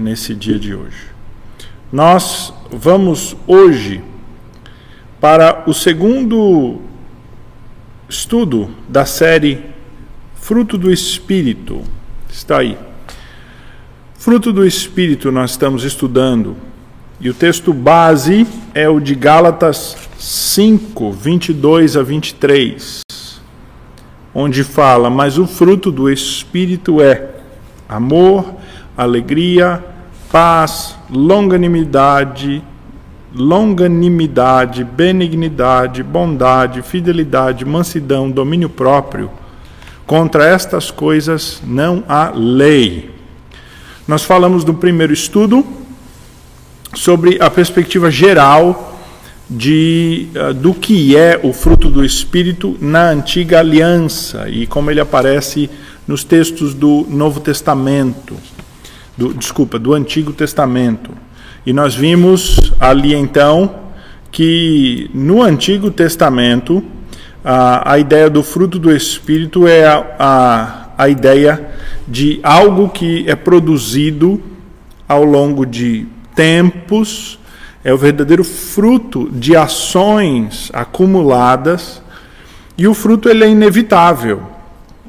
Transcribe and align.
nesse 0.00 0.34
dia 0.34 0.58
de 0.58 0.74
hoje. 0.74 1.10
Nós 1.92 2.52
vamos 2.72 3.36
hoje 3.46 4.02
para 5.20 5.64
o 5.66 5.74
segundo 5.74 6.80
estudo 8.08 8.70
da 8.88 9.04
série 9.04 9.64
Fruto 10.34 10.78
do 10.78 10.90
Espírito. 10.90 11.82
Está 12.28 12.58
aí. 12.58 12.76
Fruto 14.14 14.52
do 14.52 14.66
Espírito 14.66 15.30
nós 15.30 15.52
estamos 15.52 15.84
estudando. 15.84 16.56
E 17.20 17.28
o 17.28 17.34
texto 17.34 17.72
base 17.74 18.46
é 18.74 18.88
o 18.88 18.98
de 18.98 19.14
Gálatas 19.14 19.96
5, 20.18 21.12
22 21.12 21.96
a 21.96 22.02
23, 22.02 23.02
onde 24.34 24.64
fala: 24.64 25.10
Mas 25.10 25.36
o 25.36 25.46
fruto 25.46 25.92
do 25.92 26.10
Espírito 26.10 27.02
é 27.02 27.28
amor, 27.88 28.54
alegria, 28.96 29.82
paz, 30.30 30.96
longanimidade, 31.10 32.62
longanimidade, 33.34 34.84
benignidade, 34.84 36.02
bondade, 36.02 36.82
fidelidade, 36.82 37.64
mansidão, 37.64 38.30
domínio 38.30 38.68
próprio. 38.68 39.30
Contra 40.06 40.44
estas 40.44 40.90
coisas 40.90 41.62
não 41.64 42.02
há 42.08 42.32
lei. 42.34 43.10
Nós 44.06 44.24
falamos 44.24 44.64
no 44.64 44.74
primeiro 44.74 45.12
estudo 45.12 45.64
sobre 46.94 47.40
a 47.40 47.48
perspectiva 47.48 48.10
geral 48.10 48.98
de, 49.48 50.28
uh, 50.34 50.54
do 50.54 50.74
que 50.74 51.16
é 51.16 51.38
o 51.42 51.52
fruto 51.52 51.88
do 51.88 52.04
Espírito 52.04 52.76
na 52.80 53.10
antiga 53.10 53.58
aliança 53.58 54.48
e 54.48 54.66
como 54.66 54.90
ele 54.90 55.00
aparece 55.00 55.68
nos 56.06 56.24
textos 56.24 56.74
do 56.74 57.06
Novo 57.08 57.40
Testamento, 57.40 58.36
do, 59.20 59.34
desculpa, 59.34 59.78
do 59.78 59.92
Antigo 59.92 60.32
Testamento. 60.32 61.10
E 61.66 61.74
nós 61.74 61.94
vimos 61.94 62.72
ali 62.80 63.14
então 63.14 63.74
que 64.32 65.10
no 65.12 65.42
Antigo 65.42 65.90
Testamento 65.90 66.82
a, 67.44 67.92
a 67.92 67.98
ideia 67.98 68.30
do 68.30 68.42
fruto 68.42 68.78
do 68.78 68.90
Espírito 68.90 69.68
é 69.68 69.86
a, 69.86 70.06
a, 70.18 71.04
a 71.04 71.08
ideia 71.10 71.68
de 72.08 72.40
algo 72.42 72.88
que 72.88 73.28
é 73.28 73.36
produzido 73.36 74.40
ao 75.06 75.22
longo 75.22 75.66
de 75.66 76.06
tempos, 76.34 77.38
é 77.84 77.92
o 77.92 77.98
verdadeiro 77.98 78.44
fruto 78.44 79.28
de 79.30 79.54
ações 79.54 80.70
acumuladas, 80.72 82.02
e 82.78 82.88
o 82.88 82.94
fruto 82.94 83.28
ele 83.28 83.44
é 83.44 83.50
inevitável. 83.50 84.59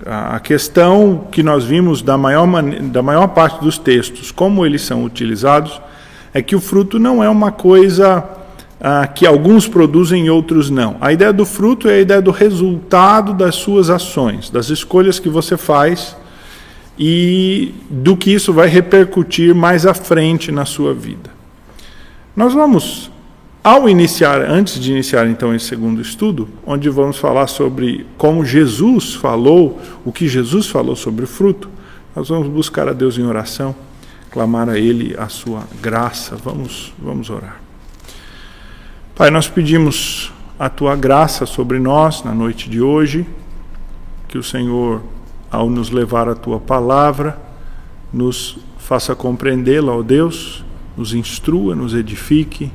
A 0.06 0.40
questão 0.40 1.28
que 1.32 1.44
nós 1.44 1.64
vimos 1.64 2.02
da 2.02 2.18
maior, 2.18 2.48
da 2.84 3.04
maior 3.04 3.28
parte 3.28 3.62
dos 3.62 3.78
textos, 3.78 4.32
como 4.32 4.66
eles 4.66 4.82
são 4.82 5.04
utilizados, 5.04 5.80
é 6.34 6.42
que 6.42 6.56
o 6.56 6.62
fruto 6.62 6.98
não 6.98 7.24
é 7.24 7.30
uma 7.30 7.52
coisa 7.52 8.24
ah, 8.80 9.06
que 9.06 9.28
alguns 9.28 9.68
produzem 9.68 10.26
e 10.26 10.30
outros 10.30 10.72
não. 10.72 10.98
A 11.00 11.14
ideia 11.14 11.32
do 11.32 11.46
fruto 11.46 11.88
é 11.88 11.96
a 11.96 12.00
ideia 12.00 12.22
do 12.22 12.32
resultado 12.32 13.34
das 13.34 13.56
suas 13.56 13.92
ações, 13.92 14.50
das 14.50 14.70
escolhas 14.70 15.20
que 15.20 15.30
você 15.30 15.56
faz 15.56 16.16
e 16.98 17.74
do 17.90 18.18
que 18.18 18.34
isso 18.34 18.52
vai 18.52 18.68
repercutir 18.68 19.54
mais 19.54 19.86
à 19.86 19.94
frente 19.94 20.52
na 20.52 20.66
sua 20.66 20.94
vida. 20.94 21.30
Nós 22.36 22.54
vamos, 22.54 23.11
ao 23.64 23.88
iniciar, 23.88 24.42
antes 24.42 24.80
de 24.80 24.92
iniciar 24.92 25.28
então 25.28 25.54
esse 25.54 25.66
segundo 25.66 26.02
estudo, 26.02 26.50
onde 26.66 26.90
vamos 26.90 27.18
falar 27.18 27.46
sobre 27.46 28.08
como 28.18 28.44
Jesus 28.44 29.14
falou, 29.14 29.80
o 30.04 30.12
que 30.12 30.28
Jesus 30.28 30.68
falou 30.68 30.96
sobre 30.96 31.26
o 31.26 31.28
fruto, 31.28 31.70
nós 32.16 32.30
vamos 32.30 32.48
buscar 32.48 32.90
a 32.90 32.94
Deus 32.94 33.20
em 33.20 33.24
oração, 33.24 33.76
clamar 34.32 34.68
a 34.68 34.80
Ele 34.80 35.16
a 35.18 35.30
sua 35.30 35.64
graça. 35.80 36.36
Vamos, 36.36 36.92
vamos 37.00 37.30
orar. 37.30 37.62
Pai, 39.16 39.30
nós 39.30 39.48
pedimos 39.48 40.34
a 40.58 40.68
tua 40.68 40.96
graça 40.96 41.46
sobre 41.46 41.78
nós 41.78 42.24
na 42.24 42.34
noite 42.34 42.70
de 42.70 42.82
hoje, 42.82 43.28
que 44.28 44.38
o 44.38 44.44
Senhor, 44.44 45.04
ao 45.52 45.70
nos 45.70 45.92
levar 45.92 46.28
a 46.28 46.36
tua 46.36 46.60
palavra, 46.60 47.40
nos 48.12 48.58
faça 48.80 49.14
compreendê-la, 49.14 49.96
ó 49.96 50.02
Deus, 50.02 50.66
nos 50.98 51.14
instrua, 51.14 51.76
nos 51.76 51.94
edifique, 51.94 52.72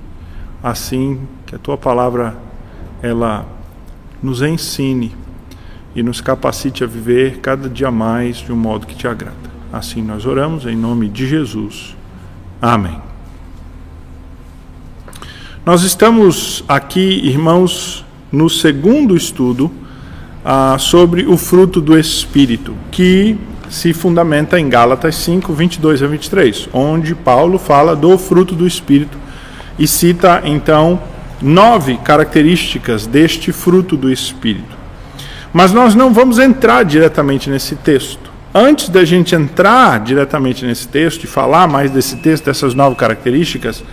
assim 0.66 1.20
que 1.46 1.54
a 1.54 1.58
tua 1.58 1.78
palavra 1.78 2.36
ela 3.00 3.46
nos 4.20 4.42
ensine 4.42 5.14
e 5.94 6.02
nos 6.02 6.20
capacite 6.20 6.82
a 6.82 6.88
viver 6.88 7.38
cada 7.38 7.68
dia 7.68 7.88
mais 7.88 8.38
de 8.38 8.52
um 8.52 8.56
modo 8.56 8.84
que 8.84 8.96
te 8.96 9.06
agrada. 9.06 9.36
Assim 9.72 10.02
nós 10.02 10.26
oramos 10.26 10.66
em 10.66 10.74
nome 10.74 11.08
de 11.08 11.24
Jesus. 11.28 11.96
Amém. 12.60 13.00
Nós 15.64 15.84
estamos 15.84 16.64
aqui, 16.66 17.00
irmãos, 17.00 18.04
no 18.32 18.50
segundo 18.50 19.16
estudo 19.16 19.70
ah, 20.44 20.76
sobre 20.80 21.26
o 21.26 21.36
fruto 21.36 21.80
do 21.80 21.96
Espírito, 21.96 22.74
que 22.90 23.38
se 23.70 23.92
fundamenta 23.92 24.58
em 24.58 24.68
Gálatas 24.68 25.14
5, 25.14 25.52
22 25.52 26.02
a 26.02 26.08
23, 26.08 26.68
onde 26.72 27.14
Paulo 27.14 27.56
fala 27.56 27.94
do 27.94 28.18
fruto 28.18 28.54
do 28.54 28.66
Espírito 28.66 29.25
e 29.78 29.86
cita 29.86 30.42
então 30.44 31.00
nove 31.40 31.96
características 31.98 33.06
deste 33.06 33.52
fruto 33.52 33.96
do 33.96 34.10
Espírito. 34.10 34.76
Mas 35.52 35.72
nós 35.72 35.94
não 35.94 36.12
vamos 36.12 36.38
entrar 36.38 36.84
diretamente 36.84 37.48
nesse 37.48 37.76
texto. 37.76 38.30
Antes 38.54 38.88
da 38.88 39.04
gente 39.04 39.34
entrar 39.34 40.00
diretamente 40.00 40.64
nesse 40.64 40.88
texto 40.88 41.24
e 41.24 41.26
falar 41.26 41.66
mais 41.66 41.90
desse 41.90 42.16
texto, 42.16 42.46
dessas 42.46 42.74
nove 42.74 42.96
características, 42.96 43.84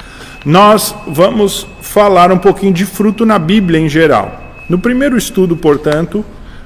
nós 0.46 0.96
vamos 1.08 1.68
falar 1.82 2.32
um 2.32 2.38
pouquinho 2.38 2.74
de 2.74 2.86
fruto 2.86 3.26
na 3.26 3.38
Bíblia 3.38 3.80
em 3.80 3.90
geral. 3.90 4.42
No 4.70 4.80
primeiro 4.80 5.18
estudo, 5.18 5.56
portanto, 5.56 6.24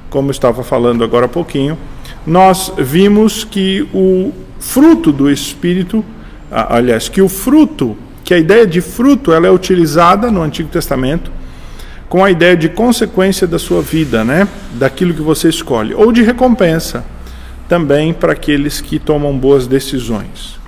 como 0.10 0.32
estava 0.32 0.64
falando 0.64 1.04
agora 1.04 1.26
há 1.26 1.30
pouquinho, 1.30 1.78
nós 2.26 2.72
vimos 2.78 3.44
que 3.44 3.88
o 3.94 4.32
fruto 4.60 5.12
do 5.12 5.30
Espírito, 5.30 6.04
aliás, 6.52 7.10
que 7.10 7.22
o 7.22 7.30
fruto, 7.30 7.98
que 8.28 8.34
a 8.34 8.38
ideia 8.38 8.68
de 8.68 8.82
fruto, 8.82 9.32
ela 9.32 9.48
é 9.48 9.50
utilizada 9.50 10.30
no 10.30 10.42
Antigo 10.42 10.68
Testamento 10.68 11.32
com 12.10 12.26
a 12.26 12.30
ideia 12.30 12.58
de 12.58 12.68
consequência 12.68 13.48
da 13.48 13.58
sua 13.58 13.82
vida, 13.82 14.22
né? 14.22 14.46
Daquilo 14.74 15.14
que 15.14 15.22
você 15.22 15.48
escolhe, 15.48 15.94
ou 15.94 16.12
de 16.12 16.24
recompensa 16.24 17.06
também 17.70 18.14
para 18.14 18.34
aqueles 18.34 18.82
que 18.82 19.00
tomam 19.00 19.38
boas 19.38 19.66
decisões. 19.66 20.60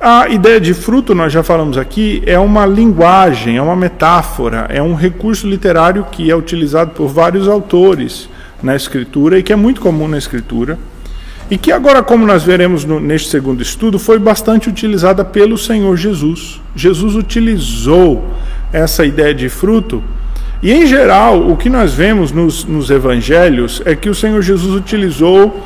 A 0.00 0.28
ideia 0.28 0.60
de 0.60 0.74
fruto, 0.74 1.14
nós 1.14 1.32
já 1.32 1.44
falamos 1.44 1.78
aqui, 1.78 2.20
é 2.26 2.36
uma 2.36 2.66
linguagem, 2.66 3.58
é 3.58 3.62
uma 3.62 3.76
metáfora, 3.76 4.66
é 4.68 4.82
um 4.82 4.96
recurso 4.96 5.46
literário 5.46 6.04
que 6.10 6.28
é 6.32 6.34
utilizado 6.34 6.90
por 6.90 7.06
vários 7.06 7.46
autores 7.46 8.28
na 8.60 8.74
escritura 8.74 9.38
e 9.38 9.42
que 9.44 9.52
é 9.52 9.56
muito 9.56 9.80
comum 9.80 10.08
na 10.08 10.18
escritura. 10.18 10.76
E 11.50 11.56
que 11.56 11.70
agora, 11.70 12.02
como 12.02 12.26
nós 12.26 12.42
veremos 12.42 12.84
no, 12.84 12.98
neste 12.98 13.28
segundo 13.28 13.62
estudo, 13.62 13.98
foi 13.98 14.18
bastante 14.18 14.68
utilizada 14.68 15.24
pelo 15.24 15.56
Senhor 15.56 15.96
Jesus. 15.96 16.60
Jesus 16.74 17.14
utilizou 17.14 18.28
essa 18.72 19.04
ideia 19.04 19.32
de 19.32 19.48
fruto 19.48 20.02
e, 20.62 20.72
em 20.72 20.86
geral, 20.86 21.48
o 21.48 21.56
que 21.56 21.68
nós 21.68 21.92
vemos 21.92 22.32
nos, 22.32 22.64
nos 22.64 22.90
evangelhos 22.90 23.82
é 23.84 23.94
que 23.94 24.08
o 24.08 24.14
Senhor 24.14 24.40
Jesus 24.42 24.74
utilizou 24.74 25.62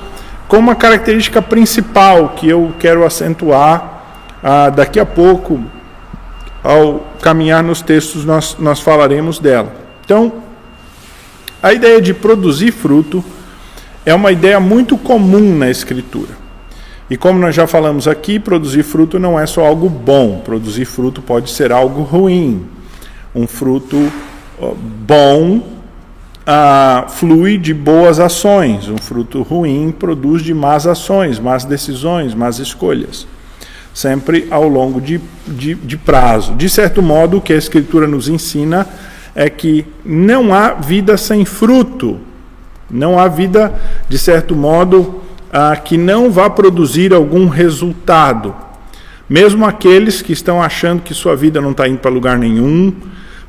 como 0.48 0.68
uma 0.68 0.74
característica 0.74 1.40
principal 1.40 2.30
que 2.30 2.48
eu 2.48 2.72
quero 2.78 3.04
acentuar 3.04 4.02
ah, 4.42 4.68
daqui 4.68 4.98
a 4.98 5.06
pouco, 5.06 5.60
ao 6.62 7.06
caminhar 7.22 7.62
nos 7.62 7.80
textos, 7.80 8.24
nós, 8.24 8.56
nós 8.58 8.80
falaremos 8.80 9.38
dela. 9.38 9.72
Então, 10.04 10.32
a 11.62 11.72
ideia 11.72 12.00
de 12.00 12.12
produzir 12.12 12.72
fruto 12.72 13.24
é 14.10 14.14
uma 14.14 14.32
ideia 14.32 14.58
muito 14.60 14.98
comum 14.98 15.56
na 15.56 15.70
Escritura. 15.70 16.38
E 17.08 17.16
como 17.16 17.38
nós 17.38 17.54
já 17.54 17.66
falamos 17.66 18.06
aqui, 18.06 18.38
produzir 18.38 18.82
fruto 18.82 19.18
não 19.18 19.38
é 19.38 19.46
só 19.46 19.64
algo 19.64 19.88
bom, 19.88 20.40
produzir 20.44 20.84
fruto 20.84 21.20
pode 21.20 21.50
ser 21.50 21.72
algo 21.72 22.02
ruim. 22.02 22.66
Um 23.34 23.46
fruto 23.46 24.12
bom 25.06 25.62
ah, 26.46 27.06
flui 27.08 27.58
de 27.58 27.72
boas 27.72 28.20
ações, 28.20 28.88
um 28.88 28.98
fruto 28.98 29.42
ruim 29.42 29.90
produz 29.90 30.42
de 30.42 30.54
más 30.54 30.86
ações, 30.86 31.38
más 31.38 31.64
decisões, 31.64 32.34
más 32.34 32.58
escolhas 32.58 33.26
sempre 33.92 34.46
ao 34.50 34.68
longo 34.68 35.00
de, 35.00 35.20
de, 35.46 35.74
de 35.74 35.96
prazo. 35.96 36.54
De 36.54 36.68
certo 36.68 37.02
modo, 37.02 37.38
o 37.38 37.40
que 37.40 37.52
a 37.52 37.56
Escritura 37.56 38.06
nos 38.06 38.28
ensina 38.28 38.86
é 39.34 39.50
que 39.50 39.84
não 40.04 40.54
há 40.54 40.74
vida 40.74 41.16
sem 41.16 41.44
fruto, 41.44 42.20
não 42.90 43.18
há 43.18 43.28
vida, 43.28 43.72
de 44.08 44.18
certo 44.18 44.54
modo, 44.56 45.22
ah, 45.52 45.76
que 45.76 45.96
não 45.96 46.30
vá 46.30 46.48
produzir 46.48 47.12
algum 47.12 47.48
resultado. 47.48 48.54
Mesmo 49.28 49.64
aqueles 49.64 50.22
que 50.22 50.32
estão 50.32 50.62
achando 50.62 51.02
que 51.02 51.14
sua 51.14 51.36
vida 51.36 51.60
não 51.60 51.70
está 51.70 51.86
indo 51.86 51.98
para 51.98 52.10
lugar 52.10 52.36
nenhum, 52.36 52.92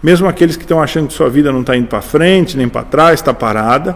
mesmo 0.02 0.28
aqueles 0.28 0.56
que 0.56 0.64
estão 0.64 0.82
achando 0.82 1.08
que 1.08 1.14
sua 1.14 1.30
vida 1.30 1.52
não 1.52 1.62
está 1.62 1.76
indo 1.76 1.88
para 1.88 2.02
frente 2.02 2.58
nem 2.58 2.68
para 2.68 2.84
trás, 2.84 3.20
está 3.20 3.34
parada, 3.34 3.96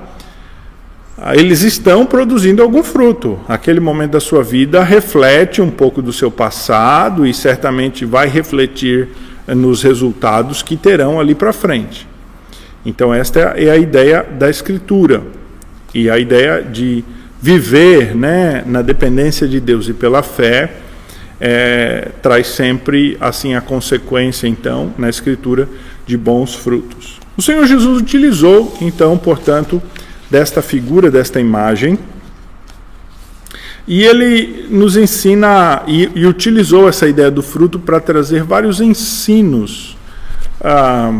eles 1.34 1.62
estão 1.62 2.06
produzindo 2.06 2.62
algum 2.62 2.84
fruto. 2.84 3.40
Aquele 3.48 3.80
momento 3.80 4.12
da 4.12 4.20
sua 4.20 4.44
vida 4.44 4.84
reflete 4.84 5.62
um 5.62 5.72
pouco 5.72 6.02
do 6.02 6.12
seu 6.12 6.30
passado 6.30 7.26
e 7.26 7.34
certamente 7.34 8.04
vai 8.04 8.28
refletir 8.28 9.10
nos 9.48 9.82
resultados 9.82 10.62
que 10.62 10.76
terão 10.76 11.20
ali 11.20 11.34
para 11.34 11.54
frente. 11.54 12.08
Então, 12.86 13.14
esta 13.14 13.40
é 13.40 13.70
a 13.70 13.78
ideia 13.78 14.24
da 14.24 14.50
Escritura 14.50 15.24
e 15.96 16.10
a 16.10 16.20
ideia 16.20 16.62
de 16.62 17.06
viver 17.42 18.14
né, 18.14 18.64
na 18.66 18.82
dependência 18.82 19.48
de 19.48 19.62
Deus 19.62 19.88
e 19.88 19.94
pela 19.94 20.22
fé 20.22 20.74
é, 21.40 22.10
traz 22.22 22.48
sempre 22.48 23.18
assim 23.20 23.56
a 23.56 23.62
consequência, 23.62 24.46
então, 24.46 24.94
na 24.98 25.10
Escritura, 25.10 25.70
de 26.06 26.18
bons 26.18 26.54
frutos. 26.54 27.20
O 27.38 27.42
Senhor 27.42 27.66
Jesus 27.66 28.02
utilizou, 28.02 28.78
então, 28.82 29.18
portanto, 29.18 29.82
desta 30.30 30.62
figura, 30.62 31.10
desta 31.10 31.40
imagem, 31.40 31.98
e 33.88 34.04
ele 34.04 34.68
nos 34.70 34.98
ensina 34.98 35.84
e, 35.88 36.10
e 36.14 36.26
utilizou 36.26 36.90
essa 36.90 37.08
ideia 37.08 37.32
do 37.32 37.42
fruto 37.42 37.80
para 37.80 38.00
trazer 38.00 38.44
vários 38.44 38.82
ensinos 38.82 39.96
ah, 40.60 41.14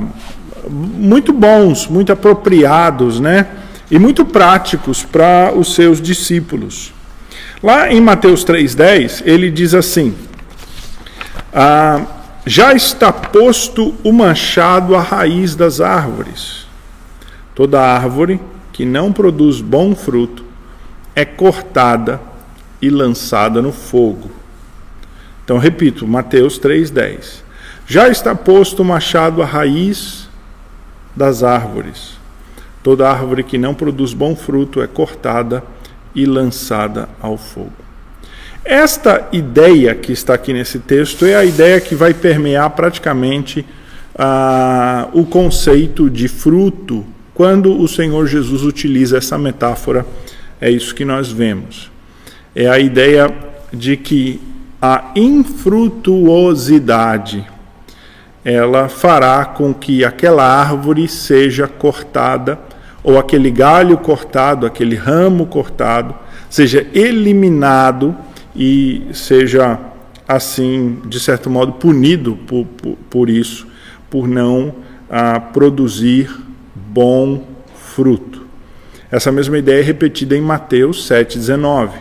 muito 0.70 1.32
bons, 1.32 1.88
muito 1.88 2.12
apropriados, 2.12 3.20
né? 3.20 3.48
E 3.90 4.00
muito 4.00 4.26
práticos 4.26 5.04
para 5.04 5.54
os 5.56 5.76
seus 5.76 6.02
discípulos. 6.02 6.94
Lá 7.62 7.92
em 7.92 8.02
Mateus 8.02 8.44
3,10, 8.44 9.24
ele 9.26 9.50
diz 9.50 9.74
assim: 9.74 10.16
ah, 11.54 12.02
Já 12.46 12.74
está 12.74 13.14
posto 13.14 13.96
o 14.04 14.12
machado 14.12 14.96
à 14.96 15.02
raiz 15.02 15.56
das 15.56 15.80
árvores. 15.82 16.66
Toda 17.54 17.80
árvore 17.80 18.40
que 18.74 18.86
não 18.86 19.14
produz 19.14 19.62
bom 19.62 19.96
fruto 19.96 20.44
é 21.16 21.24
cortada 21.24 22.20
e 22.82 22.90
lançada 22.90 23.62
no 23.62 23.72
fogo. 23.72 24.30
Então, 25.44 25.58
repito, 25.58 26.08
Mateus 26.08 26.60
3,10. 26.60 27.44
Já 27.88 28.10
está 28.10 28.36
posto 28.36 28.82
o 28.82 28.86
machado 28.86 29.42
à 29.42 29.46
raiz 29.46 30.28
das 31.16 31.44
árvores. 31.44 32.15
Toda 32.86 33.10
árvore 33.10 33.44
que 33.44 33.58
não 33.58 33.74
produz 33.74 34.14
bom 34.14 34.36
fruto 34.36 34.80
é 34.80 34.86
cortada 34.86 35.64
e 36.14 36.24
lançada 36.24 37.10
ao 37.20 37.36
fogo. 37.36 37.74
Esta 38.64 39.28
ideia 39.32 39.96
que 39.96 40.12
está 40.12 40.36
aqui 40.36 40.54
nesse 40.54 40.78
texto 40.78 41.26
é 41.26 41.36
a 41.36 41.44
ideia 41.44 41.82
que 41.82 41.96
vai 41.96 42.14
permear 42.14 42.70
praticamente 42.70 43.66
ah, 44.16 45.08
o 45.14 45.26
conceito 45.26 46.12
de 46.12 46.28
fruto 46.28 47.04
quando 47.34 47.76
o 47.76 47.88
Senhor 47.88 48.28
Jesus 48.28 48.62
utiliza 48.62 49.18
essa 49.18 49.36
metáfora, 49.36 50.06
é 50.62 50.70
isso 50.70 50.94
que 50.94 51.04
nós 51.04 51.32
vemos. 51.32 51.90
É 52.54 52.70
a 52.70 52.78
ideia 52.78 53.34
de 53.74 53.98
que 53.98 54.40
a 54.80 55.10
infrutuosidade 55.16 57.44
ela 58.44 58.88
fará 58.88 59.44
com 59.44 59.74
que 59.74 60.06
aquela 60.06 60.46
árvore 60.46 61.08
seja 61.08 61.68
cortada 61.68 62.60
ou 63.06 63.20
aquele 63.20 63.52
galho 63.52 64.00
cortado, 64.00 64.66
aquele 64.66 64.96
ramo 64.96 65.46
cortado, 65.46 66.16
seja 66.50 66.88
eliminado 66.92 68.16
e 68.56 69.06
seja 69.14 69.80
assim, 70.28 71.00
de 71.06 71.20
certo 71.20 71.48
modo, 71.48 71.74
punido 71.74 72.36
por, 72.48 72.66
por, 72.66 72.98
por 73.08 73.30
isso, 73.30 73.68
por 74.10 74.28
não 74.28 74.74
ah, 75.08 75.40
produzir 75.40 76.36
bom 76.74 77.44
fruto. 77.76 78.48
Essa 79.12 79.32
mesma 79.32 79.60
ideia 79.60 79.82
é 79.82 79.84
repetida 79.84 80.36
em 80.36 80.42
Mateus 80.42 81.08
7,19. 81.08 81.92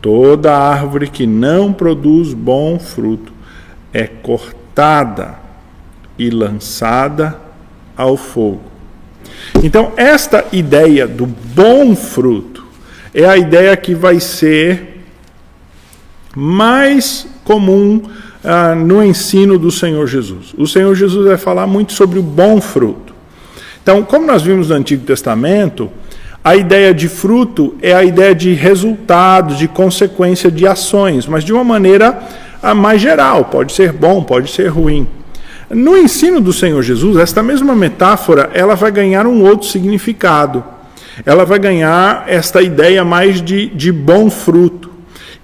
Toda 0.00 0.56
árvore 0.56 1.08
que 1.08 1.26
não 1.26 1.72
produz 1.72 2.32
bom 2.32 2.78
fruto 2.78 3.32
é 3.92 4.06
cortada 4.06 5.34
e 6.16 6.30
lançada 6.30 7.36
ao 7.96 8.16
fogo. 8.16 8.67
Então, 9.62 9.92
esta 9.96 10.44
ideia 10.52 11.06
do 11.06 11.26
bom 11.26 11.94
fruto 11.96 12.64
é 13.14 13.24
a 13.24 13.36
ideia 13.36 13.76
que 13.76 13.94
vai 13.94 14.20
ser 14.20 15.02
mais 16.36 17.26
comum 17.44 18.02
ah, 18.44 18.74
no 18.74 19.02
ensino 19.02 19.58
do 19.58 19.70
Senhor 19.70 20.06
Jesus. 20.06 20.54
O 20.56 20.66
Senhor 20.66 20.94
Jesus 20.94 21.26
vai 21.26 21.36
falar 21.36 21.66
muito 21.66 21.92
sobre 21.92 22.18
o 22.18 22.22
bom 22.22 22.60
fruto. 22.60 23.12
Então, 23.82 24.02
como 24.02 24.26
nós 24.26 24.42
vimos 24.42 24.68
no 24.68 24.76
Antigo 24.76 25.04
Testamento, 25.04 25.90
a 26.44 26.54
ideia 26.54 26.94
de 26.94 27.08
fruto 27.08 27.74
é 27.82 27.92
a 27.92 28.04
ideia 28.04 28.34
de 28.34 28.52
resultado, 28.52 29.54
de 29.54 29.66
consequência 29.66 30.50
de 30.50 30.66
ações, 30.66 31.26
mas 31.26 31.42
de 31.42 31.52
uma 31.52 31.64
maneira 31.64 32.22
ah, 32.62 32.74
mais 32.74 33.00
geral, 33.00 33.46
pode 33.46 33.72
ser 33.72 33.92
bom, 33.92 34.22
pode 34.22 34.50
ser 34.50 34.68
ruim. 34.68 35.06
No 35.70 35.96
ensino 35.96 36.40
do 36.40 36.52
Senhor 36.52 36.82
Jesus, 36.82 37.16
esta 37.18 37.42
mesma 37.42 37.74
metáfora, 37.74 38.50
ela 38.54 38.74
vai 38.74 38.90
ganhar 38.90 39.26
um 39.26 39.42
outro 39.42 39.68
significado. 39.68 40.64
Ela 41.26 41.44
vai 41.44 41.58
ganhar 41.58 42.24
esta 42.26 42.62
ideia 42.62 43.04
mais 43.04 43.42
de, 43.42 43.66
de 43.66 43.92
bom 43.92 44.30
fruto 44.30 44.88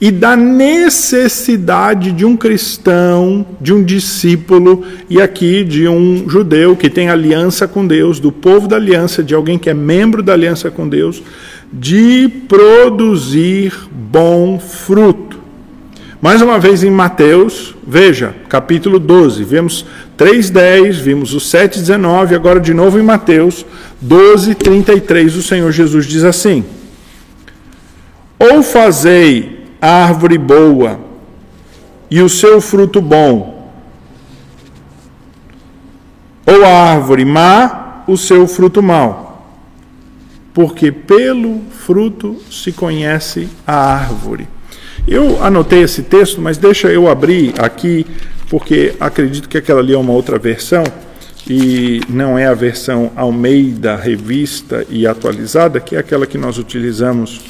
e 0.00 0.10
da 0.10 0.36
necessidade 0.36 2.12
de 2.12 2.24
um 2.24 2.36
cristão, 2.36 3.46
de 3.60 3.72
um 3.72 3.82
discípulo, 3.82 4.84
e 5.08 5.20
aqui 5.20 5.62
de 5.62 5.86
um 5.88 6.28
judeu 6.28 6.76
que 6.76 6.90
tem 6.90 7.08
aliança 7.08 7.68
com 7.68 7.86
Deus, 7.86 8.18
do 8.18 8.32
povo 8.32 8.66
da 8.66 8.76
aliança, 8.76 9.22
de 9.22 9.34
alguém 9.34 9.58
que 9.58 9.70
é 9.70 9.74
membro 9.74 10.22
da 10.22 10.32
aliança 10.32 10.70
com 10.70 10.88
Deus, 10.88 11.22
de 11.72 12.28
produzir 12.48 13.72
bom 13.90 14.58
fruto. 14.58 15.43
Mais 16.24 16.40
uma 16.40 16.58
vez 16.58 16.82
em 16.82 16.90
Mateus, 16.90 17.74
veja, 17.86 18.34
capítulo 18.48 18.98
12, 18.98 19.44
vemos 19.44 19.84
3,10, 20.16 20.92
vimos 20.92 21.34
o 21.34 21.36
7,19, 21.36 22.34
agora 22.34 22.58
de 22.58 22.72
novo 22.72 22.98
em 22.98 23.02
Mateus 23.02 23.66
12, 24.00 24.54
33, 24.54 25.36
o 25.36 25.42
Senhor 25.42 25.70
Jesus 25.70 26.06
diz 26.06 26.24
assim: 26.24 26.64
Ou 28.38 28.62
fazei 28.62 29.66
árvore 29.78 30.38
boa 30.38 30.98
e 32.10 32.22
o 32.22 32.28
seu 32.30 32.58
fruto 32.58 33.02
bom, 33.02 33.70
ou 36.46 36.64
a 36.64 36.90
árvore 36.90 37.26
má, 37.26 38.02
o 38.08 38.16
seu 38.16 38.48
fruto 38.48 38.82
mau. 38.82 39.46
Porque 40.54 40.90
pelo 40.90 41.60
fruto 41.70 42.40
se 42.50 42.72
conhece 42.72 43.46
a 43.66 43.74
árvore. 43.74 44.48
Eu 45.06 45.44
anotei 45.44 45.82
esse 45.82 46.02
texto, 46.02 46.40
mas 46.40 46.56
deixa 46.56 46.88
eu 46.88 47.08
abrir 47.08 47.52
aqui, 47.58 48.06
porque 48.48 48.94
acredito 48.98 49.50
que 49.50 49.58
aquela 49.58 49.80
ali 49.80 49.92
é 49.92 49.98
uma 49.98 50.12
outra 50.12 50.38
versão 50.38 50.82
e 51.48 52.00
não 52.08 52.38
é 52.38 52.46
a 52.46 52.54
versão 52.54 53.12
Almeida 53.14 53.96
revista 53.96 54.86
e 54.88 55.06
atualizada, 55.06 55.78
que 55.78 55.94
é 55.94 55.98
aquela 55.98 56.26
que 56.26 56.38
nós 56.38 56.56
utilizamos 56.56 57.42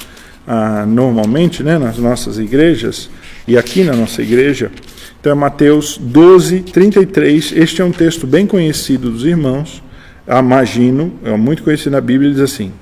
ah, 0.49 0.85
normalmente 0.85 1.63
né, 1.63 1.79
nas 1.79 1.97
nossas 1.97 2.39
igrejas 2.39 3.09
e 3.47 3.57
aqui 3.57 3.85
na 3.85 3.95
nossa 3.95 4.21
igreja. 4.21 4.73
Então 5.21 5.31
é 5.31 5.35
Mateus 5.37 5.97
12, 5.97 6.61
33. 6.61 7.53
Este 7.55 7.81
é 7.81 7.85
um 7.85 7.93
texto 7.93 8.27
bem 8.27 8.49
conhecido 8.49 9.13
dos 9.13 9.25
irmãos. 9.25 9.81
Imagino, 10.27 11.13
é 11.25 11.37
muito 11.37 11.63
conhecido 11.63 11.93
na 11.93 12.01
Bíblia, 12.01 12.33
diz 12.33 12.41
assim. 12.41 12.73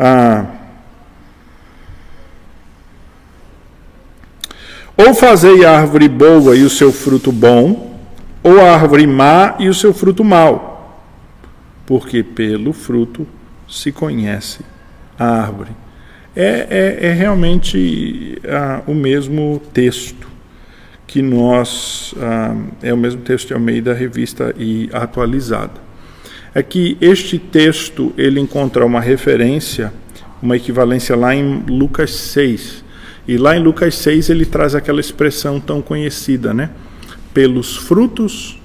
Ah, 0.00 0.46
ou 4.98 5.14
fazei 5.14 5.64
árvore 5.64 6.08
boa 6.08 6.54
e 6.54 6.62
o 6.62 6.68
seu 6.68 6.92
fruto 6.92 7.32
bom, 7.32 7.98
ou 8.42 8.60
árvore 8.60 9.06
má 9.06 9.54
e 9.58 9.68
o 9.68 9.74
seu 9.74 9.94
fruto 9.94 10.22
mau, 10.22 11.00
porque 11.86 12.22
pelo 12.22 12.74
fruto 12.74 13.26
se 13.66 13.92
conhece 13.92 14.60
a 15.18 15.26
árvore 15.26 15.88
é, 16.38 16.98
é, 17.02 17.08
é 17.08 17.12
realmente 17.12 18.40
ah, 18.48 18.80
o 18.86 18.94
mesmo 18.94 19.60
texto 19.74 20.28
que 21.04 21.20
nós 21.20 22.14
ah, 22.16 22.54
é 22.80 22.94
o 22.94 22.96
mesmo 22.96 23.22
texto 23.22 23.48
de 23.48 23.54
Almeida 23.54 23.92
revista 23.92 24.54
e 24.56 24.88
atualizada. 24.92 25.88
É 26.54 26.62
que 26.62 26.96
este 27.00 27.40
texto 27.40 28.14
ele 28.16 28.38
encontra 28.38 28.86
uma 28.86 29.00
referência, 29.00 29.92
uma 30.40 30.56
equivalência 30.56 31.16
lá 31.16 31.34
em 31.34 31.64
Lucas 31.68 32.12
6. 32.12 32.84
E 33.28 33.36
lá 33.36 33.54
em 33.54 33.62
Lucas 33.62 33.94
6 33.96 34.30
ele 34.30 34.46
traz 34.46 34.74
aquela 34.74 35.00
expressão 35.00 35.60
tão 35.60 35.82
conhecida, 35.82 36.54
né? 36.54 36.70
Pelos 37.34 37.76
frutos 37.76 38.58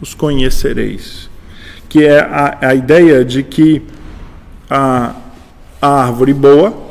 os 0.00 0.14
conhecereis. 0.14 1.28
Que 1.86 2.06
é 2.06 2.20
a, 2.20 2.68
a 2.68 2.74
ideia 2.74 3.22
de 3.22 3.42
que 3.42 3.82
a, 4.70 5.14
a 5.82 6.04
árvore 6.04 6.32
boa 6.32 6.86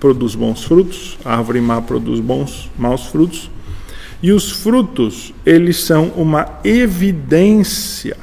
produz 0.00 0.34
bons 0.34 0.64
frutos, 0.64 1.16
a 1.24 1.36
árvore 1.36 1.60
má 1.60 1.80
produz 1.80 2.18
bons, 2.18 2.68
maus 2.76 3.06
frutos. 3.06 3.48
E 4.20 4.32
os 4.32 4.50
frutos, 4.50 5.32
eles 5.46 5.76
são 5.76 6.08
uma 6.16 6.58
evidência 6.64 8.16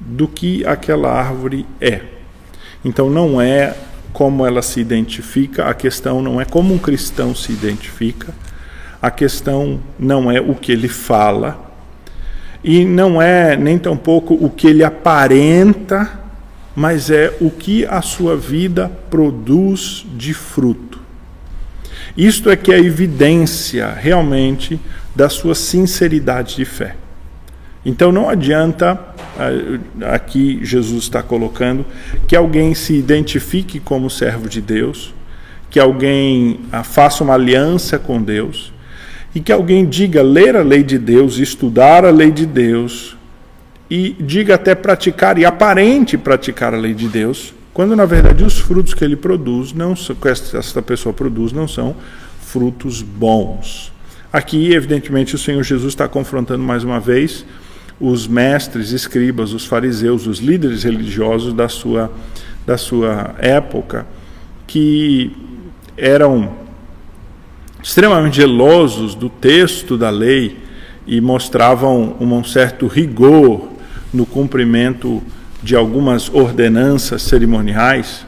do 0.00 0.26
que 0.26 0.66
aquela 0.66 1.12
árvore 1.12 1.64
é. 1.80 2.02
Então 2.84 3.08
não 3.08 3.40
é 3.40 3.76
como 4.12 4.46
ela 4.46 4.62
se 4.62 4.80
identifica, 4.80 5.64
a 5.64 5.74
questão 5.74 6.22
não 6.22 6.40
é 6.40 6.44
como 6.44 6.74
um 6.74 6.78
cristão 6.78 7.34
se 7.34 7.52
identifica, 7.52 8.34
a 9.00 9.10
questão 9.10 9.80
não 9.98 10.30
é 10.30 10.40
o 10.40 10.54
que 10.54 10.72
ele 10.72 10.88
fala, 10.88 11.66
e 12.62 12.84
não 12.84 13.22
é 13.22 13.56
nem 13.56 13.78
tampouco 13.78 14.34
o 14.34 14.50
que 14.50 14.66
ele 14.66 14.82
aparenta, 14.82 16.18
mas 16.74 17.10
é 17.10 17.36
o 17.40 17.50
que 17.50 17.84
a 17.86 18.02
sua 18.02 18.36
vida 18.36 18.90
produz 19.10 20.06
de 20.16 20.34
fruto. 20.34 21.00
Isto 22.16 22.50
é 22.50 22.56
que 22.56 22.72
é 22.72 22.78
evidência 22.78 23.92
realmente 23.92 24.80
da 25.14 25.28
sua 25.28 25.54
sinceridade 25.54 26.56
de 26.56 26.64
fé. 26.64 26.96
Então 27.88 28.12
não 28.12 28.28
adianta, 28.28 29.00
ah, 29.38 30.14
aqui 30.14 30.60
Jesus 30.62 31.04
está 31.04 31.22
colocando, 31.22 31.86
que 32.26 32.36
alguém 32.36 32.74
se 32.74 32.92
identifique 32.92 33.80
como 33.80 34.10
servo 34.10 34.46
de 34.46 34.60
Deus, 34.60 35.14
que 35.70 35.80
alguém 35.80 36.60
ah, 36.70 36.82
faça 36.84 37.24
uma 37.24 37.32
aliança 37.32 37.98
com 37.98 38.22
Deus, 38.22 38.74
e 39.34 39.40
que 39.40 39.50
alguém 39.50 39.86
diga 39.86 40.20
ler 40.20 40.54
a 40.54 40.60
lei 40.60 40.82
de 40.82 40.98
Deus, 40.98 41.38
estudar 41.38 42.04
a 42.04 42.10
lei 42.10 42.30
de 42.30 42.44
Deus, 42.44 43.16
e 43.88 44.14
diga 44.20 44.56
até 44.56 44.74
praticar 44.74 45.38
e 45.38 45.46
aparente 45.46 46.18
praticar 46.18 46.74
a 46.74 46.76
lei 46.76 46.92
de 46.92 47.08
Deus, 47.08 47.54
quando 47.72 47.96
na 47.96 48.04
verdade 48.04 48.44
os 48.44 48.58
frutos 48.58 48.92
que 48.92 49.02
ele 49.02 49.16
produz, 49.16 49.72
não 49.72 49.94
que 49.94 50.28
esta 50.28 50.82
pessoa 50.82 51.14
produz, 51.14 51.52
não 51.52 51.66
são 51.66 51.96
frutos 52.42 53.00
bons. 53.00 53.90
Aqui, 54.30 54.74
evidentemente, 54.74 55.34
o 55.34 55.38
Senhor 55.38 55.62
Jesus 55.62 55.94
está 55.94 56.06
confrontando 56.06 56.62
mais 56.62 56.84
uma 56.84 57.00
vez 57.00 57.46
os 58.00 58.26
mestres, 58.26 58.92
escribas, 58.92 59.52
os 59.52 59.66
fariseus, 59.66 60.26
os 60.26 60.38
líderes 60.38 60.84
religiosos 60.84 61.52
da 61.52 61.68
sua, 61.68 62.12
da 62.66 62.78
sua 62.78 63.34
época, 63.38 64.06
que 64.66 65.32
eram 65.96 66.52
extremamente 67.82 68.36
gelosos 68.36 69.14
do 69.14 69.28
texto 69.28 69.96
da 69.96 70.10
lei 70.10 70.58
e 71.06 71.20
mostravam 71.20 72.16
um 72.20 72.44
certo 72.44 72.86
rigor 72.86 73.68
no 74.12 74.26
cumprimento 74.26 75.22
de 75.62 75.74
algumas 75.74 76.32
ordenanças 76.32 77.22
cerimoniais, 77.22 78.26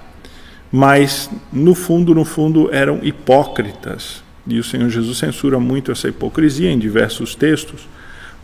mas 0.72 1.30
no 1.52 1.74
fundo, 1.74 2.14
no 2.14 2.24
fundo, 2.24 2.68
eram 2.72 3.00
hipócritas. 3.02 4.22
E 4.46 4.58
o 4.58 4.64
Senhor 4.64 4.88
Jesus 4.88 5.18
censura 5.18 5.60
muito 5.60 5.92
essa 5.92 6.08
hipocrisia 6.08 6.70
em 6.70 6.78
diversos 6.78 7.34
textos, 7.34 7.88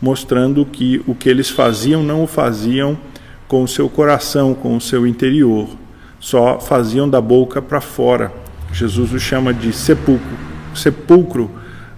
mostrando 0.01 0.65
que 0.65 1.01
o 1.07 1.15
que 1.15 1.29
eles 1.29 1.49
faziam 1.49 2.03
não 2.03 2.23
o 2.23 2.27
faziam 2.27 2.97
com 3.47 3.63
o 3.63 3.67
seu 3.67 3.89
coração, 3.89 4.53
com 4.53 4.75
o 4.75 4.81
seu 4.81 5.07
interior, 5.07 5.69
só 6.19 6.59
faziam 6.59 7.09
da 7.09 7.21
boca 7.21 7.61
para 7.61 7.81
fora. 7.81 8.31
Jesus 8.73 9.13
o 9.13 9.19
chama 9.19 9.53
de 9.53 9.71
sepulcro, 9.71 10.37
sepulcro 10.73 11.51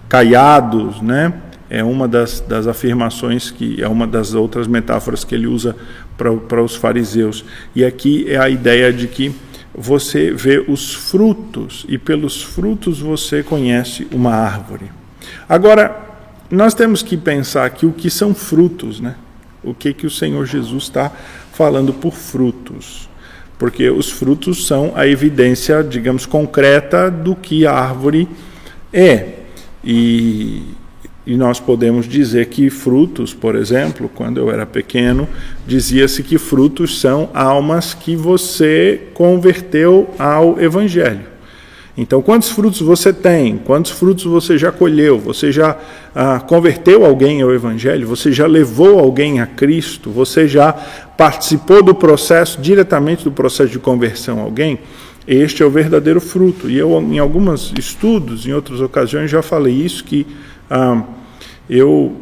caiados, 0.08 1.01
né? 1.01 1.34
é 1.70 1.84
uma 1.84 2.08
das, 2.08 2.39
das 2.39 2.65
afirmações 2.68 3.51
que 3.51 3.82
é 3.82 3.88
uma 3.88 4.08
das 4.08 4.34
outras 4.34 4.68
metáforas 4.68 5.24
que 5.24 5.36
ele 5.36 5.46
usa 5.46 5.75
para 6.18 6.63
os 6.63 6.75
fariseus. 6.75 7.46
E 7.75 7.86
aqui 7.86 8.25
é 8.27 8.38
a 8.38 8.50
ideia 8.50 8.91
de 8.91 9.08
que 9.08 9.34
você 9.74 10.32
vê 10.32 10.63
os 10.68 10.94
frutos 10.94 11.86
e 11.88 11.98
pelos 11.98 12.41
frutos 12.41 13.00
você 13.00 13.44
conhece 13.44 14.08
uma 14.12 14.34
árvore. 14.34 14.91
Agora, 15.48 16.09
nós 16.50 16.74
temos 16.74 17.01
que 17.01 17.15
pensar 17.18 17.65
aqui 17.65 17.86
o 17.86 17.91
que 17.91 18.10
são 18.10 18.34
frutos, 18.34 19.00
né? 19.00 19.15
O 19.63 19.74
que 19.74 19.94
que 19.94 20.08
o 20.08 20.10
Senhor 20.10 20.46
Jesus 20.46 20.84
está 20.84 21.12
falando 21.53 21.94
por 21.94 22.13
frutos? 22.13 23.10
Porque 23.58 23.89
os 23.89 24.10
frutos 24.10 24.65
são 24.65 24.94
a 24.96 25.06
evidência, 25.06 25.84
digamos, 25.84 26.25
concreta 26.25 27.12
do 27.12 27.36
que 27.36 27.65
a 27.65 27.74
árvore 27.74 28.27
é. 28.94 29.34
E 29.84 30.63
e 31.29 31.36
nós 31.36 31.60
podemos 31.60 32.08
dizer 32.08 32.48
que 32.48 32.72
frutos, 32.72 33.36
por 33.36 33.56
exemplo, 33.56 34.10
quando 34.10 34.39
eu 34.39 34.50
era 34.50 34.65
pequeno, 34.65 35.29
dizia-se 35.68 36.24
que 36.24 36.39
frutos 36.39 37.00
são 37.00 37.29
almas 37.36 37.94
que 37.94 38.15
você 38.15 39.10
converteu 39.13 40.10
ao 40.18 40.60
Evangelho. 40.60 41.22
Então, 42.01 42.22
quantos 42.22 42.48
frutos 42.48 42.79
você 42.79 43.12
tem? 43.12 43.58
Quantos 43.58 43.91
frutos 43.91 44.24
você 44.24 44.58
já 44.58 44.72
colheu? 44.72 45.20
Você 45.20 45.51
já 45.51 45.77
ah, 46.15 46.39
converteu 46.39 47.03
alguém 47.03 47.41
ao 47.41 47.53
Evangelho? 47.53 48.08
Você 48.08 48.32
já 48.32 48.48
levou 48.48 48.98
alguém 48.98 49.41
a 49.41 49.46
Cristo? 49.46 50.10
Você 50.10 50.48
já 50.48 50.72
participou 50.72 51.84
do 51.84 51.94
processo, 51.94 52.62
diretamente 52.62 53.25
do 53.25 53.34
processo 53.34 53.70
de 53.70 53.79
conversão 53.79 54.39
a 54.39 54.44
alguém? 54.44 54.79
Este 55.27 55.62
é 55.62 55.65
o 55.65 55.70
verdadeiro 55.70 56.22
fruto. 56.22 56.70
E 56.70 56.77
eu, 56.77 56.89
em 57.01 57.20
alguns 57.20 57.74
estudos, 57.77 58.48
em 58.48 58.53
outras 58.53 58.79
ocasiões, 58.79 59.29
já 59.29 59.41
falei 59.41 59.74
isso, 59.74 60.01
que 60.06 60.25
ah, 60.72 61.03
eu 61.70 62.15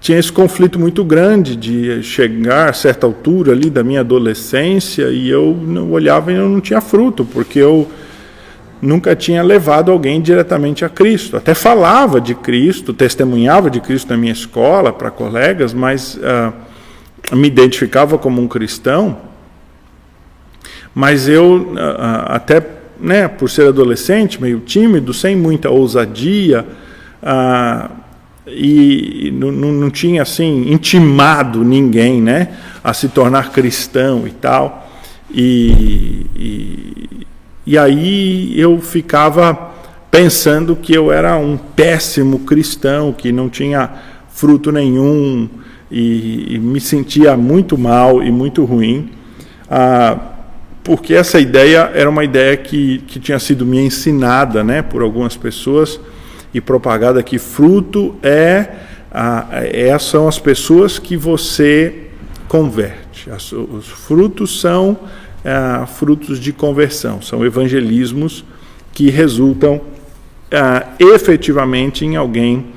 tinha 0.00 0.18
esse 0.18 0.32
conflito 0.32 0.80
muito 0.80 1.04
grande 1.04 1.54
de 1.54 2.02
chegar 2.02 2.70
a 2.70 2.72
certa 2.72 3.06
altura 3.06 3.52
ali 3.52 3.70
da 3.70 3.84
minha 3.84 4.00
adolescência 4.00 5.10
e 5.10 5.30
eu 5.30 5.56
olhava 5.92 6.32
e 6.32 6.34
eu 6.34 6.48
não 6.48 6.60
tinha 6.60 6.80
fruto, 6.80 7.24
porque 7.24 7.60
eu 7.60 7.88
nunca 8.80 9.16
tinha 9.16 9.42
levado 9.42 9.90
alguém 9.90 10.20
diretamente 10.20 10.84
a 10.84 10.88
Cristo. 10.88 11.36
Até 11.36 11.54
falava 11.54 12.20
de 12.20 12.34
Cristo, 12.34 12.92
testemunhava 12.92 13.70
de 13.70 13.80
Cristo 13.80 14.10
na 14.10 14.16
minha 14.16 14.32
escola 14.32 14.92
para 14.92 15.10
colegas, 15.10 15.72
mas 15.72 16.18
ah, 16.22 16.52
me 17.32 17.48
identificava 17.48 18.18
como 18.18 18.40
um 18.40 18.48
cristão. 18.48 19.18
Mas 20.94 21.28
eu 21.28 21.74
ah 21.76 22.36
até, 22.36 22.62
né, 23.00 23.26
por 23.26 23.50
ser 23.50 23.68
adolescente, 23.68 24.40
meio 24.40 24.60
tímido, 24.60 25.12
sem 25.12 25.34
muita 25.34 25.70
ousadia, 25.70 26.64
ah, 27.22 27.90
e 28.46 29.32
não, 29.34 29.50
não, 29.50 29.90
tinha 29.90 30.22
assim 30.22 30.70
intimado 30.70 31.64
ninguém, 31.64 32.20
né, 32.20 32.48
a 32.82 32.92
se 32.92 33.08
tornar 33.08 33.50
cristão 33.50 34.26
e 34.26 34.30
tal. 34.30 34.90
E, 35.30 36.26
e, 36.36 37.03
e 37.66 37.78
aí 37.78 38.58
eu 38.58 38.78
ficava 38.80 39.72
pensando 40.10 40.76
que 40.76 40.94
eu 40.94 41.10
era 41.10 41.36
um 41.36 41.56
péssimo 41.56 42.40
cristão, 42.40 43.12
que 43.12 43.32
não 43.32 43.48
tinha 43.48 43.90
fruto 44.28 44.70
nenhum 44.70 45.48
e, 45.90 46.54
e 46.54 46.58
me 46.58 46.80
sentia 46.80 47.36
muito 47.36 47.76
mal 47.76 48.22
e 48.22 48.30
muito 48.30 48.64
ruim, 48.64 49.10
ah, 49.70 50.18
porque 50.82 51.14
essa 51.14 51.40
ideia 51.40 51.90
era 51.94 52.10
uma 52.10 52.22
ideia 52.22 52.56
que, 52.56 52.98
que 53.06 53.18
tinha 53.18 53.38
sido 53.38 53.64
me 53.64 53.78
ensinada, 53.78 54.62
né, 54.62 54.82
por 54.82 55.00
algumas 55.00 55.36
pessoas 55.36 55.98
e 56.52 56.60
propagada 56.60 57.22
que 57.22 57.38
fruto 57.38 58.14
é, 58.22 58.68
é 59.72 59.98
são 59.98 60.28
as 60.28 60.38
pessoas 60.38 60.98
que 60.98 61.16
você 61.16 62.08
converte. 62.46 63.30
As, 63.30 63.50
os 63.50 63.88
frutos 63.88 64.60
são 64.60 64.98
é, 65.44 65.86
frutos 65.86 66.40
de 66.40 66.52
conversão, 66.52 67.20
são 67.20 67.44
evangelismos 67.44 68.44
que 68.92 69.10
resultam 69.10 69.80
é, 70.50 70.86
efetivamente 70.98 72.04
em 72.04 72.16
alguém 72.16 72.72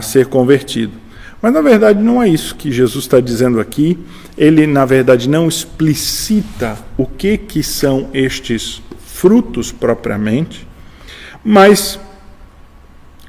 ser 0.00 0.24
convertido. 0.26 0.92
Mas 1.42 1.52
na 1.52 1.60
verdade 1.60 2.02
não 2.02 2.22
é 2.22 2.28
isso 2.28 2.54
que 2.56 2.72
Jesus 2.72 3.04
está 3.04 3.20
dizendo 3.20 3.60
aqui. 3.60 3.98
Ele 4.36 4.66
na 4.66 4.86
verdade 4.86 5.28
não 5.28 5.46
explicita 5.46 6.78
o 6.96 7.04
que 7.04 7.36
que 7.36 7.62
são 7.62 8.08
estes 8.14 8.80
frutos 8.98 9.70
propriamente, 9.70 10.66
mas 11.44 11.98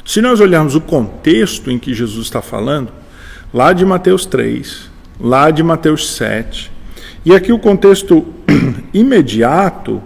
se 0.05 0.21
nós 0.21 0.39
olharmos 0.39 0.75
o 0.75 0.81
contexto 0.81 1.69
em 1.69 1.77
que 1.77 1.93
Jesus 1.93 2.25
está 2.25 2.41
falando, 2.41 2.91
lá 3.53 3.73
de 3.73 3.85
Mateus 3.85 4.25
3, 4.25 4.89
lá 5.19 5.51
de 5.51 5.61
Mateus 5.61 6.15
7, 6.15 6.71
e 7.29 7.35
aqui 7.35 7.53
o 7.53 7.59
contexto 7.59 8.25
imediato 8.91 10.01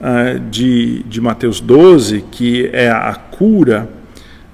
uh, 0.00 0.38
de, 0.48 1.02
de 1.02 1.20
Mateus 1.20 1.60
12, 1.60 2.24
que 2.30 2.70
é 2.72 2.88
a 2.88 3.16
cura 3.16 3.90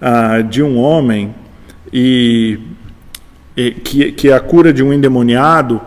uh, 0.00 0.42
de 0.42 0.62
um 0.62 0.78
homem, 0.78 1.34
e, 1.92 2.58
e 3.54 3.72
que, 3.72 4.12
que 4.12 4.30
é 4.30 4.32
a 4.32 4.40
cura 4.40 4.72
de 4.72 4.82
um 4.82 4.90
endemoniado, 4.90 5.82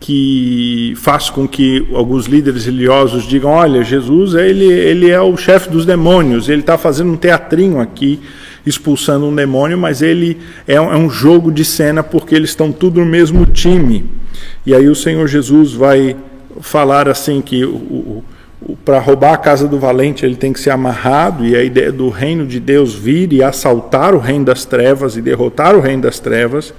que 0.00 0.94
faz 0.96 1.28
com 1.28 1.46
que 1.46 1.86
alguns 1.92 2.24
líderes 2.24 2.64
religiosos 2.64 3.24
digam: 3.24 3.50
olha, 3.50 3.84
Jesus 3.84 4.32
ele, 4.32 4.64
ele 4.64 5.10
é 5.10 5.20
o 5.20 5.36
chefe 5.36 5.68
dos 5.68 5.84
demônios, 5.84 6.48
ele 6.48 6.62
está 6.62 6.78
fazendo 6.78 7.12
um 7.12 7.16
teatrinho 7.16 7.78
aqui, 7.78 8.18
expulsando 8.64 9.26
um 9.26 9.34
demônio, 9.34 9.76
mas 9.76 10.00
ele 10.00 10.38
é 10.66 10.80
um, 10.80 10.90
é 10.90 10.96
um 10.96 11.10
jogo 11.10 11.52
de 11.52 11.62
cena 11.62 12.02
porque 12.02 12.34
eles 12.34 12.48
estão 12.48 12.72
tudo 12.72 13.00
no 13.00 13.06
mesmo 13.06 13.44
time. 13.44 14.16
E 14.64 14.74
aí 14.74 14.88
o 14.88 14.94
Senhor 14.94 15.26
Jesus 15.26 15.72
vai 15.72 16.16
falar 16.60 17.08
assim 17.08 17.40
que 17.40 17.64
o, 17.64 18.22
o, 18.60 18.76
para 18.84 18.98
roubar 18.98 19.34
a 19.34 19.38
casa 19.38 19.68
do 19.68 19.78
valente 19.78 20.24
ele 20.24 20.36
tem 20.36 20.52
que 20.52 20.60
ser 20.60 20.70
amarrado, 20.70 21.46
e 21.46 21.54
a 21.56 21.62
ideia 21.62 21.92
do 21.92 22.08
reino 22.08 22.46
de 22.46 22.58
Deus 22.58 22.94
vir 22.94 23.32
e 23.32 23.42
assaltar 23.42 24.14
o 24.14 24.18
reino 24.18 24.44
das 24.44 24.64
trevas 24.64 25.16
e 25.16 25.22
derrotar 25.22 25.76
o 25.76 25.80
reino 25.80 26.02
das 26.02 26.18
trevas. 26.18 26.74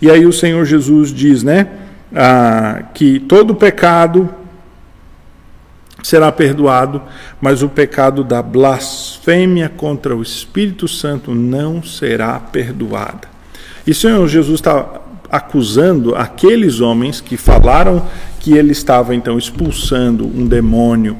E 0.00 0.10
aí 0.10 0.26
o 0.26 0.32
Senhor 0.32 0.64
Jesus 0.64 1.12
diz, 1.12 1.42
né? 1.42 1.68
ah, 2.14 2.82
que 2.94 3.20
todo 3.20 3.54
pecado 3.54 4.28
será 6.02 6.32
perdoado, 6.32 7.02
mas 7.40 7.62
o 7.62 7.68
pecado 7.68 8.24
da 8.24 8.42
blasfêmia 8.42 9.68
contra 9.68 10.16
o 10.16 10.22
Espírito 10.22 10.88
Santo 10.88 11.34
não 11.34 11.82
será 11.82 12.38
perdoada. 12.38 13.28
E 13.86 13.90
o 13.90 13.94
Senhor 13.94 14.26
Jesus 14.26 14.60
está 14.60 15.00
acusando 15.30 16.14
aqueles 16.14 16.80
homens 16.80 17.20
que 17.20 17.36
falaram 17.36 18.06
que 18.40 18.52
ele 18.52 18.72
estava 18.72 19.14
então 19.14 19.38
expulsando 19.38 20.26
um 20.26 20.46
demônio 20.46 21.16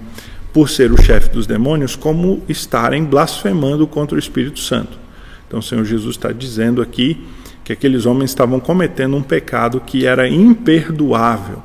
por 0.52 0.68
ser 0.68 0.90
o 0.90 1.00
chefe 1.00 1.30
dos 1.30 1.46
demônios, 1.46 1.94
como 1.94 2.42
estarem 2.48 3.04
blasfemando 3.04 3.86
contra 3.86 4.16
o 4.16 4.18
Espírito 4.18 4.58
Santo. 4.58 4.98
Então 5.46 5.60
o 5.60 5.62
Senhor 5.62 5.84
Jesus 5.84 6.16
está 6.16 6.32
dizendo 6.32 6.82
aqui 6.82 7.24
que 7.62 7.72
aqueles 7.72 8.04
homens 8.04 8.30
estavam 8.30 8.58
cometendo 8.58 9.16
um 9.16 9.22
pecado 9.22 9.80
que 9.80 10.06
era 10.06 10.28
imperdoável. 10.28 11.62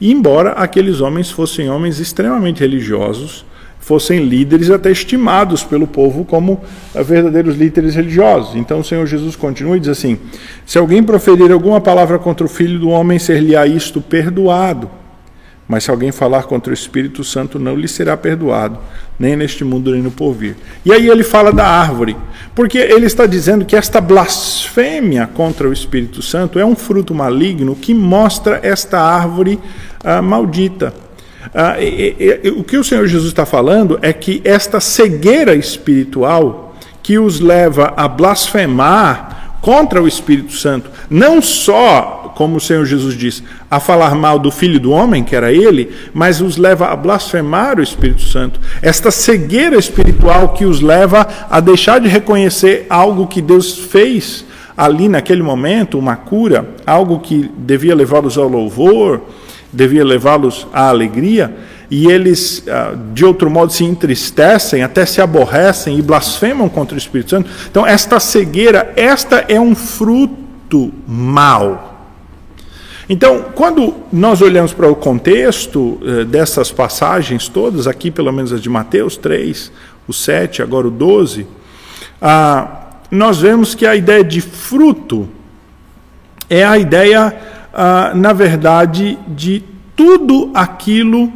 E 0.00 0.10
embora 0.10 0.52
aqueles 0.52 1.00
homens 1.00 1.30
fossem 1.30 1.70
homens 1.70 1.98
extremamente 1.98 2.60
religiosos, 2.60 3.44
fossem 3.80 4.20
líderes 4.20 4.70
até 4.70 4.92
estimados 4.92 5.64
pelo 5.64 5.86
povo 5.86 6.24
como 6.24 6.60
verdadeiros 6.94 7.56
líderes 7.56 7.94
religiosos. 7.96 8.54
Então 8.54 8.80
o 8.80 8.84
Senhor 8.84 9.04
Jesus 9.06 9.34
continua 9.34 9.76
e 9.76 9.80
diz 9.80 9.88
assim: 9.88 10.18
Se 10.64 10.78
alguém 10.78 11.02
proferir 11.02 11.50
alguma 11.50 11.80
palavra 11.80 12.18
contra 12.18 12.46
o 12.46 12.48
filho 12.48 12.78
do 12.78 12.90
homem, 12.90 13.18
ser-lhe-á 13.18 13.66
isto 13.66 14.00
perdoado. 14.00 14.90
Mas 15.66 15.84
se 15.84 15.90
alguém 15.90 16.10
falar 16.10 16.44
contra 16.44 16.72
o 16.72 16.74
Espírito 16.74 17.22
Santo, 17.22 17.56
não 17.56 17.76
lhe 17.76 17.86
será 17.86 18.16
perdoado, 18.16 18.76
nem 19.16 19.36
neste 19.36 19.62
mundo, 19.62 19.92
nem 19.92 20.02
no 20.02 20.10
porvir. 20.10 20.56
E 20.84 20.92
aí 20.92 21.08
ele 21.08 21.22
fala 21.22 21.52
da 21.52 21.64
árvore, 21.64 22.16
porque 22.56 22.76
ele 22.76 23.06
está 23.06 23.24
dizendo 23.24 23.64
que 23.64 23.76
esta 23.76 24.00
blasfêmia 24.00 25.28
contra 25.28 25.68
o 25.68 25.72
Espírito 25.72 26.22
Santo 26.22 26.58
é 26.58 26.64
um 26.64 26.74
fruto 26.74 27.14
maligno 27.14 27.76
que 27.76 27.94
mostra 27.94 28.58
esta 28.64 29.00
árvore 29.00 29.60
ah, 30.02 30.20
maldita. 30.20 30.92
Ah, 31.54 31.80
e, 31.80 32.16
e, 32.44 32.50
o 32.50 32.62
que 32.62 32.76
o 32.76 32.84
Senhor 32.84 33.06
Jesus 33.06 33.28
está 33.28 33.46
falando 33.46 33.98
é 34.02 34.12
que 34.12 34.40
esta 34.44 34.80
cegueira 34.80 35.54
espiritual 35.54 36.74
que 37.02 37.18
os 37.18 37.40
leva 37.40 37.94
a 37.96 38.06
blasfemar 38.06 39.58
contra 39.60 40.02
o 40.02 40.08
Espírito 40.08 40.52
Santo, 40.52 40.90
não 41.08 41.42
só 41.42 42.32
como 42.34 42.56
o 42.56 42.60
Senhor 42.60 42.86
Jesus 42.86 43.14
diz, 43.14 43.42
a 43.70 43.78
falar 43.78 44.14
mal 44.14 44.38
do 44.38 44.50
Filho 44.50 44.80
do 44.80 44.92
Homem, 44.92 45.22
que 45.22 45.36
era 45.36 45.52
ele, 45.52 45.92
mas 46.14 46.40
os 46.40 46.56
leva 46.56 46.86
a 46.86 46.96
blasfemar 46.96 47.78
o 47.78 47.82
Espírito 47.82 48.22
Santo. 48.22 48.58
Esta 48.80 49.10
cegueira 49.10 49.76
espiritual 49.76 50.50
que 50.50 50.64
os 50.64 50.80
leva 50.80 51.28
a 51.50 51.60
deixar 51.60 52.00
de 52.00 52.08
reconhecer 52.08 52.86
algo 52.88 53.26
que 53.26 53.42
Deus 53.42 53.76
fez 53.76 54.46
ali 54.74 55.06
naquele 55.06 55.42
momento, 55.42 55.98
uma 55.98 56.16
cura, 56.16 56.66
algo 56.86 57.20
que 57.20 57.50
devia 57.58 57.94
levá-los 57.94 58.38
ao 58.38 58.48
louvor, 58.48 59.20
devia 59.72 60.04
levá-los 60.04 60.66
à 60.72 60.88
alegria, 60.88 61.54
e 61.90 62.06
eles, 62.06 62.64
ah, 62.68 62.94
de 63.12 63.24
outro 63.24 63.50
modo, 63.50 63.72
se 63.72 63.84
entristecem, 63.84 64.82
até 64.82 65.04
se 65.04 65.20
aborrecem 65.20 65.98
e 65.98 66.02
blasfemam 66.02 66.68
contra 66.68 66.94
o 66.94 66.98
Espírito 66.98 67.30
Santo. 67.30 67.50
Então, 67.70 67.86
esta 67.86 68.20
cegueira, 68.20 68.92
esta 68.96 69.44
é 69.48 69.60
um 69.60 69.74
fruto 69.74 70.92
mau 71.06 71.90
então, 73.12 73.46
quando 73.56 73.92
nós 74.12 74.40
olhamos 74.40 74.72
para 74.72 74.88
o 74.88 74.94
contexto 74.94 76.00
eh, 76.00 76.24
dessas 76.24 76.70
passagens 76.70 77.48
todas, 77.48 77.88
aqui 77.88 78.08
pelo 78.08 78.32
menos 78.32 78.52
as 78.52 78.60
de 78.60 78.68
Mateus 78.68 79.16
3, 79.16 79.72
o 80.06 80.12
7, 80.12 80.62
agora 80.62 80.86
o 80.86 80.92
12, 80.92 81.44
ah, 82.22 82.86
nós 83.10 83.40
vemos 83.40 83.74
que 83.74 83.84
a 83.84 83.96
ideia 83.96 84.22
de 84.22 84.40
fruto 84.40 85.28
é 86.48 86.64
a 86.64 86.78
ideia, 86.78 87.34
ah, 87.72 88.12
na 88.14 88.32
verdade, 88.32 89.18
de 89.28 89.62
tudo 89.96 90.50
aquilo 90.54 91.32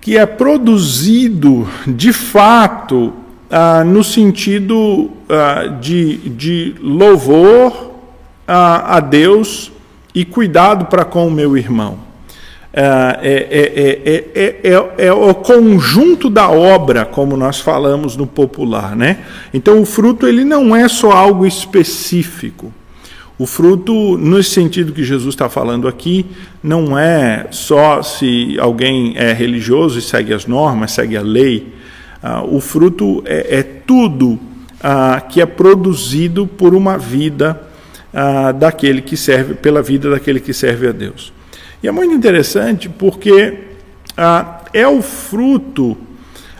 que 0.00 0.16
é 0.16 0.24
produzido 0.24 1.66
de 1.86 2.12
fato 2.12 3.12
ah, 3.50 3.82
no 3.84 4.04
sentido 4.04 5.10
ah, 5.28 5.66
de, 5.80 6.16
de 6.30 6.74
louvor 6.80 7.92
ah, 8.46 8.96
a 8.96 9.00
Deus 9.00 9.72
e 10.14 10.24
cuidado 10.24 10.86
para 10.86 11.04
com 11.04 11.26
o 11.26 11.30
meu 11.30 11.56
irmão. 11.56 11.98
É, 12.78 13.48
é, 14.34 14.70
é, 14.70 15.06
é, 15.06 15.12
o 15.12 15.34
conjunto 15.34 16.28
da 16.28 16.50
obra, 16.50 17.06
como 17.06 17.34
nós 17.34 17.58
falamos 17.58 18.18
no 18.18 18.26
popular, 18.26 18.94
né? 18.94 19.20
Então 19.54 19.80
o 19.80 19.86
fruto 19.86 20.26
ele 20.26 20.44
não 20.44 20.76
é 20.76 20.86
só 20.86 21.10
algo 21.10 21.46
específico. 21.46 22.70
O 23.38 23.46
fruto, 23.46 24.16
no 24.16 24.42
sentido 24.42 24.92
que 24.92 25.04
Jesus 25.04 25.34
está 25.34 25.48
falando 25.48 25.86
aqui, 25.86 26.24
não 26.62 26.98
é 26.98 27.48
só 27.50 28.02
se 28.02 28.56
alguém 28.58 29.14
é 29.16 29.32
religioso 29.32 29.98
e 29.98 30.02
segue 30.02 30.32
as 30.32 30.46
normas, 30.46 30.92
segue 30.92 31.16
a 31.16 31.22
lei. 31.22 31.74
o 32.50 32.60
fruto 32.60 33.22
é, 33.26 33.62
tudo 33.62 34.38
que 35.28 35.40
é 35.40 35.46
produzido 35.46 36.46
por 36.46 36.74
uma 36.74 36.96
vida 36.96 37.60
ah, 38.18 38.50
daquele 38.50 39.02
que 39.02 39.16
serve, 39.16 39.54
pela 39.54 39.82
vida 39.82 40.10
daquele 40.10 40.40
que 40.40 40.54
serve 40.54 40.88
a 40.88 40.92
Deus. 40.92 41.34
E 41.82 41.88
é 41.88 41.92
muito 41.92 42.14
interessante 42.14 42.88
porque 42.88 43.58
ah, 44.16 44.62
é 44.72 44.88
o 44.88 45.02
fruto 45.02 45.96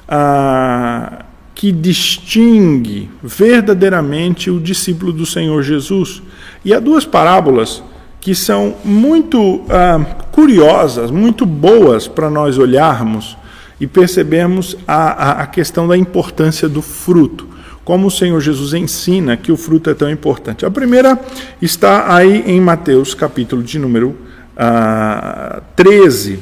ah, 0.06 1.24
que 1.56 1.72
distingue 1.72 3.10
verdadeiramente 3.22 4.50
o 4.50 4.60
discípulo 4.60 5.10
do 5.10 5.24
Senhor 5.24 5.62
Jesus. 5.62 6.22
E 6.62 6.74
há 6.74 6.78
duas 6.78 7.06
parábolas 7.06 7.82
que 8.20 8.34
são 8.34 8.76
muito 8.84 9.64
ah, 9.70 9.98
curiosas, 10.30 11.10
muito 11.10 11.46
boas 11.46 12.06
para 12.06 12.28
nós 12.28 12.58
olharmos 12.58 13.38
e 13.80 13.86
percebermos 13.86 14.76
a, 14.86 14.94
a, 14.94 15.42
a 15.42 15.46
questão 15.46 15.88
da 15.88 15.96
importância 15.96 16.68
do 16.68 16.82
fruto 16.82 17.56
como 17.86 18.08
o 18.08 18.10
Senhor 18.10 18.40
Jesus 18.40 18.74
ensina 18.74 19.36
que 19.36 19.52
o 19.52 19.56
fruto 19.56 19.88
é 19.88 19.94
tão 19.94 20.10
importante. 20.10 20.66
A 20.66 20.70
primeira 20.70 21.18
está 21.62 22.12
aí 22.12 22.42
em 22.44 22.60
Mateus, 22.60 23.14
capítulo 23.14 23.62
de 23.62 23.78
número 23.78 24.16
ah, 24.56 25.62
13, 25.76 26.40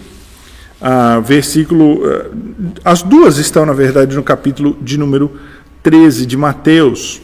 ah, 0.84 1.20
versículo. 1.20 2.02
Ah, 2.04 2.90
as 2.92 3.02
duas 3.02 3.38
estão, 3.38 3.64
na 3.64 3.72
verdade, 3.72 4.14
no 4.14 4.22
capítulo 4.22 4.76
de 4.82 4.98
número 4.98 5.40
13 5.82 6.26
de 6.26 6.36
Mateus. 6.36 7.22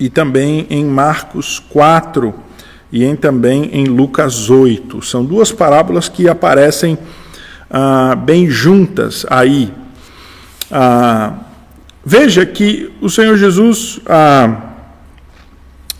E 0.00 0.10
também 0.10 0.66
em 0.68 0.84
Marcos 0.84 1.58
4 1.70 2.34
e 2.90 3.04
em, 3.04 3.14
também 3.16 3.70
em 3.72 3.84
Lucas 3.84 4.50
8. 4.50 5.00
São 5.02 5.24
duas 5.24 5.52
parábolas 5.52 6.08
que 6.08 6.28
aparecem 6.28 6.98
ah, 7.70 8.16
bem 8.16 8.50
juntas 8.50 9.24
aí. 9.30 9.72
Ah, 10.70 11.44
Veja 12.10 12.46
que 12.46 12.90
o 13.02 13.10
Senhor 13.10 13.36
Jesus 13.36 14.00
ah, 14.06 14.62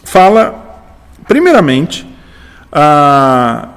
fala, 0.04 0.54
primeiramente, 1.26 2.06
ah, 2.72 3.68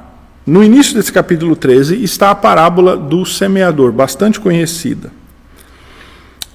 no 0.46 0.64
início 0.64 0.96
desse 0.96 1.12
capítulo 1.14 1.56
13, 1.56 2.04
está 2.04 2.32
a 2.32 2.36
parábola 2.36 2.98
do 2.98 3.26
semeador, 3.26 3.92
bastante 3.92 4.40
conhecida. 4.40 5.12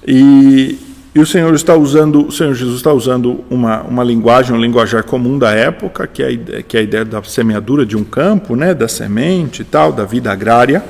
E, 0.05 0.77
e, 1.15 1.19
o 1.19 1.25
Senhor 1.25 1.53
está 1.53 1.73
usando, 1.75 2.27
o 2.27 2.31
Senhor 2.31 2.53
Jesus 2.53 2.77
está 2.77 2.91
usando 2.91 3.45
uma, 3.49 3.81
uma 3.83 4.03
linguagem, 4.03 4.53
um 4.53 4.59
linguajar 4.59 5.03
comum 5.03 5.39
da 5.39 5.51
época, 5.51 6.05
que 6.05 6.21
é, 6.21 6.27
a, 6.27 6.63
que 6.63 6.75
é 6.75 6.81
a 6.81 6.83
ideia 6.83 7.05
da 7.05 7.23
semeadura 7.23 7.85
de 7.85 7.95
um 7.95 8.03
campo, 8.03 8.55
né, 8.55 8.73
da 8.73 8.89
semente 8.89 9.61
e 9.61 9.65
tal, 9.65 9.93
da 9.93 10.03
vida 10.03 10.31
agrária. 10.31 10.83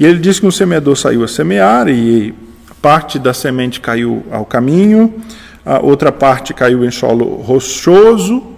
E 0.00 0.04
ele 0.04 0.18
diz 0.18 0.40
que 0.40 0.46
um 0.46 0.50
semeador 0.50 0.96
saiu 0.96 1.22
a 1.22 1.28
semear 1.28 1.86
e 1.88 2.34
parte 2.80 3.18
da 3.18 3.34
semente 3.34 3.80
caiu 3.80 4.24
ao 4.30 4.46
caminho, 4.46 5.14
a 5.64 5.80
outra 5.80 6.12
parte 6.12 6.54
caiu 6.54 6.84
em 6.84 6.90
solo 6.90 7.42
rochoso, 7.42 8.55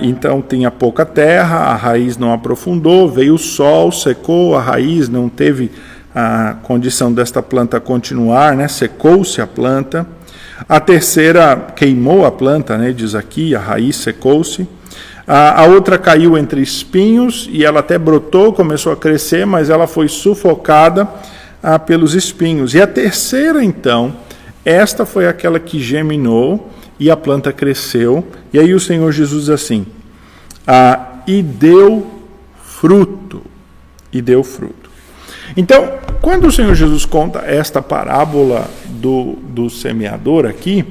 então 0.00 0.42
tinha 0.42 0.70
pouca 0.70 1.04
terra, 1.04 1.58
a 1.58 1.76
raiz 1.76 2.16
não 2.16 2.32
aprofundou, 2.32 3.08
veio 3.08 3.34
o 3.34 3.38
sol, 3.38 3.92
secou, 3.92 4.56
a 4.56 4.60
raiz 4.60 5.08
não 5.08 5.28
teve 5.28 5.70
a 6.14 6.56
condição 6.62 7.12
desta 7.12 7.42
planta 7.42 7.78
continuar, 7.78 8.56
né? 8.56 8.66
secou-se 8.66 9.40
a 9.40 9.46
planta. 9.46 10.06
A 10.68 10.80
terceira 10.80 11.68
queimou 11.76 12.26
a 12.26 12.32
planta, 12.32 12.76
né? 12.76 12.92
diz 12.92 13.14
aqui, 13.14 13.54
a 13.54 13.60
raiz 13.60 13.96
secou-se. 13.96 14.66
A, 15.26 15.66
outra 15.66 15.98
caiu 15.98 16.38
entre 16.38 16.62
espinhos 16.62 17.48
e 17.52 17.62
ela 17.62 17.80
até 17.80 17.98
brotou, 17.98 18.52
começou 18.52 18.92
a 18.92 18.96
crescer, 18.96 19.44
mas 19.44 19.68
ela 19.68 19.86
foi 19.86 20.08
sufocada 20.08 21.06
ah, 21.62 21.78
pelos 21.78 22.14
espinhos. 22.14 22.74
E 22.74 22.80
a 22.80 22.86
terceira, 22.86 23.62
então, 23.62 24.16
esta 24.64 25.04
foi 25.04 25.28
aquela 25.28 25.60
que 25.60 25.78
geminou 25.78 26.70
e 26.98 27.10
a 27.10 27.16
planta 27.16 27.52
cresceu. 27.52 28.26
E 28.52 28.58
aí 28.58 28.74
o 28.74 28.80
Senhor 28.80 29.10
Jesus 29.12 29.44
diz 29.44 29.50
assim: 29.50 29.86
ah, 30.66 31.22
e 31.26 31.42
deu 31.42 32.06
fruto. 32.62 33.42
E 34.12 34.20
deu 34.20 34.42
fruto. 34.42 34.90
Então, 35.56 35.92
quando 36.20 36.46
o 36.46 36.52
Senhor 36.52 36.74
Jesus 36.74 37.04
conta 37.04 37.40
esta 37.40 37.80
parábola 37.80 38.68
do, 38.86 39.36
do 39.42 39.70
semeador 39.70 40.46
aqui, 40.46 40.84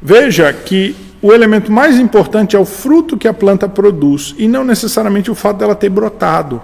veja 0.00 0.52
que 0.52 0.96
o 1.20 1.32
elemento 1.32 1.70
mais 1.70 1.98
importante 1.98 2.54
é 2.54 2.58
o 2.58 2.64
fruto 2.64 3.16
que 3.16 3.26
a 3.26 3.34
planta 3.34 3.68
produz 3.68 4.34
e 4.38 4.46
não 4.46 4.64
necessariamente 4.64 5.30
o 5.30 5.34
fato 5.34 5.58
dela 5.58 5.74
ter 5.74 5.88
brotado. 5.88 6.62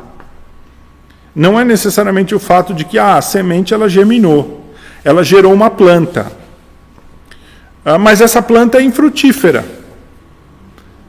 não 1.35 1.59
é 1.59 1.65
necessariamente 1.65 2.35
o 2.35 2.39
fato 2.39 2.73
de 2.73 2.85
que 2.85 2.99
ah, 2.99 3.17
a 3.17 3.23
semente 3.23 3.75
ela 3.75 3.89
germinou, 3.89 4.65
ela 5.05 5.25
gerou 5.25 5.53
uma 5.53 5.69
planta. 5.69 6.44
Ah, 7.85 7.99
mas 7.99 8.21
essa 8.21 8.41
planta 8.41 8.79
é 8.79 8.83
infrutífera. 8.83 9.65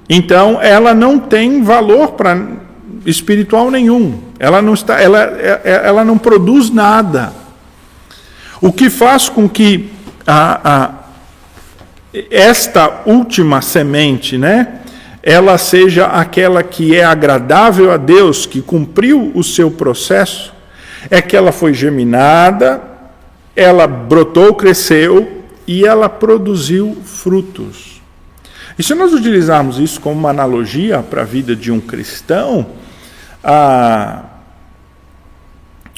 Então 0.10 0.62
ela 0.62 0.94
não 0.94 1.18
tem 1.18 1.64
valor 1.64 2.12
para 2.12 2.38
espiritual 3.06 3.72
nenhum. 3.72 4.20
Ela 4.38 4.62
não 4.62 4.74
está, 4.74 5.00
ela, 5.00 5.24
é, 5.24 5.62
é, 5.64 5.82
ela 5.86 6.04
não 6.04 6.18
produz 6.18 6.70
nada. 6.70 7.32
O 8.62 8.74
que 8.74 8.90
faz 8.90 9.30
com 9.30 9.48
que 9.48 9.90
a, 10.28 10.74
a, 10.74 10.92
esta 12.30 13.02
última 13.06 13.62
semente, 13.62 14.38
né, 14.38 14.82
ela 15.24 15.58
seja 15.58 16.08
aquela 16.08 16.62
que 16.62 16.96
é 16.96 17.04
agradável 17.04 17.92
a 17.92 17.98
Deus, 17.98 18.46
que 18.46 18.62
cumpriu 18.62 19.32
o 19.34 19.44
seu 19.44 19.72
processo, 19.72 20.54
é 21.10 21.22
que 21.22 21.36
ela 21.36 21.52
foi 21.52 21.74
geminada, 21.74 22.82
ela 23.56 23.88
brotou, 23.88 24.54
cresceu 24.54 25.35
e 25.68 25.86
ela 25.86 26.08
produziu 26.08 26.98
frutos. 27.04 28.02
E 28.78 28.84
se 28.84 28.94
nós 28.94 29.14
utilizarmos 29.14 29.80
isso 29.80 30.02
como 30.02 30.20
uma 30.20 30.30
analogia 30.30 31.02
para 31.02 31.22
a 31.22 31.26
vida 31.26 31.56
de 31.56 31.72
um 31.72 31.80
cristão, 31.80 32.68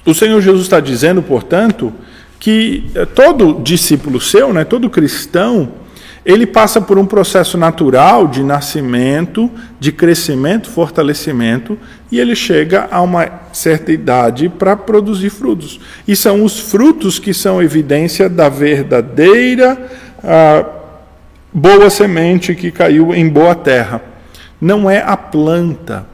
o 0.06 0.14
Senhor 0.14 0.42
Jesus 0.42 0.64
está 0.64 0.80
dizendo, 0.80 1.22
portanto, 1.22 1.94
que 2.40 2.92
todo 3.16 3.62
discípulo 3.62 4.22
seu, 4.22 4.54
né, 4.54 4.64
todo 4.64 4.90
cristão, 4.90 5.72
ele 6.28 6.46
passa 6.46 6.82
por 6.82 6.98
um 6.98 7.06
processo 7.06 7.58
natural 7.58 8.28
de 8.28 8.44
nascimento, 8.44 9.50
de 9.80 9.94
crescimento, 9.94 10.70
fortalecimento, 10.70 11.80
e 12.12 12.20
ele 12.20 12.36
chega 12.36 12.90
a 12.92 13.02
uma 13.02 13.32
certa 13.54 13.94
idade 13.94 14.50
para 14.50 14.76
produzir 14.76 15.30
frutos. 15.30 15.80
E 16.06 16.18
são 16.18 16.44
os 16.44 16.60
frutos 16.60 17.18
que 17.18 17.34
são 17.34 17.64
evidência 17.64 18.28
da 18.28 18.50
verdadeira 18.50 19.90
ah, 20.22 20.66
boa 21.54 21.90
semente 21.90 22.54
que 22.56 22.72
caiu 22.72 23.16
em 23.16 23.30
boa 23.30 23.56
terra. 23.56 24.02
Não 24.60 24.90
é 24.90 25.02
a 25.02 25.16
planta, 25.16 26.06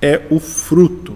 é 0.00 0.22
o 0.30 0.40
fruto. 0.40 1.14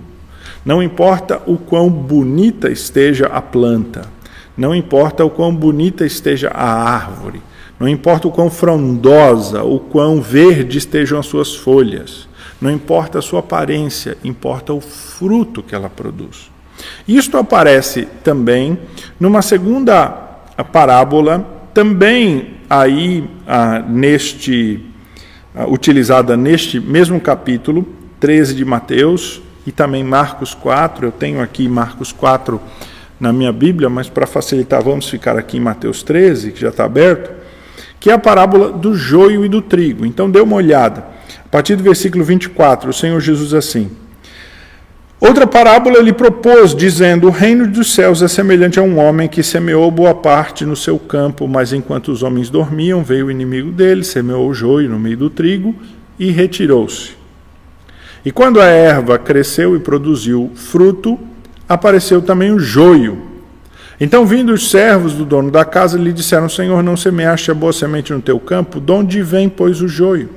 Não 0.65 0.81
importa 0.81 1.43
o 1.45 1.59
quão 1.59 1.91
bonita 1.91 2.71
esteja 2.71 3.27
a 3.27 3.43
planta, 3.43 4.03
não 4.57 4.73
importa 4.73 5.25
o 5.25 5.31
quão 5.31 5.53
bonita 5.53 6.07
esteja 6.07 6.51
a 6.55 6.89
árvore, 6.89 7.43
não 7.79 7.89
importa 7.89 8.27
o 8.27 8.31
quão 8.31 8.51
frondosa, 8.51 9.63
o 9.63 9.79
quão 9.79 10.21
verde 10.21 10.79
estejam 10.79 11.19
as 11.19 11.27
suas 11.27 11.55
folhas, 11.55 12.29
não 12.61 12.71
importa 12.71 13.19
a 13.19 13.23
sua 13.23 13.41
aparência, 13.41 14.17
importa 14.25 14.73
o 14.73 14.81
fruto 14.81 15.63
que 15.63 15.75
ela 15.75 15.91
produz. 15.91 16.51
Isto 17.07 17.37
aparece 17.37 18.07
também 18.25 18.79
numa 19.21 19.43
segunda 19.43 20.09
parábola, 20.73 21.45
também 21.75 22.55
aí 22.69 23.29
ah, 23.47 23.81
neste 23.81 24.81
ah, 25.55 25.67
utilizada 25.67 26.37
neste 26.37 26.81
mesmo 26.81 27.21
capítulo 27.21 27.87
13 28.21 28.55
de 28.55 28.65
Mateus 28.65 29.43
e 29.67 29.73
também 29.73 30.03
Marcos 30.03 30.55
4. 30.55 31.07
Eu 31.07 31.13
tenho 31.13 31.43
aqui 31.43 31.69
Marcos 31.69 32.13
4 32.13 32.61
na 33.21 33.33
minha 33.33 33.53
Bíblia, 33.53 33.89
mas 33.91 34.09
para 34.09 34.27
facilitar, 34.27 34.83
vamos 34.83 35.09
ficar 35.09 35.37
aqui 35.37 35.59
em 35.59 35.61
Mateus 35.61 36.03
13, 36.03 36.53
que 36.53 36.61
já 36.61 36.69
está 36.69 36.85
aberto 36.85 37.46
que 38.07 38.11
é 38.11 38.13
a 38.13 38.19
parábola 38.19 38.71
do 38.71 38.95
joio 38.95 39.45
e 39.45 39.49
do 39.49 39.61
trigo. 39.61 40.07
Então 40.07 40.31
dê 40.31 40.39
uma 40.39 40.55
olhada. 40.55 41.05
A 41.45 41.49
partir 41.49 41.75
do 41.75 41.83
versículo 41.83 42.23
24, 42.23 42.89
o 42.89 42.93
Senhor 42.93 43.21
Jesus 43.21 43.53
assim: 43.53 43.91
Outra 45.19 45.45
parábola 45.45 45.99
ele 45.99 46.13
propôs, 46.13 46.73
dizendo: 46.73 47.27
O 47.27 47.33
reino 47.33 47.67
dos 47.67 47.93
céus 47.93 48.23
é 48.23 48.29
semelhante 48.29 48.79
a 48.79 48.83
um 48.85 48.97
homem 48.97 49.27
que 49.27 49.43
semeou 49.43 49.91
boa 49.91 50.15
parte 50.15 50.65
no 50.65 50.77
seu 50.77 51.01
campo, 51.01 51.49
mas 51.49 51.73
enquanto 51.73 52.13
os 52.13 52.23
homens 52.23 52.49
dormiam, 52.49 53.03
veio 53.03 53.27
o 53.27 53.31
inimigo 53.33 53.73
dele, 53.73 54.05
semeou 54.05 54.49
o 54.49 54.55
joio 54.55 54.89
no 54.89 55.01
meio 55.01 55.17
do 55.17 55.29
trigo 55.29 55.75
e 56.17 56.31
retirou-se. 56.31 57.11
E 58.25 58.31
quando 58.31 58.61
a 58.61 58.67
erva 58.67 59.19
cresceu 59.19 59.75
e 59.75 59.81
produziu 59.81 60.53
fruto, 60.55 61.19
apareceu 61.69 62.23
também 62.23 62.53
o 62.53 62.59
joio 62.61 63.36
então, 63.99 64.27
vindo 64.27 64.53
os 64.53 64.71
servos 64.71 65.15
do 65.15 65.25
dono 65.25 65.51
da 65.51 65.65
casa, 65.65 65.97
lhe 65.97 66.13
disseram: 66.13 66.49
Senhor, 66.49 66.83
não 66.83 66.97
semeaste 66.97 67.51
a 67.51 67.55
boa 67.55 67.73
semente 67.73 68.13
no 68.13 68.21
teu 68.21 68.39
campo? 68.39 68.81
De 68.81 68.93
onde 68.93 69.23
vem, 69.23 69.49
pois, 69.49 69.81
o 69.81 69.89
joio? 69.89 70.29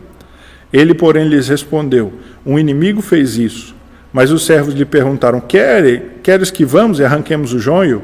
Ele, 0.72 0.94
porém, 0.94 1.28
lhes 1.28 1.50
respondeu: 1.50 2.14
Um 2.46 2.58
inimigo 2.58 3.02
fez 3.02 3.38
isso. 3.38 3.76
Mas 4.14 4.32
os 4.32 4.46
servos 4.46 4.74
lhe 4.74 4.86
perguntaram: 4.86 5.42
Queres, 5.42 6.52
que 6.52 6.64
vamos 6.64 7.00
e 7.00 7.04
arranquemos 7.04 7.54
o 7.54 7.60
joio? 7.60 8.02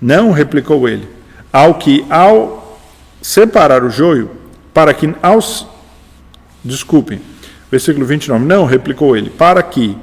Não, 0.00 0.32
replicou 0.32 0.88
ele. 0.88 1.06
Ao 1.52 1.74
que, 1.74 2.04
ao 2.08 2.80
separar 3.20 3.84
o 3.84 3.90
joio, 3.90 4.30
para 4.72 4.94
que 4.94 5.14
aos. 5.22 5.66
Desculpem, 6.64 7.20
versículo 7.70 8.06
29. 8.06 8.42
Não, 8.42 8.64
replicou 8.64 9.14
ele, 9.14 9.28
para 9.28 9.62
que, 9.62 9.96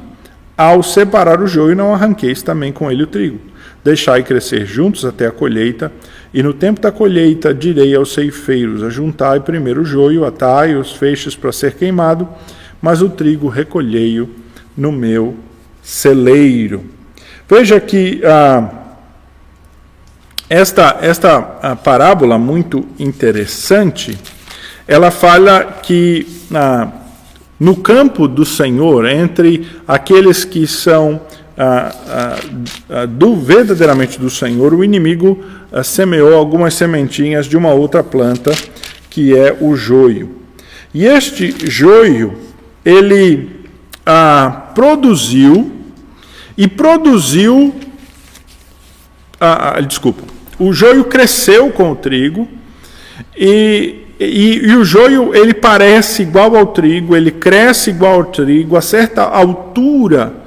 ao 0.55 0.83
separar 0.83 1.41
o 1.41 1.47
joio, 1.47 1.75
não 1.75 1.91
arranqueis 1.91 2.43
também 2.43 2.71
com 2.71 2.91
ele 2.91 3.01
o 3.01 3.07
trigo. 3.07 3.50
Deixai 3.83 4.23
crescer 4.23 4.65
juntos 4.65 5.05
até 5.05 5.25
a 5.25 5.31
colheita, 5.31 5.91
e 6.33 6.43
no 6.43 6.53
tempo 6.53 6.79
da 6.79 6.91
colheita 6.91 7.53
direi 7.53 7.95
aos 7.95 8.13
ceifeiros: 8.13 8.83
Ajuntai 8.83 9.39
primeiro 9.39 9.81
o 9.81 9.85
joio, 9.85 10.25
atai 10.25 10.75
os 10.75 10.91
feixes 10.93 11.35
para 11.35 11.51
ser 11.51 11.73
queimado, 11.73 12.27
mas 12.81 13.01
o 13.01 13.09
trigo 13.09 13.47
recolhei-o 13.47 14.29
no 14.77 14.91
meu 14.91 15.35
celeiro. 15.81 16.85
Veja 17.49 17.79
que 17.79 18.21
ah, 18.23 18.69
esta, 20.49 20.97
esta 21.01 21.59
ah, 21.61 21.75
parábola 21.75 22.37
muito 22.37 22.85
interessante, 22.99 24.17
ela 24.87 25.09
fala 25.09 25.63
que 25.81 26.27
ah, 26.53 26.87
no 27.59 27.75
campo 27.75 28.27
do 28.27 28.43
Senhor, 28.43 29.05
entre 29.05 29.67
aqueles 29.87 30.43
que 30.43 30.65
são 30.65 31.21
do 33.09 33.35
verdadeiramente 33.35 34.19
do 34.19 34.29
Senhor, 34.29 34.73
o 34.73 34.83
inimigo 34.83 35.43
semeou 35.83 36.33
algumas 36.33 36.73
sementinhas 36.73 37.45
de 37.45 37.57
uma 37.57 37.73
outra 37.73 38.03
planta, 38.03 38.51
que 39.09 39.37
é 39.37 39.55
o 39.59 39.75
joio. 39.75 40.41
E 40.93 41.05
este 41.05 41.69
joio, 41.69 42.33
ele 42.83 43.61
ah, 44.05 44.71
produziu 44.75 45.71
e 46.57 46.67
produziu. 46.67 47.73
Ah, 49.39 49.79
desculpa. 49.81 50.23
O 50.59 50.73
joio 50.73 51.05
cresceu 51.05 51.71
com 51.71 51.91
o 51.91 51.95
trigo 51.95 52.47
e, 53.35 54.05
e, 54.19 54.61
e, 54.65 54.75
o 54.75 54.83
joio 54.83 55.33
ele 55.33 55.53
parece 55.53 56.21
igual 56.21 56.55
ao 56.55 56.67
trigo, 56.67 57.15
ele 57.15 57.31
cresce 57.31 57.89
igual 57.89 58.15
ao 58.15 58.25
trigo, 58.25 58.75
a 58.75 58.81
certa 58.81 59.23
altura 59.23 60.40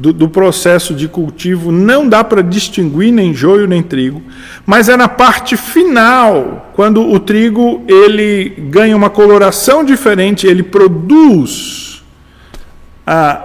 do, 0.00 0.14
do 0.14 0.28
processo 0.30 0.94
de 0.94 1.06
cultivo 1.06 1.70
não 1.70 2.08
dá 2.08 2.24
para 2.24 2.42
distinguir 2.42 3.12
nem 3.12 3.34
joio 3.34 3.66
nem 3.66 3.82
trigo, 3.82 4.22
mas 4.64 4.88
é 4.88 4.96
na 4.96 5.08
parte 5.08 5.58
final, 5.58 6.72
quando 6.74 7.06
o 7.06 7.20
trigo 7.20 7.84
ele 7.86 8.48
ganha 8.70 8.96
uma 8.96 9.10
coloração 9.10 9.84
diferente, 9.84 10.46
ele 10.46 10.62
produz 10.62 12.02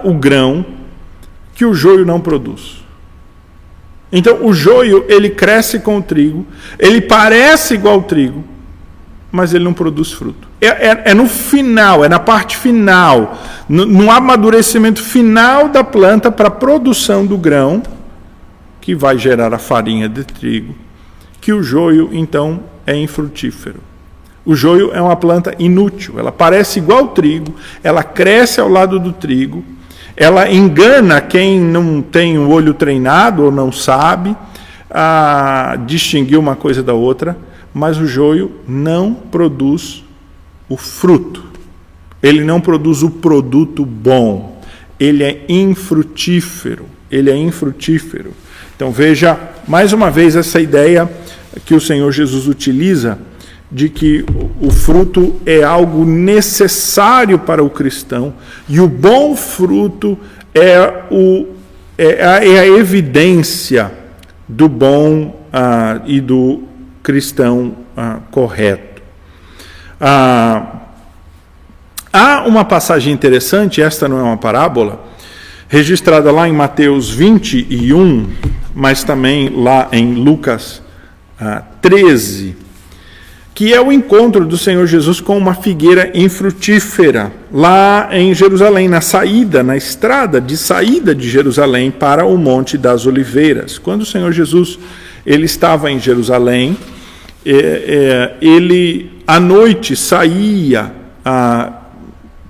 o 0.04 0.14
grão 0.14 0.64
que 1.54 1.64
o 1.64 1.74
joio 1.74 2.06
não 2.06 2.20
produz. 2.20 2.84
Então 4.10 4.46
o 4.46 4.54
joio 4.54 5.04
ele 5.08 5.28
cresce 5.28 5.80
com 5.80 5.98
o 5.98 6.02
trigo, 6.02 6.46
ele 6.78 7.02
parece 7.02 7.74
igual 7.74 7.96
ao 7.96 8.02
trigo, 8.04 8.42
mas 9.30 9.52
ele 9.52 9.64
não 9.64 9.74
produz 9.74 10.12
fruto. 10.12 10.48
É, 10.66 10.88
é, 10.88 11.02
é, 11.06 11.14
no 11.14 11.26
final, 11.26 12.04
é 12.04 12.08
na 12.08 12.18
parte 12.18 12.56
final, 12.56 13.38
no, 13.68 13.86
no 13.86 14.10
amadurecimento 14.10 15.02
final 15.02 15.68
da 15.68 15.84
planta 15.84 16.30
para 16.30 16.48
a 16.48 16.50
produção 16.50 17.24
do 17.24 17.38
grão, 17.38 17.82
que 18.80 18.94
vai 18.94 19.18
gerar 19.18 19.52
a 19.54 19.58
farinha 19.58 20.08
de 20.08 20.24
trigo, 20.24 20.74
que 21.40 21.52
o 21.52 21.62
joio, 21.62 22.10
então, 22.12 22.60
é 22.86 22.96
infrutífero. 22.96 23.80
O 24.44 24.54
joio 24.54 24.92
é 24.92 25.00
uma 25.00 25.16
planta 25.16 25.54
inútil, 25.58 26.18
ela 26.18 26.32
parece 26.32 26.78
igual 26.78 26.98
ao 27.00 27.08
trigo, 27.08 27.54
ela 27.82 28.02
cresce 28.02 28.60
ao 28.60 28.68
lado 28.68 28.98
do 28.98 29.12
trigo, 29.12 29.64
ela 30.16 30.50
engana 30.50 31.20
quem 31.20 31.60
não 31.60 32.00
tem 32.00 32.38
o 32.38 32.48
olho 32.48 32.72
treinado 32.72 33.44
ou 33.44 33.52
não 33.52 33.70
sabe 33.70 34.36
a 34.90 35.76
distinguir 35.84 36.38
uma 36.38 36.56
coisa 36.56 36.82
da 36.82 36.94
outra 36.94 37.36
mas 37.76 37.98
o 37.98 38.06
joio 38.06 38.52
não 38.66 39.12
produz 39.12 40.02
o 40.68 40.76
fruto. 40.76 41.44
Ele 42.22 42.44
não 42.44 42.60
produz 42.60 43.02
o 43.02 43.10
produto 43.10 43.84
bom. 43.84 44.60
Ele 44.98 45.22
é 45.22 45.44
infrutífero. 45.48 46.86
Ele 47.10 47.30
é 47.30 47.36
infrutífero. 47.36 48.32
Então 48.74 48.90
veja 48.90 49.38
mais 49.66 49.92
uma 49.92 50.10
vez 50.10 50.36
essa 50.36 50.60
ideia 50.60 51.10
que 51.64 51.74
o 51.74 51.80
Senhor 51.80 52.10
Jesus 52.12 52.46
utiliza 52.46 53.18
de 53.70 53.88
que 53.88 54.24
o 54.60 54.70
fruto 54.70 55.36
é 55.44 55.62
algo 55.62 56.04
necessário 56.04 57.38
para 57.38 57.64
o 57.64 57.70
cristão 57.70 58.34
e 58.68 58.78
o 58.78 58.86
bom 58.86 59.34
fruto 59.34 60.16
é 60.54 61.04
o 61.10 61.56
é, 61.98 62.24
a, 62.24 62.44
é 62.44 62.58
a 62.60 62.66
evidência 62.66 63.90
do 64.46 64.68
bom 64.68 65.46
ah, 65.52 66.02
e 66.06 66.20
do 66.20 66.62
cristão 67.02 67.74
ah, 67.96 68.20
correto. 68.30 68.95
Ah, 70.00 70.80
há 72.12 72.44
uma 72.46 72.64
passagem 72.64 73.12
interessante, 73.12 73.80
esta 73.80 74.08
não 74.08 74.18
é 74.18 74.22
uma 74.22 74.36
parábola, 74.36 75.04
registrada 75.68 76.30
lá 76.30 76.48
em 76.48 76.52
Mateus 76.52 77.10
21, 77.10 78.28
mas 78.74 79.02
também 79.02 79.48
lá 79.48 79.88
em 79.92 80.14
Lucas 80.14 80.82
13 81.80 82.66
que 83.56 83.72
é 83.72 83.80
o 83.80 83.90
encontro 83.90 84.44
do 84.44 84.58
Senhor 84.58 84.86
Jesus 84.86 85.18
com 85.18 85.38
uma 85.38 85.54
figueira 85.54 86.10
infrutífera, 86.12 87.32
lá 87.50 88.10
em 88.12 88.34
Jerusalém, 88.34 88.86
na 88.86 89.00
saída, 89.00 89.62
na 89.62 89.74
estrada 89.74 90.42
de 90.42 90.58
saída 90.58 91.14
de 91.14 91.26
Jerusalém 91.26 91.90
para 91.90 92.26
o 92.26 92.36
Monte 92.36 92.76
das 92.76 93.06
Oliveiras. 93.06 93.78
Quando 93.78 94.02
o 94.02 94.06
Senhor 94.06 94.30
Jesus 94.30 94.78
ele 95.24 95.46
estava 95.46 95.90
em 95.90 95.98
Jerusalém, 95.98 96.76
é, 97.46 97.54
é, 97.54 98.46
ele 98.46 99.10
à 99.26 99.40
noite 99.40 99.96
saía 99.96 100.92
ah, 101.24 101.72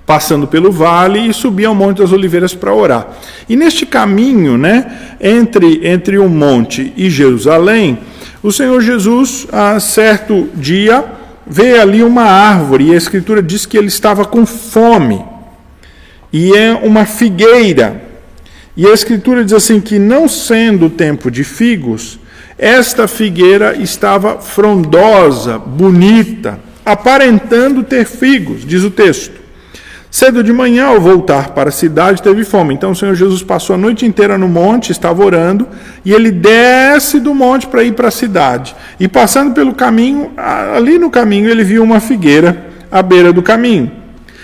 passando 0.05 0.47
pelo 0.47 0.71
vale 0.71 1.19
e 1.19 1.33
subia 1.33 1.67
ao 1.67 1.75
Monte 1.75 1.97
das 1.97 2.13
Oliveiras 2.13 2.53
para 2.53 2.73
orar. 2.73 3.17
E 3.49 3.55
neste 3.55 3.85
caminho, 3.85 4.57
né, 4.57 5.15
entre, 5.19 5.85
entre 5.85 6.17
o 6.17 6.29
monte 6.29 6.93
e 6.95 7.09
Jerusalém, 7.09 7.99
o 8.41 8.51
Senhor 8.51 8.79
Jesus, 8.81 9.47
a 9.51 9.79
certo 9.79 10.47
dia, 10.55 11.03
vê 11.45 11.79
ali 11.79 12.03
uma 12.03 12.23
árvore 12.23 12.85
e 12.85 12.93
a 12.93 12.97
Escritura 12.97 13.41
diz 13.41 13.65
que 13.65 13.77
ele 13.77 13.87
estava 13.87 14.23
com 14.23 14.45
fome. 14.45 15.25
E 16.31 16.53
é 16.53 16.73
uma 16.73 17.05
figueira. 17.05 18.01
E 18.75 18.85
a 18.85 18.93
Escritura 18.93 19.43
diz 19.43 19.53
assim: 19.53 19.81
que 19.81 19.97
não 19.97 20.27
sendo 20.27 20.89
tempo 20.89 21.31
de 21.31 21.43
figos, 21.43 22.19
esta 22.57 23.07
figueira 23.07 23.75
estava 23.75 24.39
frondosa, 24.39 25.57
bonita, 25.57 26.59
aparentando 26.87 27.83
ter 27.83 28.05
figos, 28.05 28.65
diz 28.65 28.81
o 28.81 28.89
texto. 28.89 29.35
Cedo 30.09 30.41
de 30.41 30.53
manhã, 30.53 30.85
ao 30.85 31.01
voltar 31.01 31.49
para 31.49 31.67
a 31.67 31.71
cidade, 31.71 32.21
teve 32.21 32.45
fome. 32.45 32.73
Então 32.73 32.91
o 32.91 32.95
Senhor 32.95 33.13
Jesus 33.13 33.43
passou 33.43 33.73
a 33.73 33.77
noite 33.77 34.05
inteira 34.05 34.37
no 34.37 34.47
monte, 34.47 34.89
estava 34.89 35.21
orando, 35.21 35.67
e 36.05 36.13
ele 36.13 36.31
desce 36.31 37.19
do 37.19 37.35
monte 37.35 37.67
para 37.67 37.83
ir 37.83 37.91
para 37.91 38.07
a 38.07 38.11
cidade. 38.11 38.73
E 38.97 39.05
passando 39.05 39.53
pelo 39.53 39.73
caminho, 39.75 40.31
ali 40.37 40.97
no 40.97 41.09
caminho, 41.09 41.49
ele 41.49 41.61
viu 41.61 41.83
uma 41.83 41.99
figueira 41.99 42.67
à 42.89 43.01
beira 43.01 43.33
do 43.33 43.43
caminho. 43.43 43.91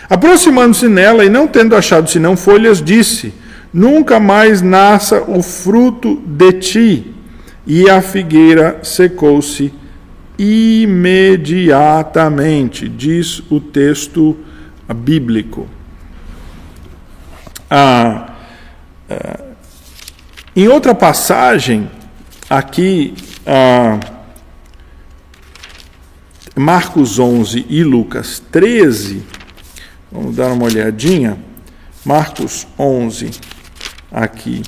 Aproximando-se 0.10 0.90
nela 0.90 1.24
e 1.24 1.30
não 1.30 1.48
tendo 1.48 1.78
achado 1.78 2.10
senão 2.10 2.36
folhas, 2.36 2.84
disse: 2.84 3.34
Nunca 3.74 4.20
mais 4.20 4.62
nasça 4.62 5.24
o 5.26 5.42
fruto 5.42 6.22
de 6.28 6.52
ti. 6.52 7.16
E 7.66 7.90
a 7.90 8.02
figueira 8.02 8.80
secou-se 8.84 9.72
imediatamente, 10.38 12.90
diz 12.90 13.42
o 13.50 13.60
texto 13.60 14.38
bíblico. 14.94 15.68
Ah, 17.70 18.34
ah, 19.10 19.40
em 20.56 20.68
outra 20.68 20.94
passagem, 20.94 21.90
aqui, 22.50 23.14
ah, 23.46 24.00
Marcos 26.56 27.18
11 27.18 27.66
e 27.68 27.84
Lucas 27.84 28.42
13, 28.52 29.24
vamos 30.12 30.36
dar 30.36 30.54
uma 30.54 30.66
olhadinha. 30.66 31.38
Marcos 32.06 32.68
11, 32.78 33.32
aqui, 34.12 34.62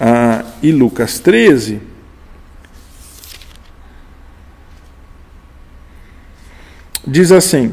ah, 0.00 0.44
e 0.62 0.72
Lucas 0.72 1.20
13. 1.20 1.80
Diz 7.10 7.32
assim: 7.32 7.72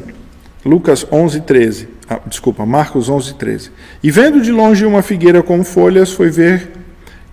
Lucas 0.64 1.06
11, 1.12 1.42
13. 1.42 1.88
Ah, 2.08 2.20
desculpa, 2.26 2.64
Marcos 2.64 3.10
11, 3.10 3.34
13. 3.34 3.70
E 4.02 4.10
vendo 4.10 4.40
de 4.40 4.50
longe 4.50 4.86
uma 4.86 5.02
figueira 5.02 5.42
com 5.42 5.62
folhas, 5.62 6.10
foi 6.10 6.30
ver. 6.30 6.70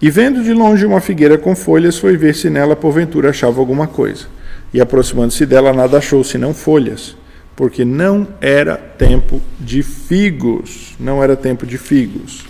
E 0.02 0.10
vendo 0.10 0.44
de 0.44 0.54
longe 0.54 0.86
uma 0.86 1.00
figueira 1.00 1.38
com 1.38 1.56
folhas, 1.56 1.98
foi 1.98 2.18
ver 2.18 2.36
se 2.36 2.50
nela 2.50 2.76
porventura 2.76 3.30
achava 3.30 3.62
alguma 3.62 3.88
coisa. 3.88 4.26
E 4.74 4.82
aproximando-se 4.82 5.46
dela, 5.46 5.72
nada 5.72 6.00
achou 6.00 6.22
senão 6.26 6.54
folhas, 6.54 7.16
porque 7.56 7.86
não 7.86 8.28
era 8.42 8.76
tempo 8.76 9.42
de 9.58 9.82
figos. 9.82 10.96
Não 11.00 11.24
era 11.24 11.38
tempo 11.38 11.66
de 11.66 11.78
figos. 11.78 12.44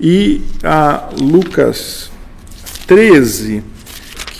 E 0.00 0.40
a 0.64 1.10
Lucas 1.20 2.10
13, 2.86 3.62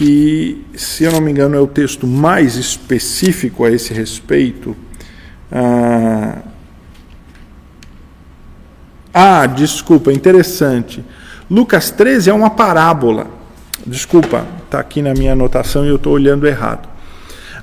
que, 0.01 0.65
se 0.75 1.05
eu 1.05 1.13
não 1.13 1.21
me 1.21 1.31
engano, 1.31 1.55
é 1.55 1.61
o 1.61 1.67
texto 1.67 2.07
mais 2.07 2.57
específico 2.57 3.67
a 3.67 3.71
esse 3.71 3.93
respeito 3.93 4.75
ah, 5.53 6.39
ah, 9.13 9.45
desculpa, 9.45 10.11
interessante. 10.11 11.05
Lucas 11.51 11.91
13 11.91 12.31
é 12.31 12.33
uma 12.33 12.49
parábola. 12.49 13.27
Desculpa, 13.87 14.47
está 14.65 14.81
aqui 14.81 15.03
na 15.03 15.13
minha 15.13 15.35
anotação 15.35 15.85
e 15.85 15.89
eu 15.89 15.97
estou 15.97 16.15
olhando 16.15 16.47
errado. 16.47 16.89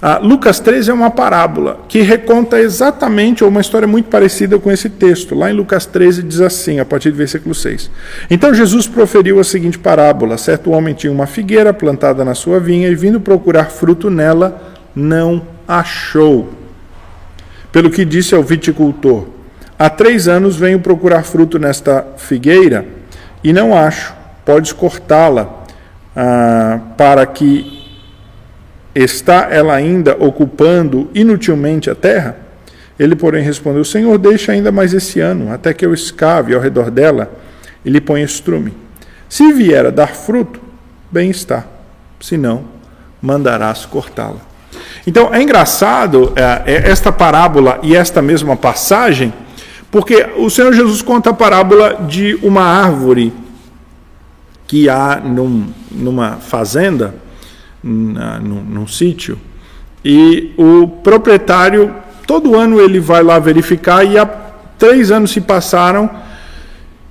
Ah, 0.02 0.20
Lucas 0.22 0.60
13 0.60 0.92
é 0.92 0.94
uma 0.94 1.10
parábola 1.10 1.80
que 1.88 2.02
reconta 2.02 2.60
exatamente 2.60 3.44
ou 3.44 3.50
uma 3.50 3.62
história 3.62 3.88
muito 3.88 4.10
parecida 4.10 4.60
com 4.60 4.72
esse 4.72 4.90
texto. 4.90 5.34
Lá 5.34 5.50
em 5.50 5.54
Lucas 5.54 5.86
13 5.86 6.22
diz 6.22 6.40
assim, 6.40 6.80
a 6.80 6.86
partir 6.86 7.10
do 7.10 7.18
versículo 7.18 7.56
6. 7.56 7.90
Então 8.30 8.54
Jesus 8.54 8.88
proferiu 8.88 9.40
a 9.40 9.44
seguinte 9.44 9.80
parábola: 9.80 10.38
Certo 10.38 10.72
homem 10.72 10.94
tinha 10.94 11.12
uma 11.12 11.26
figueira 11.26 11.74
plantada 11.74 12.24
na 12.24 12.36
sua 12.36 12.60
vinha 12.60 12.88
e, 12.88 12.96
vindo 12.96 13.20
procurar 13.20 13.66
fruto 13.66 14.10
nela, 14.10 14.62
não 14.96 15.42
achou. 15.68 16.54
Pelo 17.72 17.90
que 17.90 18.06
disse 18.06 18.36
ao 18.36 18.44
viticultor: 18.44 19.26
Há 19.80 19.90
três 19.90 20.28
anos 20.28 20.56
venho 20.56 20.80
procurar 20.80 21.24
fruto 21.24 21.58
nesta 21.58 22.06
figueira 22.18 22.86
e 23.44 23.52
não 23.52 23.76
acho. 23.76 24.16
Podes 24.46 24.72
cortá-la 24.72 25.64
ah, 26.16 26.80
para 26.96 27.26
que 27.26 27.77
está 29.04 29.48
ela 29.52 29.74
ainda 29.74 30.16
ocupando 30.20 31.10
inutilmente 31.14 31.90
a 31.90 31.96
terra? 31.96 32.38
Ele, 33.00 33.16
porém, 33.16 33.44
respondeu: 33.44 33.84
Senhor, 33.84 34.18
deixa 34.18 34.52
ainda 34.52 34.72
mais 34.72 34.94
esse 34.94 35.20
ano, 35.20 35.52
até 35.52 35.74
que 35.74 35.86
eu 35.86 35.94
escave 35.94 36.54
ao 36.54 36.62
redor 36.62 36.90
dela 36.90 37.32
e 37.86 37.90
lhe 37.90 38.02
ponha 38.02 38.26
estrume. 38.26 38.74
Se 39.30 39.52
vier 39.54 39.86
a 39.86 39.90
dar 39.90 40.16
fruto, 40.16 40.60
bem 41.12 41.30
está. 41.30 41.66
Se 42.20 42.38
não, 42.38 42.66
mandarás 43.22 43.86
cortá-la. 43.86 44.42
Então 45.06 45.34
é 45.34 45.42
engraçado 45.42 46.34
é, 46.36 46.64
é, 46.66 46.90
esta 46.90 47.12
parábola 47.12 47.80
e 47.84 47.96
esta 47.96 48.22
mesma 48.22 48.56
passagem, 48.56 49.34
porque 49.92 50.28
o 50.38 50.50
Senhor 50.50 50.74
Jesus 50.74 51.02
conta 51.02 51.30
a 51.30 51.34
parábola 51.34 52.06
de 52.08 52.36
uma 52.42 52.64
árvore 52.64 53.34
que 54.68 54.90
há 54.90 55.22
num, 55.24 55.68
numa 55.90 56.34
fazenda, 56.34 57.16
na, 57.88 58.40
num, 58.40 58.64
num 58.64 58.88
sítio, 58.88 59.38
e 60.04 60.54
o 60.58 60.88
proprietário, 60.88 61.94
todo 62.26 62.56
ano 62.56 62.80
ele 62.80 63.00
vai 63.00 63.24
lá 63.24 63.40
verificar, 63.40 64.04
e 64.04 64.18
há 64.18 64.26
três 64.78 65.12
anos 65.12 65.32
se 65.32 65.42
passaram 65.42 66.10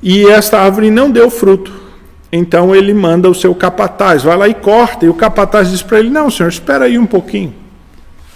e 0.02 0.26
esta 0.26 0.60
árvore 0.60 0.90
não 0.90 1.10
deu 1.10 1.30
fruto. 1.30 1.72
Então 2.30 2.74
ele 2.74 2.92
manda 2.92 3.28
o 3.28 3.34
seu 3.34 3.54
capataz, 3.54 4.22
vai 4.22 4.36
lá 4.36 4.48
e 4.48 4.54
corta, 4.54 5.04
e 5.06 5.08
o 5.08 5.14
capataz 5.14 5.70
diz 5.70 5.82
para 5.82 5.98
ele: 5.98 6.10
Não, 6.10 6.30
senhor, 6.30 6.48
espera 6.48 6.84
aí 6.84 6.98
um 6.98 7.06
pouquinho. 7.06 7.54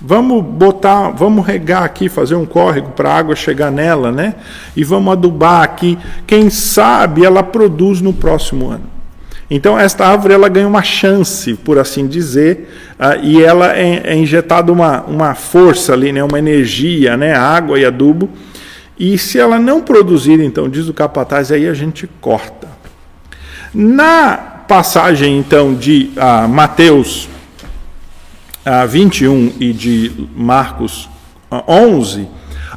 Vamos 0.00 0.42
botar, 0.42 1.10
vamos 1.10 1.46
regar 1.46 1.82
aqui, 1.82 2.08
fazer 2.08 2.34
um 2.34 2.46
córrego 2.46 2.90
para 2.92 3.10
a 3.10 3.16
água 3.16 3.36
chegar 3.36 3.70
nela, 3.70 4.10
né? 4.10 4.34
E 4.74 4.82
vamos 4.82 5.12
adubar 5.12 5.62
aqui. 5.62 5.98
Quem 6.26 6.48
sabe 6.48 7.24
ela 7.24 7.42
produz 7.42 8.00
no 8.00 8.12
próximo 8.12 8.70
ano. 8.70 8.99
Então 9.50 9.76
esta 9.76 10.06
árvore 10.06 10.34
ela 10.34 10.48
ganha 10.48 10.68
uma 10.68 10.82
chance, 10.82 11.54
por 11.54 11.76
assim 11.76 12.06
dizer, 12.06 12.70
uh, 13.00 13.20
e 13.20 13.42
ela 13.42 13.76
é, 13.76 14.00
é 14.04 14.14
injetada 14.14 14.72
uma, 14.72 15.00
uma 15.02 15.34
força 15.34 15.92
ali, 15.92 16.12
né? 16.12 16.22
Uma 16.22 16.38
energia, 16.38 17.16
né? 17.16 17.34
Água 17.34 17.78
e 17.78 17.84
adubo. 17.84 18.30
E 18.96 19.18
se 19.18 19.38
ela 19.40 19.58
não 19.58 19.80
produzir, 19.80 20.38
então 20.40 20.68
diz 20.68 20.86
o 20.86 20.94
capataz, 20.94 21.50
aí 21.50 21.66
a 21.66 21.74
gente 21.74 22.08
corta. 22.20 22.68
Na 23.74 24.36
passagem 24.68 25.36
então 25.36 25.74
de 25.74 26.12
uh, 26.16 26.48
Mateus 26.48 27.28
uh, 28.64 28.86
21 28.86 29.54
e 29.58 29.72
de 29.72 30.28
Marcos 30.36 31.08
11, 31.66 32.28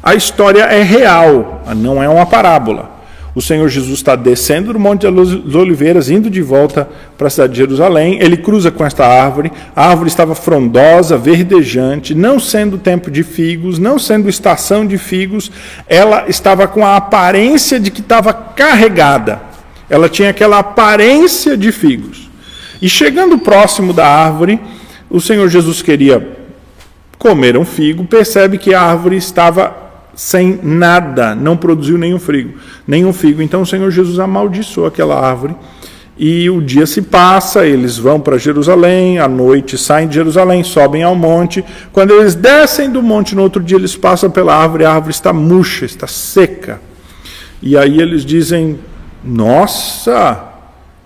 a 0.02 0.14
história 0.14 0.62
é 0.64 0.82
real, 0.82 1.62
não 1.76 2.02
é 2.02 2.08
uma 2.08 2.26
parábola. 2.26 2.93
O 3.34 3.42
Senhor 3.42 3.68
Jesus 3.68 3.94
está 3.98 4.14
descendo 4.14 4.72
do 4.72 4.78
Monte 4.78 5.10
das 5.10 5.54
Oliveiras, 5.54 6.08
indo 6.08 6.30
de 6.30 6.40
volta 6.40 6.88
para 7.18 7.26
a 7.26 7.30
cidade 7.30 7.52
de 7.52 7.58
Jerusalém. 7.58 8.18
Ele 8.20 8.36
cruza 8.36 8.70
com 8.70 8.86
esta 8.86 9.04
árvore. 9.04 9.50
A 9.74 9.88
árvore 9.88 10.08
estava 10.08 10.36
frondosa, 10.36 11.18
verdejante, 11.18 12.14
não 12.14 12.38
sendo 12.38 12.78
tempo 12.78 13.10
de 13.10 13.24
figos, 13.24 13.76
não 13.76 13.98
sendo 13.98 14.28
estação 14.28 14.86
de 14.86 14.96
figos. 14.98 15.50
Ela 15.88 16.26
estava 16.28 16.68
com 16.68 16.86
a 16.86 16.94
aparência 16.94 17.80
de 17.80 17.90
que 17.90 18.00
estava 18.00 18.32
carregada. 18.32 19.42
Ela 19.90 20.08
tinha 20.08 20.30
aquela 20.30 20.60
aparência 20.60 21.56
de 21.56 21.72
figos. 21.72 22.30
E 22.80 22.88
chegando 22.88 23.38
próximo 23.38 23.92
da 23.92 24.06
árvore, 24.06 24.60
o 25.10 25.20
Senhor 25.20 25.48
Jesus 25.48 25.82
queria 25.82 26.36
comer 27.18 27.56
um 27.56 27.64
figo, 27.64 28.04
percebe 28.04 28.58
que 28.58 28.74
a 28.74 28.80
árvore 28.80 29.16
estava 29.16 29.83
sem 30.14 30.58
nada, 30.62 31.34
não 31.34 31.56
produziu 31.56 31.98
nenhum 31.98 32.18
figo, 32.18 32.58
nenhum 32.86 33.12
figo. 33.12 33.42
Então 33.42 33.62
o 33.62 33.66
Senhor 33.66 33.90
Jesus 33.90 34.18
amaldiçoou 34.18 34.86
aquela 34.86 35.18
árvore. 35.18 35.54
E 36.16 36.48
o 36.48 36.60
dia 36.60 36.86
se 36.86 37.02
passa, 37.02 37.66
eles 37.66 37.98
vão 37.98 38.20
para 38.20 38.38
Jerusalém, 38.38 39.18
à 39.18 39.26
noite 39.26 39.76
saem 39.76 40.06
de 40.06 40.14
Jerusalém, 40.14 40.62
sobem 40.62 41.02
ao 41.02 41.16
monte. 41.16 41.64
Quando 41.92 42.12
eles 42.12 42.36
descem 42.36 42.88
do 42.88 43.02
monte 43.02 43.34
no 43.34 43.42
outro 43.42 43.60
dia, 43.60 43.76
eles 43.76 43.96
passam 43.96 44.30
pela 44.30 44.54
árvore, 44.54 44.84
a 44.84 44.92
árvore 44.92 45.12
está 45.12 45.32
murcha, 45.32 45.84
está 45.84 46.06
seca. 46.06 46.80
E 47.60 47.76
aí 47.76 48.00
eles 48.00 48.24
dizem: 48.24 48.78
Nossa, 49.24 50.52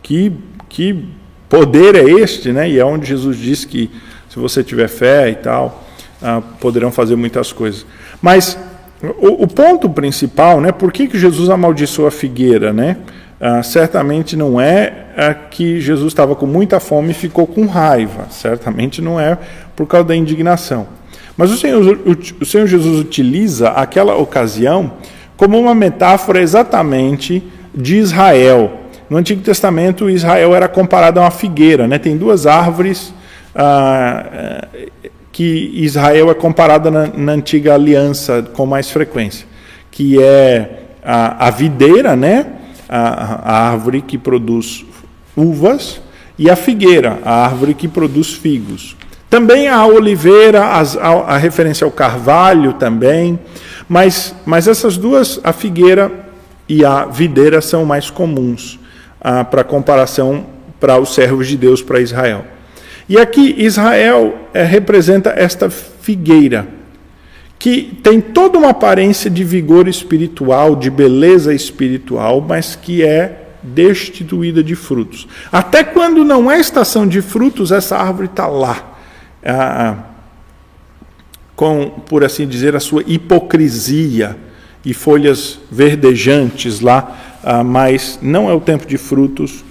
que, 0.02 0.32
que 0.68 1.06
poder 1.48 1.94
é 1.94 2.04
este, 2.04 2.52
né? 2.52 2.68
E 2.68 2.78
é 2.78 2.84
onde 2.84 3.06
Jesus 3.06 3.38
diz 3.38 3.64
que 3.64 3.90
se 4.28 4.38
você 4.38 4.62
tiver 4.62 4.88
fé 4.88 5.30
e 5.30 5.36
tal, 5.36 5.88
ah, 6.22 6.42
poderão 6.60 6.92
fazer 6.92 7.16
muitas 7.16 7.50
coisas. 7.50 7.86
Mas 8.20 8.58
o, 9.02 9.44
o, 9.44 9.46
ponto 9.46 9.88
principal, 9.88 10.60
né? 10.60 10.72
Por 10.72 10.92
que, 10.92 11.06
que 11.06 11.18
Jesus 11.18 11.48
amaldiçoou 11.48 12.08
a 12.08 12.10
figueira, 12.10 12.72
né? 12.72 12.96
Ah, 13.40 13.62
certamente 13.62 14.36
não 14.36 14.60
é 14.60 14.92
ah, 15.16 15.32
que 15.32 15.80
Jesus 15.80 16.08
estava 16.08 16.34
com 16.34 16.46
muita 16.46 16.80
fome 16.80 17.12
e 17.12 17.14
ficou 17.14 17.46
com 17.46 17.66
raiva. 17.66 18.26
Certamente 18.30 19.00
não 19.00 19.20
é 19.20 19.38
por 19.76 19.86
causa 19.86 20.08
da 20.08 20.16
indignação. 20.16 20.88
Mas 21.36 21.52
o 21.52 21.56
Senhor, 21.56 21.80
o, 22.04 22.42
o 22.42 22.44
Senhor 22.44 22.66
Jesus 22.66 22.98
utiliza 22.98 23.70
aquela 23.70 24.16
ocasião 24.16 24.92
como 25.36 25.56
uma 25.56 25.74
metáfora 25.74 26.42
exatamente 26.42 27.44
de 27.72 27.96
Israel. 27.96 28.80
No 29.08 29.16
Antigo 29.16 29.40
Testamento, 29.40 30.10
Israel 30.10 30.54
era 30.56 30.66
comparado 30.66 31.20
a 31.20 31.22
uma 31.22 31.30
figueira. 31.30 31.86
Né? 31.86 31.96
Tem 31.98 32.16
duas 32.16 32.44
árvores 32.44 33.14
ah, 33.54 34.66
que 35.38 35.70
Israel 35.72 36.32
é 36.32 36.34
comparada 36.34 36.90
na, 36.90 37.06
na, 37.06 37.30
antiga 37.30 37.72
aliança 37.72 38.42
com 38.54 38.66
mais 38.66 38.90
frequência, 38.90 39.46
que 39.88 40.20
é 40.20 40.80
a, 41.00 41.46
a 41.46 41.50
videira, 41.52 42.16
né? 42.16 42.44
A, 42.88 43.52
a, 43.52 43.70
árvore 43.70 44.02
que 44.02 44.18
produz 44.18 44.84
uvas, 45.36 46.00
e 46.36 46.50
a 46.50 46.56
figueira, 46.56 47.20
a 47.24 47.44
árvore 47.44 47.72
que 47.72 47.86
produz 47.86 48.32
figos. 48.32 48.96
Também 49.30 49.68
a 49.68 49.86
oliveira, 49.86 50.72
as, 50.72 50.96
a, 50.96 51.06
a, 51.06 51.36
referência 51.36 51.84
ao 51.84 51.92
carvalho 51.92 52.72
também, 52.72 53.38
mas, 53.88 54.34
mas 54.44 54.66
essas 54.66 54.96
duas, 54.96 55.38
a 55.44 55.52
figueira 55.52 56.10
e 56.68 56.84
a 56.84 57.04
videira, 57.04 57.60
são 57.60 57.84
mais 57.84 58.10
comuns 58.10 58.76
ah, 59.20 59.44
para 59.44 59.62
comparação 59.62 60.46
para 60.80 60.98
os 60.98 61.14
servos 61.14 61.46
de 61.46 61.56
Deus, 61.56 61.80
para 61.80 62.00
Israel. 62.00 62.57
E 63.08 63.18
aqui 63.18 63.54
Israel 63.56 64.48
é, 64.52 64.62
representa 64.62 65.30
esta 65.30 65.70
figueira, 65.70 66.68
que 67.58 67.98
tem 68.02 68.20
toda 68.20 68.58
uma 68.58 68.70
aparência 68.70 69.30
de 69.30 69.42
vigor 69.42 69.88
espiritual, 69.88 70.76
de 70.76 70.90
beleza 70.90 71.54
espiritual, 71.54 72.44
mas 72.46 72.76
que 72.76 73.02
é 73.02 73.46
destituída 73.62 74.62
de 74.62 74.76
frutos. 74.76 75.26
Até 75.50 75.82
quando 75.82 76.22
não 76.22 76.50
é 76.50 76.60
estação 76.60 77.06
de 77.06 77.22
frutos, 77.22 77.72
essa 77.72 77.96
árvore 77.96 78.26
está 78.26 78.46
lá, 78.46 78.98
ah, 79.44 79.96
com, 81.56 81.88
por 82.06 82.22
assim 82.22 82.46
dizer, 82.46 82.76
a 82.76 82.80
sua 82.80 83.02
hipocrisia 83.06 84.36
e 84.84 84.94
folhas 84.94 85.58
verdejantes 85.70 86.80
lá, 86.80 87.38
ah, 87.42 87.64
mas 87.64 88.18
não 88.22 88.48
é 88.48 88.54
o 88.54 88.60
tempo 88.60 88.86
de 88.86 88.98
frutos, 88.98 89.64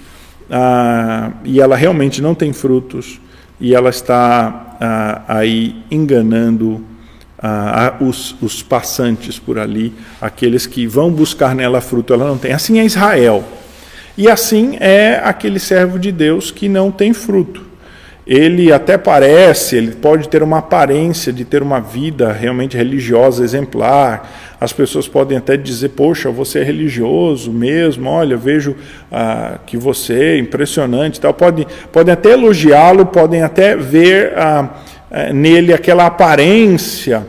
ah, 0.50 1.30
e 1.44 1.60
ela 1.60 1.76
realmente 1.76 2.20
não 2.20 2.34
tem 2.34 2.52
frutos 2.52 3.20
e 3.60 3.74
ela 3.74 3.90
está 3.90 4.76
ah, 4.80 5.22
aí 5.28 5.82
enganando 5.90 6.84
ah, 7.38 7.96
os, 8.00 8.34
os, 8.40 8.62
passantes 8.62 9.38
por 9.38 9.58
ali, 9.58 9.92
aqueles 10.20 10.66
que 10.66 10.86
vão 10.86 11.10
buscar 11.10 11.54
nela 11.54 11.80
fruto, 11.80 12.12
ela 12.12 12.26
não 12.26 12.38
tem. 12.38 12.52
Assim 12.52 12.78
é 12.78 12.84
Israel. 12.84 13.44
E 14.16 14.28
assim 14.28 14.76
é 14.80 15.20
aquele 15.22 15.60
servo 15.60 15.98
de 15.98 16.10
Deus 16.10 16.50
que 16.50 16.68
não 16.68 16.90
tem 16.90 17.12
fruto. 17.12 17.67
Ele 18.28 18.70
até 18.70 18.98
parece, 18.98 19.74
ele 19.74 19.92
pode 19.92 20.28
ter 20.28 20.42
uma 20.42 20.58
aparência 20.58 21.32
de 21.32 21.46
ter 21.46 21.62
uma 21.62 21.80
vida 21.80 22.30
realmente 22.30 22.76
religiosa 22.76 23.42
exemplar, 23.42 24.30
as 24.60 24.70
pessoas 24.70 25.08
podem 25.08 25.38
até 25.38 25.56
dizer: 25.56 25.90
Poxa, 25.90 26.30
você 26.30 26.58
é 26.58 26.62
religioso 26.62 27.50
mesmo, 27.50 28.10
olha, 28.10 28.36
vejo 28.36 28.76
ah, 29.10 29.58
que 29.64 29.78
você 29.78 30.12
é 30.12 30.38
impressionante. 30.38 31.18
Tal. 31.18 31.32
Podem, 31.32 31.66
podem 31.90 32.12
até 32.12 32.32
elogiá-lo, 32.32 33.06
podem 33.06 33.42
até 33.42 33.74
ver 33.74 34.34
ah, 34.36 34.74
eh, 35.10 35.32
nele 35.32 35.72
aquela 35.72 36.04
aparência 36.04 37.26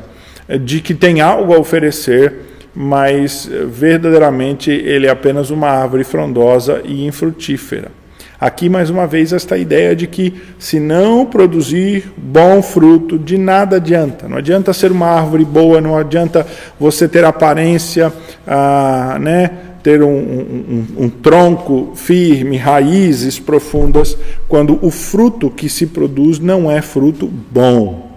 de 0.59 0.81
que 0.81 0.93
tem 0.93 1.21
algo 1.21 1.53
a 1.53 1.59
oferecer, 1.59 2.33
mas 2.75 3.49
verdadeiramente 3.67 4.69
ele 4.69 5.07
é 5.07 5.09
apenas 5.09 5.49
uma 5.49 5.69
árvore 5.69 6.03
frondosa 6.03 6.81
e 6.83 7.05
infrutífera. 7.05 7.98
Aqui, 8.39 8.69
mais 8.69 8.89
uma 8.89 9.06
vez, 9.06 9.34
esta 9.34 9.58
ideia 9.58 9.93
de 9.93 10.08
que 10.08 10.34
se 10.58 10.80
não 10.80 11.25
produzir 11.25 12.10
bom 12.15 12.62
fruto, 12.62 13.19
de 13.19 13.38
nada 13.38 13.75
adianta. 13.75 14.30
Não 14.30 14.38
adianta 14.38 14.71
ser 14.71 14.93
uma 14.93 15.08
árvore 15.08 15.43
boa, 15.43 15.82
não 15.82 15.97
adianta 15.97 16.47
você 16.80 17.06
ter 17.06 17.25
aparência, 17.25 18.13
ah, 18.47 19.17
né, 19.19 19.52
ter 19.84 20.02
um, 20.02 20.08
um, 20.08 20.86
um 20.99 21.10
tronco 21.10 21.91
firme, 21.95 22.56
raízes 22.56 23.38
profundas, 23.38 24.17
quando 24.47 24.80
o 24.82 24.89
fruto 24.89 25.49
que 25.49 25.67
se 25.67 25.88
produz 25.88 26.39
não 26.39 26.71
é 26.71 26.82
fruto 26.82 27.28
bom. 27.28 28.10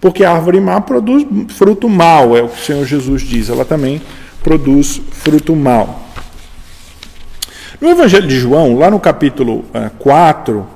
Porque 0.00 0.22
a 0.22 0.30
árvore 0.30 0.60
má 0.60 0.80
produz 0.80 1.26
fruto 1.48 1.88
mau, 1.88 2.36
é 2.36 2.42
o 2.42 2.48
que 2.48 2.60
o 2.60 2.64
Senhor 2.64 2.84
Jesus 2.84 3.22
diz, 3.22 3.48
ela 3.48 3.64
também 3.64 4.00
produz 4.44 5.00
fruto 5.10 5.56
mau. 5.56 6.05
No 7.78 7.90
Evangelho 7.90 8.26
de 8.26 8.38
João, 8.38 8.78
lá 8.78 8.90
no 8.90 8.98
capítulo 8.98 9.58
uh, 9.74 9.90
4, 9.98 10.60
uh, 10.60 10.66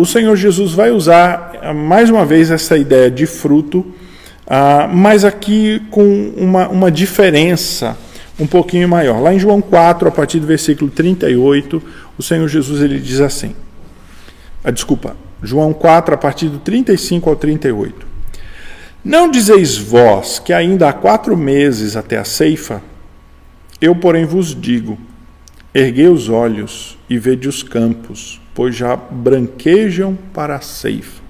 o 0.00 0.06
Senhor 0.06 0.36
Jesus 0.36 0.70
vai 0.72 0.92
usar 0.92 1.60
uh, 1.60 1.74
mais 1.74 2.08
uma 2.10 2.24
vez 2.24 2.48
essa 2.48 2.78
ideia 2.78 3.10
de 3.10 3.26
fruto, 3.26 3.80
uh, 3.80 4.88
mas 4.94 5.24
aqui 5.24 5.82
com 5.90 6.32
uma, 6.36 6.68
uma 6.68 6.90
diferença 6.92 7.96
um 8.38 8.46
pouquinho 8.46 8.88
maior. 8.88 9.20
Lá 9.20 9.34
em 9.34 9.38
João 9.40 9.60
4, 9.60 10.06
a 10.06 10.12
partir 10.12 10.38
do 10.38 10.46
versículo 10.46 10.88
38, 10.92 11.82
o 12.16 12.22
Senhor 12.22 12.46
Jesus 12.46 12.80
ele 12.82 13.00
diz 13.00 13.20
assim: 13.20 13.56
ah, 14.62 14.70
desculpa, 14.70 15.16
João 15.42 15.72
4, 15.72 16.14
a 16.14 16.18
partir 16.18 16.48
do 16.48 16.60
35 16.60 17.28
ao 17.28 17.34
38. 17.34 18.06
Não 19.04 19.28
dizeis 19.28 19.76
vós 19.76 20.38
que 20.38 20.52
ainda 20.52 20.88
há 20.88 20.92
quatro 20.92 21.36
meses 21.36 21.96
até 21.96 22.16
a 22.16 22.24
ceifa? 22.24 22.80
Eu, 23.80 23.96
porém, 23.96 24.24
vos 24.24 24.54
digo 24.54 24.96
Erguei 25.78 26.08
os 26.08 26.30
olhos 26.30 26.96
e 27.06 27.18
vede 27.18 27.46
os 27.46 27.62
campos, 27.62 28.40
pois 28.54 28.74
já 28.74 28.96
branquejam 28.96 30.16
para 30.32 30.56
a 30.56 30.60
ceifa. 30.62 31.20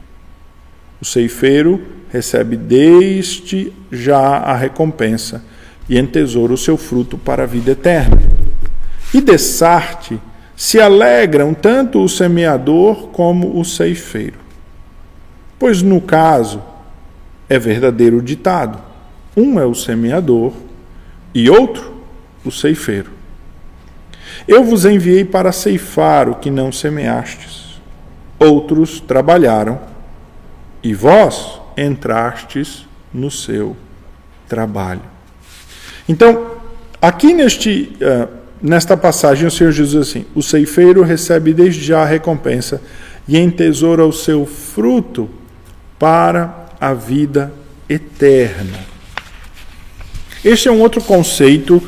O 1.00 1.04
ceifeiro 1.04 1.82
recebe 2.12 2.56
deste 2.56 3.72
já 3.90 4.36
a 4.36 4.54
recompensa 4.54 5.44
e 5.88 5.98
entesoura 5.98 6.54
o 6.54 6.56
seu 6.56 6.76
fruto 6.76 7.18
para 7.18 7.42
a 7.42 7.46
vida 7.46 7.72
eterna. 7.72 8.22
E 9.12 9.20
de 9.20 9.36
Sarte 9.36 10.20
se 10.54 10.80
alegram 10.80 11.52
tanto 11.52 12.00
o 12.00 12.08
semeador 12.08 13.08
como 13.08 13.58
o 13.58 13.64
ceifeiro. 13.64 14.38
Pois 15.58 15.82
no 15.82 16.00
caso 16.00 16.62
é 17.48 17.58
verdadeiro 17.58 18.22
ditado: 18.22 18.80
um 19.36 19.58
é 19.58 19.66
o 19.66 19.74
semeador 19.74 20.52
e 21.34 21.50
outro 21.50 21.96
o 22.44 22.52
ceifeiro. 22.52 23.15
Eu 24.46 24.62
vos 24.62 24.84
enviei 24.84 25.24
para 25.24 25.50
ceifar 25.52 26.28
o 26.28 26.36
que 26.36 26.50
não 26.50 26.70
semeastes. 26.70 27.80
Outros 28.38 29.00
trabalharam, 29.00 29.80
e 30.82 30.94
vós 30.94 31.60
entrastes 31.76 32.86
no 33.12 33.30
seu 33.30 33.76
trabalho. 34.48 35.02
Então, 36.08 36.52
aqui 37.02 37.32
neste, 37.32 37.96
uh, 38.00 38.28
nesta 38.62 38.96
passagem, 38.96 39.48
o 39.48 39.50
Senhor 39.50 39.72
Jesus 39.72 40.08
assim: 40.08 40.24
o 40.34 40.42
ceifeiro 40.42 41.02
recebe 41.02 41.52
desde 41.52 41.84
já 41.84 42.02
a 42.02 42.06
recompensa 42.06 42.80
e 43.26 43.36
entesoura 43.36 44.04
o 44.04 44.12
seu 44.12 44.46
fruto 44.46 45.28
para 45.98 46.66
a 46.80 46.94
vida 46.94 47.52
eterna. 47.88 48.78
Este 50.44 50.68
é 50.68 50.72
um 50.72 50.80
outro 50.80 51.02
conceito 51.02 51.82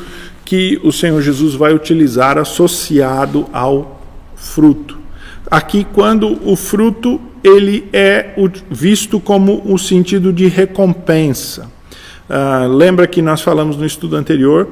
que 0.49 0.81
o 0.83 0.91
Senhor 0.91 1.21
Jesus 1.21 1.53
vai 1.53 1.71
utilizar 1.75 2.35
associado 2.35 3.45
ao 3.53 4.01
fruto. 4.35 4.97
Aqui, 5.45 5.85
quando 5.93 6.39
o 6.43 6.55
fruto 6.55 7.21
ele 7.43 7.87
é 7.93 8.33
visto 8.67 9.19
como 9.19 9.61
o 9.63 9.77
sentido 9.77 10.33
de 10.33 10.47
recompensa. 10.47 11.69
Uh, 12.27 12.67
lembra 12.67 13.05
que 13.05 13.21
nós 13.21 13.43
falamos 13.43 13.77
no 13.77 13.85
estudo 13.85 14.15
anterior 14.15 14.67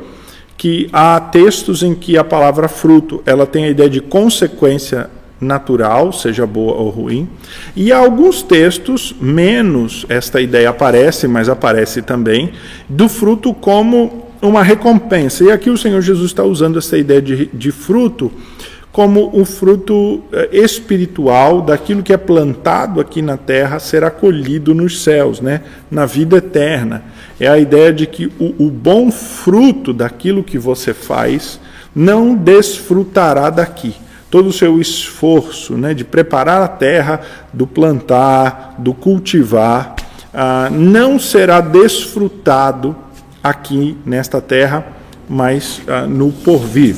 que 0.57 0.89
há 0.91 1.19
textos 1.19 1.83
em 1.83 1.93
que 1.93 2.17
a 2.17 2.23
palavra 2.23 2.67
fruto 2.67 3.21
ela 3.23 3.45
tem 3.45 3.65
a 3.65 3.69
ideia 3.69 3.87
de 3.89 4.01
consequência 4.01 5.11
natural, 5.39 6.11
seja 6.11 6.47
boa 6.47 6.73
ou 6.73 6.89
ruim, 6.89 7.29
e 7.75 7.91
há 7.91 7.99
alguns 7.99 8.41
textos 8.41 9.15
menos 9.21 10.07
esta 10.09 10.41
ideia 10.41 10.71
aparece, 10.71 11.27
mas 11.27 11.47
aparece 11.47 12.01
também 12.01 12.51
do 12.89 13.07
fruto 13.07 13.53
como 13.53 14.26
uma 14.41 14.63
recompensa. 14.63 15.43
E 15.43 15.51
aqui 15.51 15.69
o 15.69 15.77
Senhor 15.77 16.01
Jesus 16.01 16.31
está 16.31 16.43
usando 16.43 16.77
essa 16.77 16.97
ideia 16.97 17.21
de, 17.21 17.47
de 17.47 17.71
fruto 17.71 18.31
como 18.97 19.29
o 19.31 19.45
fruto 19.45 20.23
eh, 20.31 20.49
espiritual 20.53 21.61
daquilo 21.61 22.01
que 22.01 22.11
é 22.11 22.17
plantado 22.17 22.99
aqui 22.99 23.21
na 23.21 23.37
terra 23.37 23.77
será 23.77 24.09
colhido 24.09 24.73
nos 24.73 25.03
céus, 25.03 25.39
né? 25.39 25.61
na 25.91 26.07
vida 26.07 26.37
eterna. 26.37 27.03
É 27.39 27.47
a 27.47 27.59
ideia 27.59 27.93
de 27.93 28.07
que 28.07 28.25
o, 28.39 28.65
o 28.65 28.71
bom 28.71 29.11
fruto 29.11 29.93
daquilo 29.93 30.43
que 30.43 30.57
você 30.57 30.95
faz 30.95 31.59
não 31.95 32.33
desfrutará 32.33 33.51
daqui. 33.51 33.93
Todo 34.31 34.49
o 34.49 34.53
seu 34.53 34.81
esforço 34.81 35.77
né, 35.77 35.93
de 35.93 36.03
preparar 36.03 36.63
a 36.63 36.67
terra, 36.67 37.21
do 37.53 37.67
plantar, 37.67 38.77
do 38.79 38.95
cultivar, 38.95 39.95
ah, 40.33 40.69
não 40.71 41.19
será 41.19 41.61
desfrutado 41.61 42.95
aqui 43.49 43.97
nesta 44.05 44.41
terra, 44.41 44.85
mas 45.29 45.81
ah, 45.87 46.05
no 46.05 46.31
porvir. 46.31 46.95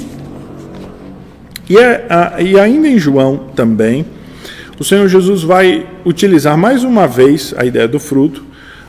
E, 1.70 1.78
é, 1.78 2.08
e 2.40 2.60
ainda 2.60 2.88
em 2.88 2.98
João 2.98 3.38
também, 3.56 4.06
o 4.80 4.84
Senhor 4.84 5.08
Jesus 5.08 5.44
vai 5.44 5.86
utilizar 6.06 6.58
mais 6.58 6.84
uma 6.84 7.08
vez 7.08 7.54
a 7.58 7.66
ideia 7.66 7.88
do 7.88 8.00
fruto 8.00 8.44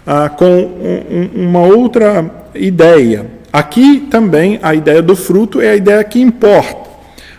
ah, 0.07 0.29
com 0.29 0.47
um, 0.47 1.49
uma 1.49 1.61
outra 1.61 2.49
ideia. 2.55 3.27
Aqui 3.53 4.07
também 4.11 4.59
a 4.63 4.75
ideia 4.75 5.03
do 5.03 5.17
fruto 5.17 5.61
é 5.61 5.71
a 5.71 5.77
ideia 5.77 6.03
que 6.05 6.21
importa, 6.21 6.89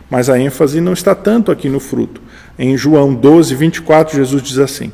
mas 0.09 0.29
a 0.29 0.37
ênfase 0.37 0.81
não 0.81 0.93
está 0.93 1.15
tanto 1.15 1.51
aqui 1.51 1.69
no 1.69 1.79
fruto. 1.79 2.21
Em 2.59 2.77
João 2.77 3.13
12, 3.13 3.55
24, 3.55 4.15
Jesus 4.17 4.43
diz 4.43 4.57
assim: 4.59 4.91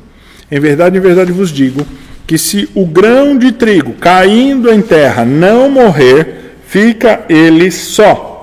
Em 0.51 0.59
verdade, 0.59 0.97
em 0.97 1.01
verdade 1.01 1.31
vos 1.31 1.49
digo 1.49 1.85
que 2.27 2.37
se 2.37 2.69
o 2.75 2.85
grão 2.85 3.37
de 3.37 3.53
trigo 3.53 3.93
caindo 3.93 4.69
em 4.69 4.81
terra 4.81 5.25
não 5.25 5.69
morrer, 5.69 6.57
fica 6.67 7.25
ele 7.29 7.71
só 7.71 8.37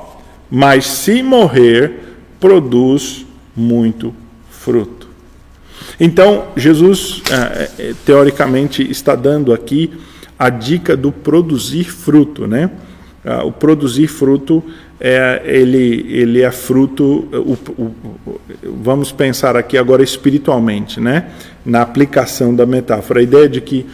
mas 0.57 0.87
se 0.87 1.21
morrer, 1.21 1.93
produz 2.39 3.27
muito 3.57 4.15
fruto. 4.49 5.09
Então, 5.99 6.47
Jesus, 6.57 7.23
eh, 7.29 7.71
eh, 7.77 7.95
teoricamente, 8.07 8.89
está 8.89 9.17
dando 9.17 9.53
aqui 9.53 9.91
a 10.39 10.49
dica 10.51 10.97
do 10.97 11.11
produzir 11.11 11.91
fruto, 11.91 12.47
né? 12.47 12.71
Ah, 13.25 13.43
o 13.43 13.51
produzir 13.51 14.07
fruto 14.07 14.63
é 15.07 15.43
ele 15.45 16.07
ele 16.09 16.41
é 16.41 16.51
fruto 16.51 17.29
o, 17.31 17.59
o, 17.79 18.41
vamos 18.63 19.13
pensar 19.13 19.55
aqui 19.55 19.77
agora 19.77 20.03
espiritualmente 20.03 20.99
né? 20.99 21.31
Na 21.65 21.83
aplicação 21.83 22.55
da 22.55 22.65
metáfora. 22.65 23.21
A 23.21 23.23
ideia 23.23 23.47
de 23.47 23.61
que 23.61 23.85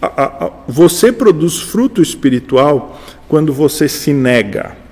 a, 0.00 0.46
a, 0.46 0.50
você 0.68 1.10
produz 1.10 1.60
fruto 1.60 2.00
espiritual 2.00 3.02
quando 3.28 3.52
você 3.52 3.88
se 3.88 4.12
nega 4.12 4.83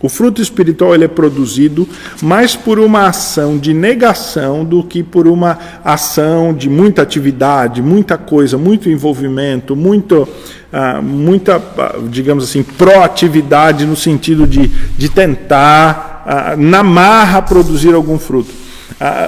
o 0.00 0.08
fruto 0.10 0.42
espiritual 0.42 0.94
ele 0.94 1.04
é 1.04 1.08
produzido 1.08 1.88
mais 2.22 2.54
por 2.54 2.78
uma 2.78 3.06
ação 3.08 3.56
de 3.56 3.72
negação 3.72 4.62
do 4.62 4.82
que 4.82 5.02
por 5.02 5.26
uma 5.26 5.58
ação 5.82 6.52
de 6.52 6.68
muita 6.68 7.00
atividade, 7.00 7.80
muita 7.80 8.18
coisa, 8.18 8.58
muito 8.58 8.90
envolvimento, 8.90 9.74
muito, 9.74 10.28
uh, 10.70 11.02
muita, 11.02 11.56
uh, 11.56 12.08
digamos 12.10 12.44
assim, 12.44 12.62
proatividade 12.62 13.86
no 13.86 13.96
sentido 13.96 14.46
de, 14.46 14.68
de 14.68 15.08
tentar, 15.08 16.54
uh, 16.56 16.60
na 16.60 16.82
marra, 16.82 17.40
produzir 17.40 17.94
algum 17.94 18.18
fruto. 18.18 18.65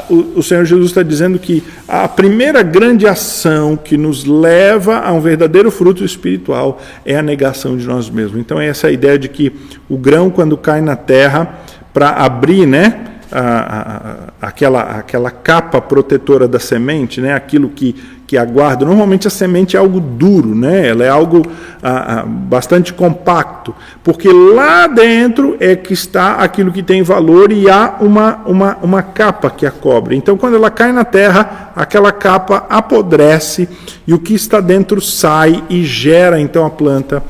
O, 0.09 0.39
o 0.39 0.43
Senhor 0.43 0.65
Jesus 0.65 0.87
está 0.87 1.03
dizendo 1.03 1.39
que 1.39 1.63
a 1.87 2.09
primeira 2.09 2.63
grande 2.63 3.07
ação 3.07 3.77
que 3.77 3.97
nos 3.97 4.25
leva 4.25 4.99
a 5.01 5.13
um 5.13 5.21
verdadeiro 5.21 5.71
fruto 5.71 6.05
espiritual 6.05 6.81
é 7.05 7.17
a 7.17 7.23
negação 7.23 7.77
de 7.77 7.87
nós 7.87 8.09
mesmos. 8.09 8.41
Então, 8.41 8.59
é 8.59 8.67
essa 8.67 8.91
ideia 8.91 9.19
de 9.19 9.29
que 9.29 9.53
o 9.89 9.99
grão, 9.99 10.31
quando 10.31 10.57
cai 10.57 10.81
na 10.81 10.97
terra, 10.97 11.59
para 11.93 12.11
abrir, 12.11 12.67
né? 12.67 13.05
A, 13.31 14.33
a, 14.41 14.47
aquela, 14.49 14.81
aquela 14.81 15.31
capa 15.31 15.83
protetora 15.83 16.49
da 16.49 16.59
semente, 16.59 17.21
né? 17.21 17.35
aquilo 17.35 17.69
que, 17.69 17.95
que 18.29 18.37
aguarda. 18.37 18.85
Normalmente 18.85 19.27
a 19.27 19.31
semente 19.31 19.75
é 19.75 19.81
algo 19.81 19.99
duro, 19.99 20.55
né? 20.55 20.87
ela 20.87 21.03
é 21.03 21.09
algo 21.09 21.43
ah, 21.83 22.19
ah, 22.19 22.25
bastante 22.27 22.93
compacto, 22.93 23.75
porque 24.05 24.29
lá 24.31 24.87
dentro 24.87 25.57
é 25.59 25.75
que 25.75 25.95
está 25.95 26.35
aquilo 26.35 26.71
que 26.71 26.83
tem 26.83 27.03
valor 27.03 27.51
e 27.51 27.71
há 27.71 27.97
uma, 28.01 28.43
uma, 28.45 28.77
uma 28.83 29.03
capa 29.03 29.49
que 29.49 29.65
a 29.65 29.71
cobre. 29.71 30.15
Então, 30.15 30.37
quando 30.37 30.57
ela 30.57 30.71
cai 30.71 30.93
na 30.93 31.05
terra, 31.05 31.73
aquela 31.75 32.13
capa 32.13 32.67
apodrece 32.69 33.67
e 34.07 34.13
o 34.13 34.19
que 34.19 34.35
está 34.35 34.61
dentro 34.61 35.01
sai 35.01 35.65
e 35.71 35.83
gera 35.83 36.39
então 36.39 36.67
a 36.67 36.71
planta 36.71 37.23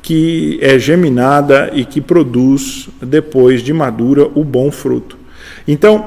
que 0.00 0.60
é 0.62 0.78
geminada 0.78 1.72
e 1.74 1.84
que 1.84 2.00
produz, 2.00 2.88
depois 3.02 3.62
de 3.62 3.72
madura, 3.72 4.30
o 4.36 4.44
bom 4.44 4.70
fruto. 4.70 5.18
Então, 5.66 6.06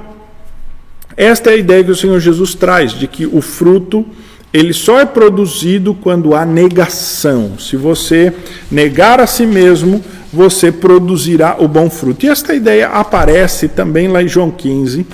esta 1.18 1.50
é 1.50 1.56
a 1.56 1.58
ideia 1.58 1.84
que 1.84 1.92
o 1.92 1.96
Senhor 1.98 2.18
Jesus 2.22 2.56
traz, 2.56 2.94
de 2.94 3.06
que 3.06 3.26
o 3.26 3.42
fruto 3.42 4.06
ele 4.54 4.74
só 4.74 5.00
é 5.00 5.06
produzido 5.06 5.94
quando 5.94 6.36
há 6.36 6.46
negação. 6.46 7.58
Se 7.60 7.76
você 7.76 8.34
negar 8.72 9.20
a 9.20 9.28
si 9.28 9.46
mesmo, 9.46 10.04
você 10.34 10.72
produzirá 10.72 11.58
o 11.60 11.68
bom 11.68 11.90
fruto. 11.90 12.26
E 12.26 12.30
esta 12.30 12.54
ideia 12.54 12.90
aparece 12.90 13.68
também 13.68 14.08
lá 14.08 14.24
em 14.24 14.28
João 14.28 14.50
15, 14.50 15.06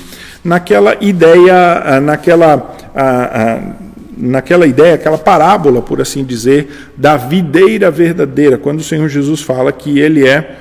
naquela 0.44 0.96
ideia, 1.02 1.82
ah, 1.84 2.00
naquela, 2.00 2.76
ah, 2.96 3.32
ah, 3.34 3.76
naquela 4.18 4.66
ideia, 4.66 4.96
aquela 4.96 5.18
parábola, 5.18 5.82
por 5.82 6.00
assim 6.00 6.24
dizer, 6.24 6.90
da 6.96 7.18
videira 7.18 7.92
verdadeira, 7.92 8.58
quando 8.58 8.80
o 8.80 8.84
Senhor 8.84 9.10
Jesus 9.10 9.42
fala 9.42 9.72
que 9.72 10.00
ele 10.00 10.26
é 10.26 10.56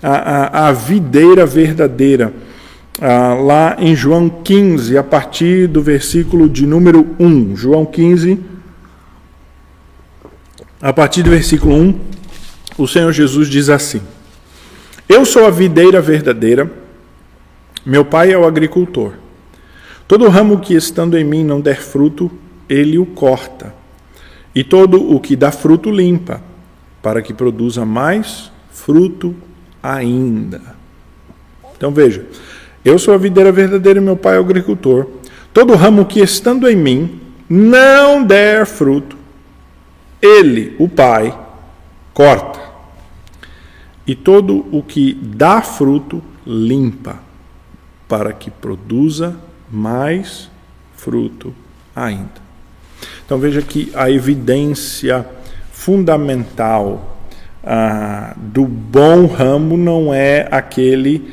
a, 0.00 0.64
a, 0.64 0.68
a 0.68 0.72
videira 0.72 1.44
verdadeira 1.44 2.32
ah, 3.00 3.34
lá 3.34 3.76
em 3.78 3.96
João 3.96 4.28
15, 4.28 4.98
a 4.98 5.02
partir 5.02 5.66
do 5.66 5.82
versículo 5.82 6.48
de 6.48 6.66
número 6.66 7.16
1. 7.18 7.56
João 7.56 7.86
15, 7.86 8.38
a 10.82 10.92
partir 10.92 11.22
do 11.22 11.30
versículo 11.30 11.74
1, 11.74 12.00
o 12.76 12.86
Senhor 12.86 13.10
Jesus 13.12 13.48
diz 13.48 13.70
assim: 13.70 14.02
Eu 15.08 15.24
sou 15.24 15.46
a 15.46 15.50
videira 15.50 16.00
verdadeira, 16.00 16.70
meu 17.86 18.04
pai 18.04 18.32
é 18.32 18.38
o 18.38 18.46
agricultor. 18.46 19.14
Todo 20.06 20.28
ramo 20.28 20.60
que 20.60 20.74
estando 20.74 21.16
em 21.16 21.24
mim 21.24 21.42
não 21.42 21.60
der 21.60 21.80
fruto, 21.80 22.30
ele 22.68 22.98
o 22.98 23.06
corta. 23.06 23.74
E 24.54 24.62
todo 24.62 25.14
o 25.14 25.20
que 25.20 25.36
dá 25.36 25.50
fruto 25.50 25.90
limpa, 25.90 26.42
para 27.00 27.22
que 27.22 27.32
produza 27.32 27.86
mais 27.86 28.50
fruto 28.70 29.34
ainda. 29.82 30.60
Então 31.76 31.92
veja, 31.92 32.26
eu 32.84 32.98
sou 32.98 33.14
a 33.14 33.18
videira 33.18 33.52
verdadeira 33.52 33.98
e 33.98 34.02
meu 34.02 34.16
pai 34.16 34.36
é 34.36 34.38
o 34.38 34.44
agricultor. 34.44 35.06
Todo 35.52 35.74
ramo 35.74 36.04
que 36.04 36.20
estando 36.20 36.68
em 36.68 36.76
mim 36.76 37.20
não 37.48 38.22
der 38.22 38.64
fruto, 38.64 39.16
ele, 40.22 40.76
o 40.78 40.88
pai, 40.88 41.36
corta. 42.14 42.60
E 44.06 44.14
todo 44.14 44.66
o 44.70 44.82
que 44.82 45.14
dá 45.14 45.60
fruto, 45.60 46.22
limpa, 46.46 47.18
para 48.08 48.32
que 48.32 48.50
produza 48.50 49.36
mais 49.70 50.50
fruto 50.94 51.54
ainda. 51.94 52.40
Então 53.24 53.38
veja 53.38 53.62
que 53.62 53.90
a 53.94 54.10
evidência 54.10 55.26
fundamental 55.72 57.18
ah, 57.62 58.34
do 58.36 58.64
bom 58.64 59.26
ramo 59.26 59.76
não 59.76 60.12
é 60.12 60.48
aquele 60.50 61.32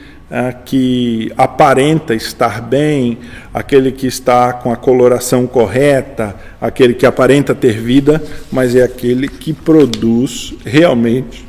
que 0.66 1.32
aparenta 1.38 2.14
estar 2.14 2.62
bem, 2.62 3.18
aquele 3.54 3.92
que 3.92 4.08
está 4.08 4.52
com 4.52 4.72
a 4.72 4.76
coloração 4.76 5.48
correta, 5.48 6.36
aquele 6.60 6.94
que 6.94 7.06
aparenta 7.06 7.56
ter 7.56 7.80
vida, 7.80 8.22
mas 8.52 8.76
é 8.76 8.84
aquele 8.84 9.28
que 9.28 9.54
produz 9.54 10.54
realmente 10.66 11.46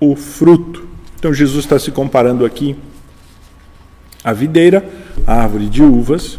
o 0.00 0.16
fruto. 0.16 0.86
Então 1.18 1.34
Jesus 1.34 1.64
está 1.64 1.78
se 1.78 1.90
comparando 1.90 2.44
aqui 2.44 2.76
à 4.24 4.32
videira, 4.32 4.84
à 5.26 5.42
árvore 5.42 5.68
de 5.68 5.82
uvas, 5.82 6.38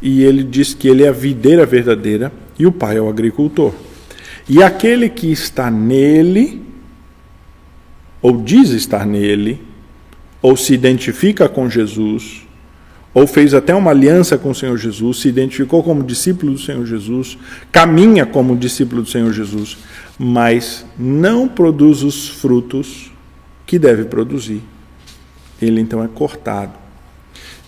e 0.00 0.22
ele 0.22 0.42
diz 0.42 0.74
que 0.74 0.88
ele 0.88 1.04
é 1.04 1.08
a 1.08 1.12
videira 1.12 1.64
verdadeira 1.66 2.32
e 2.58 2.66
o 2.66 2.72
pai 2.72 2.96
é 2.96 3.00
o 3.00 3.08
agricultor. 3.08 3.72
E 4.48 4.62
aquele 4.62 5.08
que 5.08 5.30
está 5.30 5.70
nele, 5.70 6.62
ou 8.20 8.42
diz 8.42 8.70
estar 8.70 9.06
nele, 9.06 9.73
ou 10.44 10.58
se 10.58 10.74
identifica 10.74 11.48
com 11.48 11.70
Jesus, 11.70 12.42
ou 13.14 13.26
fez 13.26 13.54
até 13.54 13.74
uma 13.74 13.92
aliança 13.92 14.36
com 14.36 14.50
o 14.50 14.54
Senhor 14.54 14.76
Jesus, 14.76 15.20
se 15.20 15.28
identificou 15.28 15.82
como 15.82 16.02
discípulo 16.02 16.52
do 16.52 16.58
Senhor 16.58 16.84
Jesus, 16.84 17.38
caminha 17.72 18.26
como 18.26 18.54
discípulo 18.54 19.00
do 19.00 19.08
Senhor 19.08 19.32
Jesus, 19.32 19.78
mas 20.18 20.84
não 20.98 21.48
produz 21.48 22.02
os 22.02 22.28
frutos 22.28 23.10
que 23.64 23.78
deve 23.78 24.04
produzir, 24.04 24.60
ele 25.62 25.80
então 25.80 26.04
é 26.04 26.08
cortado. 26.08 26.74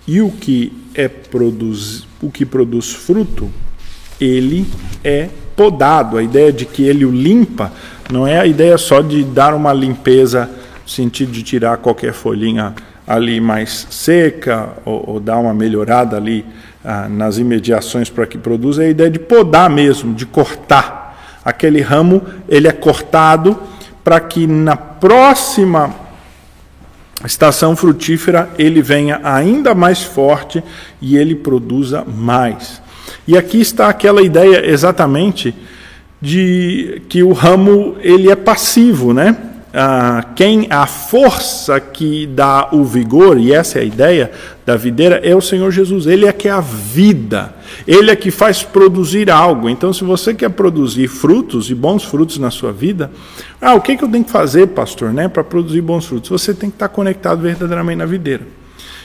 E 0.06 0.20
o 0.20 0.30
que 0.30 0.70
é 0.94 1.08
produz, 1.08 2.06
o 2.20 2.30
que 2.30 2.44
produz 2.44 2.92
fruto, 2.92 3.50
ele 4.20 4.66
é 5.02 5.30
podado. 5.56 6.18
A 6.18 6.22
ideia 6.22 6.52
de 6.52 6.66
que 6.66 6.82
ele 6.82 7.06
o 7.06 7.10
limpa 7.10 7.72
não 8.12 8.26
é 8.26 8.38
a 8.38 8.46
ideia 8.46 8.76
só 8.76 9.00
de 9.00 9.24
dar 9.24 9.54
uma 9.54 9.72
limpeza 9.72 10.50
no 10.86 10.88
sentido 10.88 11.32
de 11.32 11.42
tirar 11.42 11.78
qualquer 11.78 12.12
folhinha 12.12 12.72
ali 13.04 13.40
mais 13.40 13.88
seca 13.90 14.68
ou, 14.84 15.14
ou 15.14 15.20
dar 15.20 15.38
uma 15.38 15.52
melhorada 15.52 16.16
ali 16.16 16.46
ah, 16.84 17.08
nas 17.08 17.38
imediações 17.38 18.08
para 18.08 18.24
que 18.24 18.38
produza, 18.38 18.84
é 18.84 18.86
a 18.86 18.90
ideia 18.90 19.10
de 19.10 19.18
podar 19.18 19.68
mesmo, 19.68 20.14
de 20.14 20.24
cortar. 20.24 21.40
Aquele 21.44 21.80
ramo, 21.80 22.22
ele 22.48 22.68
é 22.68 22.72
cortado 22.72 23.58
para 24.04 24.20
que 24.20 24.46
na 24.46 24.76
próxima 24.76 25.92
estação 27.24 27.74
frutífera 27.74 28.48
ele 28.56 28.80
venha 28.80 29.20
ainda 29.24 29.74
mais 29.74 30.04
forte 30.04 30.62
e 31.02 31.16
ele 31.16 31.34
produza 31.34 32.04
mais. 32.04 32.80
E 33.26 33.36
aqui 33.36 33.60
está 33.60 33.88
aquela 33.88 34.22
ideia 34.22 34.64
exatamente 34.64 35.52
de 36.22 37.02
que 37.08 37.24
o 37.24 37.32
ramo 37.32 37.96
ele 38.00 38.30
é 38.30 38.36
passivo, 38.36 39.12
né? 39.12 39.36
Ah, 39.78 40.24
quem 40.34 40.68
a 40.70 40.86
força 40.86 41.78
que 41.78 42.26
dá 42.26 42.70
o 42.72 42.82
vigor, 42.82 43.38
e 43.38 43.52
essa 43.52 43.78
é 43.78 43.82
a 43.82 43.84
ideia 43.84 44.32
da 44.64 44.74
videira, 44.74 45.16
é 45.22 45.36
o 45.36 45.40
Senhor 45.42 45.70
Jesus. 45.70 46.06
Ele 46.06 46.24
é 46.24 46.32
que 46.32 46.48
é 46.48 46.50
a 46.50 46.62
vida, 46.62 47.54
ele 47.86 48.10
é 48.10 48.16
que 48.16 48.30
faz 48.30 48.62
produzir 48.62 49.30
algo. 49.30 49.68
Então, 49.68 49.92
se 49.92 50.02
você 50.02 50.32
quer 50.32 50.48
produzir 50.48 51.08
frutos 51.08 51.68
e 51.68 51.74
bons 51.74 52.04
frutos 52.04 52.38
na 52.38 52.50
sua 52.50 52.72
vida, 52.72 53.10
ah, 53.60 53.74
o 53.74 53.82
que, 53.82 53.98
que 53.98 54.02
eu 54.02 54.08
tenho 54.08 54.24
que 54.24 54.30
fazer, 54.30 54.68
pastor, 54.68 55.12
né, 55.12 55.28
para 55.28 55.44
produzir 55.44 55.82
bons 55.82 56.06
frutos? 56.06 56.30
Você 56.30 56.54
tem 56.54 56.70
que 56.70 56.76
estar 56.76 56.88
conectado 56.88 57.42
verdadeiramente 57.42 57.98
na 57.98 58.06
videira. 58.06 58.46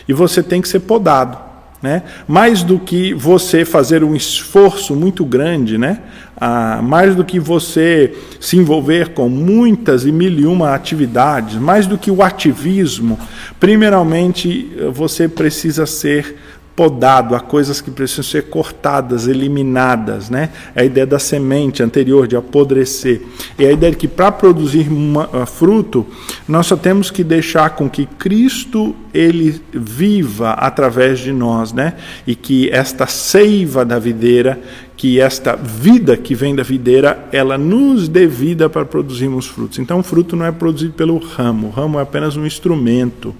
E 0.08 0.14
você 0.14 0.42
tem 0.42 0.62
que 0.62 0.70
ser 0.70 0.80
podado. 0.80 1.51
Né? 1.82 2.04
Mais 2.28 2.62
do 2.62 2.78
que 2.78 3.14
você 3.14 3.66
fazer 3.66 4.04
um 4.04 4.16
esforço 4.16 4.96
muito 4.96 5.26
grande, 5.26 5.80
né? 5.80 6.00
Ah, 6.40 6.80
mais 6.82 7.16
do 7.16 7.24
que 7.24 7.40
você 7.40 8.14
se 8.40 8.56
envolver 8.56 9.10
com 9.10 9.28
muitas 9.28 10.06
e 10.06 10.12
mil 10.12 10.32
e 10.32 10.46
uma 10.46 10.76
atividades, 10.76 11.56
mais 11.56 11.88
do 11.88 11.98
que 11.98 12.12
o 12.12 12.22
ativismo, 12.22 13.20
primeiramente 13.60 14.72
você 14.94 15.28
precisa 15.28 15.86
ser 15.86 16.36
podado, 16.82 17.36
há 17.36 17.40
coisas 17.40 17.80
que 17.80 17.92
precisam 17.92 18.24
ser 18.24 18.50
cortadas, 18.50 19.28
eliminadas, 19.28 20.32
né? 20.32 20.50
É 20.74 20.82
a 20.82 20.84
ideia 20.84 21.06
da 21.06 21.20
semente 21.20 21.84
anterior 21.84 22.26
de 22.26 22.36
apodrecer. 22.36 23.22
É 23.60 23.68
a 23.68 23.72
ideia 23.72 23.92
de 23.92 24.00
que 24.00 24.08
para 24.08 24.32
produzir 24.32 24.90
uma, 24.90 25.28
uh, 25.28 25.46
fruto, 25.46 26.08
nós 26.48 26.66
só 26.66 26.76
temos 26.76 27.12
que 27.12 27.24
deixar 27.24 27.70
com 27.76 27.88
que 27.88 28.08
Cristo 28.08 28.96
ele 29.14 29.62
viva 29.72 30.54
através 30.54 31.20
de 31.20 31.32
nós, 31.32 31.72
né? 31.72 31.94
E 32.26 32.34
que 32.34 32.68
esta 32.72 33.06
seiva 33.06 33.86
da 33.86 34.00
videira, 34.00 34.60
que 34.98 35.20
esta 35.20 35.56
vida 35.56 36.18
que 36.18 36.34
vem 36.34 36.56
da 36.56 36.64
videira, 36.64 37.30
ela 37.32 37.60
nos 37.60 38.08
dê 38.08 38.26
vida 38.26 38.68
para 38.68 38.86
produzirmos 38.86 39.46
frutos. 39.46 39.78
Então, 39.78 40.00
o 40.00 40.04
fruto 40.04 40.36
não 40.36 40.48
é 40.48 40.52
produzido 40.52 40.94
pelo 40.94 41.20
ramo, 41.20 41.68
o 41.68 41.70
ramo 41.70 42.00
é 42.00 42.02
apenas 42.02 42.36
um 42.36 42.44
instrumento. 42.44 43.36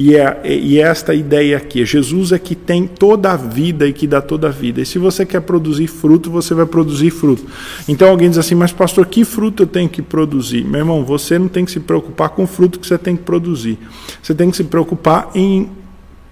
E 0.00 0.14
é, 0.14 0.40
e 0.44 0.78
esta 0.78 1.12
ideia 1.12 1.56
aqui: 1.56 1.84
Jesus 1.84 2.30
é 2.30 2.38
que 2.38 2.54
tem 2.54 2.86
toda 2.86 3.32
a 3.32 3.36
vida 3.36 3.84
e 3.84 3.92
que 3.92 4.06
dá 4.06 4.22
toda 4.22 4.46
a 4.46 4.50
vida. 4.50 4.80
E 4.80 4.86
se 4.86 4.96
você 4.96 5.26
quer 5.26 5.40
produzir 5.40 5.88
fruto, 5.88 6.30
você 6.30 6.54
vai 6.54 6.66
produzir 6.66 7.10
fruto. 7.10 7.44
Então 7.88 8.08
alguém 8.08 8.28
diz 8.28 8.38
assim: 8.38 8.54
Mas, 8.54 8.70
pastor, 8.70 9.06
que 9.06 9.24
fruto 9.24 9.64
eu 9.64 9.66
tenho 9.66 9.88
que 9.88 10.00
produzir? 10.00 10.64
Meu 10.64 10.82
irmão, 10.82 11.04
você 11.04 11.36
não 11.36 11.48
tem 11.48 11.64
que 11.64 11.72
se 11.72 11.80
preocupar 11.80 12.28
com 12.28 12.44
o 12.44 12.46
fruto 12.46 12.78
que 12.78 12.86
você 12.86 12.96
tem 12.96 13.16
que 13.16 13.24
produzir. 13.24 13.76
Você 14.22 14.32
tem 14.36 14.48
que 14.48 14.56
se 14.56 14.62
preocupar 14.62 15.32
em 15.34 15.68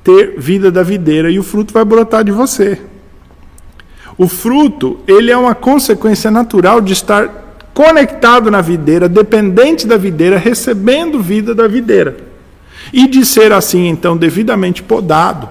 ter 0.04 0.38
vida 0.38 0.70
da 0.70 0.84
videira 0.84 1.28
e 1.28 1.36
o 1.36 1.42
fruto 1.42 1.74
vai 1.74 1.84
brotar 1.84 2.22
de 2.22 2.30
você. 2.30 2.78
O 4.16 4.28
fruto, 4.28 5.00
ele 5.08 5.32
é 5.32 5.36
uma 5.36 5.56
consequência 5.56 6.30
natural 6.30 6.80
de 6.80 6.92
estar 6.92 7.58
conectado 7.74 8.48
na 8.48 8.60
videira, 8.60 9.08
dependente 9.08 9.88
da 9.88 9.96
videira, 9.96 10.38
recebendo 10.38 11.20
vida 11.20 11.52
da 11.52 11.66
videira. 11.66 12.35
E 12.92 13.08
de 13.08 13.24
ser 13.24 13.52
assim, 13.52 13.88
então, 13.88 14.16
devidamente 14.16 14.82
podado, 14.82 15.48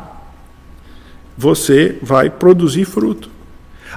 você 1.37 1.97
vai 2.01 2.29
produzir 2.29 2.85
fruto. 2.85 3.29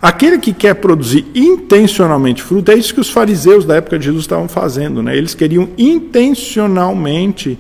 Aquele 0.01 0.39
que 0.39 0.53
quer 0.53 0.75
produzir 0.75 1.27
intencionalmente 1.35 2.43
fruto, 2.43 2.71
é 2.71 2.75
isso 2.75 2.95
que 2.95 3.01
os 3.01 3.11
fariseus 3.11 3.65
da 3.65 3.77
época 3.77 3.99
de 3.99 4.05
Jesus 4.05 4.25
estavam 4.25 4.49
fazendo, 4.49 5.03
né? 5.03 5.17
Eles 5.17 5.35
queriam 5.35 5.69
intencionalmente 5.77 7.59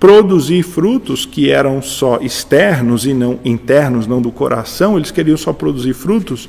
produzir 0.00 0.62
frutos 0.62 1.26
que 1.26 1.50
eram 1.50 1.82
só 1.82 2.18
externos 2.20 3.06
e 3.06 3.12
não 3.14 3.38
internos, 3.44 4.06
não 4.06 4.20
do 4.20 4.30
coração, 4.30 4.96
eles 4.96 5.10
queriam 5.10 5.36
só 5.36 5.52
produzir 5.52 5.94
frutos 5.94 6.48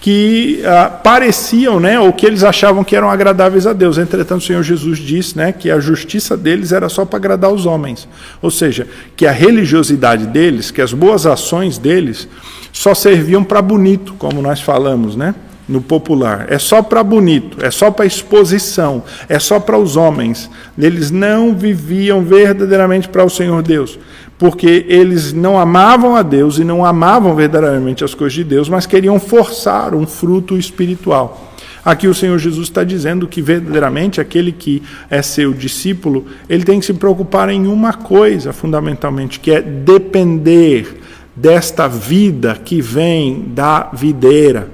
que 0.00 0.62
ah, 0.64 0.88
pareciam, 0.88 1.78
né, 1.78 2.00
ou 2.00 2.12
que 2.12 2.24
eles 2.24 2.42
achavam 2.42 2.82
que 2.82 2.96
eram 2.96 3.10
agradáveis 3.10 3.66
a 3.66 3.72
Deus. 3.74 3.98
Entretanto, 3.98 4.40
o 4.40 4.44
Senhor 4.44 4.62
Jesus 4.62 4.98
disse, 4.98 5.36
né, 5.36 5.52
que 5.52 5.70
a 5.70 5.78
justiça 5.78 6.36
deles 6.36 6.72
era 6.72 6.88
só 6.88 7.04
para 7.04 7.18
agradar 7.18 7.52
os 7.52 7.66
homens. 7.66 8.08
Ou 8.40 8.50
seja, 8.50 8.86
que 9.14 9.26
a 9.26 9.32
religiosidade 9.32 10.26
deles, 10.26 10.70
que 10.70 10.80
as 10.80 10.94
boas 10.94 11.26
ações 11.26 11.76
deles 11.76 12.26
só 12.72 12.94
serviam 12.94 13.44
para 13.44 13.60
bonito, 13.60 14.14
como 14.14 14.40
nós 14.40 14.60
falamos, 14.60 15.14
né? 15.16 15.34
No 15.68 15.80
popular. 15.80 16.46
É 16.48 16.58
só 16.58 16.82
para 16.82 17.02
bonito, 17.02 17.64
é 17.64 17.70
só 17.70 17.90
para 17.90 18.06
exposição, 18.06 19.04
é 19.28 19.38
só 19.38 19.60
para 19.60 19.78
os 19.78 19.96
homens. 19.96 20.50
Eles 20.76 21.10
não 21.12 21.54
viviam 21.54 22.22
verdadeiramente 22.22 23.08
para 23.08 23.24
o 23.24 23.30
Senhor 23.30 23.62
Deus 23.62 23.98
porque 24.40 24.86
eles 24.88 25.34
não 25.34 25.60
amavam 25.60 26.16
a 26.16 26.22
Deus 26.22 26.58
e 26.58 26.64
não 26.64 26.82
amavam 26.82 27.36
verdadeiramente 27.36 28.02
as 28.02 28.14
coisas 28.14 28.32
de 28.32 28.42
Deus, 28.42 28.70
mas 28.70 28.86
queriam 28.86 29.20
forçar 29.20 29.94
um 29.94 30.06
fruto 30.06 30.56
espiritual. 30.56 31.52
Aqui 31.84 32.08
o 32.08 32.14
Senhor 32.14 32.38
Jesus 32.38 32.68
está 32.68 32.82
dizendo 32.82 33.28
que 33.28 33.42
verdadeiramente 33.42 34.18
aquele 34.18 34.50
que 34.50 34.82
é 35.10 35.20
seu 35.20 35.52
discípulo, 35.52 36.24
ele 36.48 36.64
tem 36.64 36.80
que 36.80 36.86
se 36.86 36.94
preocupar 36.94 37.50
em 37.50 37.66
uma 37.66 37.92
coisa 37.92 38.50
fundamentalmente, 38.50 39.38
que 39.38 39.50
é 39.50 39.60
depender 39.60 41.02
desta 41.36 41.86
vida 41.86 42.58
que 42.64 42.80
vem 42.80 43.44
da 43.48 43.90
videira. 43.92 44.70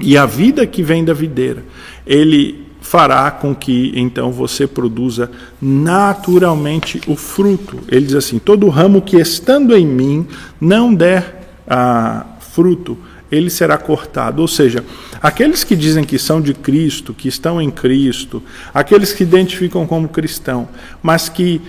E 0.00 0.18
a 0.18 0.26
vida 0.26 0.66
que 0.66 0.82
vem 0.82 1.04
da 1.04 1.14
videira, 1.14 1.62
ele 2.04 2.63
fará 2.84 3.30
com 3.30 3.54
que 3.54 3.92
então 3.96 4.30
você 4.30 4.66
produza 4.66 5.30
naturalmente 5.60 7.00
o 7.06 7.16
fruto. 7.16 7.80
Ele 7.88 8.04
diz 8.04 8.14
assim: 8.14 8.38
todo 8.38 8.68
ramo 8.68 9.00
que 9.00 9.16
estando 9.16 9.74
em 9.74 9.86
mim 9.86 10.26
não 10.60 10.94
der 10.94 11.48
ah, 11.66 12.26
fruto, 12.38 12.96
ele 13.32 13.48
será 13.48 13.78
cortado. 13.78 14.42
Ou 14.42 14.46
seja, 14.46 14.84
aqueles 15.20 15.64
que 15.64 15.74
dizem 15.74 16.04
que 16.04 16.18
são 16.18 16.42
de 16.42 16.52
Cristo, 16.52 17.14
que 17.14 17.26
estão 17.26 17.60
em 17.60 17.70
Cristo, 17.70 18.42
aqueles 18.72 19.14
que 19.14 19.22
identificam 19.22 19.86
como 19.86 20.06
cristão, 20.06 20.68
mas 21.02 21.30
que 21.30 21.62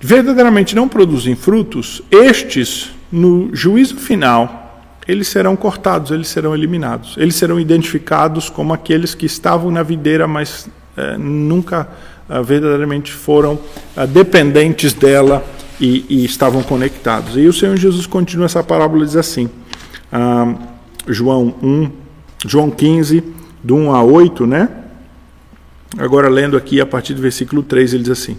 verdadeiramente 0.00 0.74
não 0.74 0.88
produzem 0.88 1.36
frutos, 1.36 2.02
estes, 2.10 2.90
no 3.12 3.54
juízo 3.54 3.96
final, 3.96 4.65
eles 5.06 5.28
serão 5.28 5.54
cortados, 5.54 6.10
eles 6.10 6.28
serão 6.28 6.54
eliminados. 6.54 7.14
Eles 7.16 7.36
serão 7.36 7.60
identificados 7.60 8.50
como 8.50 8.72
aqueles 8.74 9.14
que 9.14 9.26
estavam 9.26 9.70
na 9.70 9.82
videira, 9.82 10.26
mas 10.26 10.68
é, 10.96 11.16
nunca 11.16 11.88
é, 12.28 12.42
verdadeiramente 12.42 13.12
foram 13.12 13.58
é, 13.96 14.06
dependentes 14.06 14.92
dela 14.92 15.44
e, 15.80 16.04
e, 16.08 16.24
estavam 16.24 16.62
conectados. 16.62 17.36
E 17.36 17.46
o 17.46 17.52
Senhor 17.52 17.76
Jesus 17.76 18.06
continua 18.06 18.46
essa 18.46 18.64
parábola 18.64 19.04
diz 19.04 19.16
assim, 19.16 19.48
ah, 20.12 20.54
João 21.06 21.54
1, 21.62 21.90
João 22.46 22.70
15, 22.70 23.22
do 23.62 23.76
1 23.76 23.94
a 23.94 24.02
8, 24.02 24.46
né? 24.46 24.68
Agora 25.98 26.28
lendo 26.28 26.56
aqui 26.56 26.80
a 26.80 26.86
partir 26.86 27.14
do 27.14 27.22
versículo 27.22 27.62
3, 27.62 27.94
ele 27.94 28.02
diz 28.02 28.12
assim: 28.12 28.36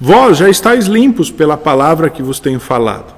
Vós 0.00 0.38
já 0.38 0.48
estáis 0.48 0.86
limpos 0.86 1.30
pela 1.30 1.56
palavra 1.56 2.10
que 2.10 2.22
vos 2.22 2.40
tenho 2.40 2.58
falado. 2.58 3.14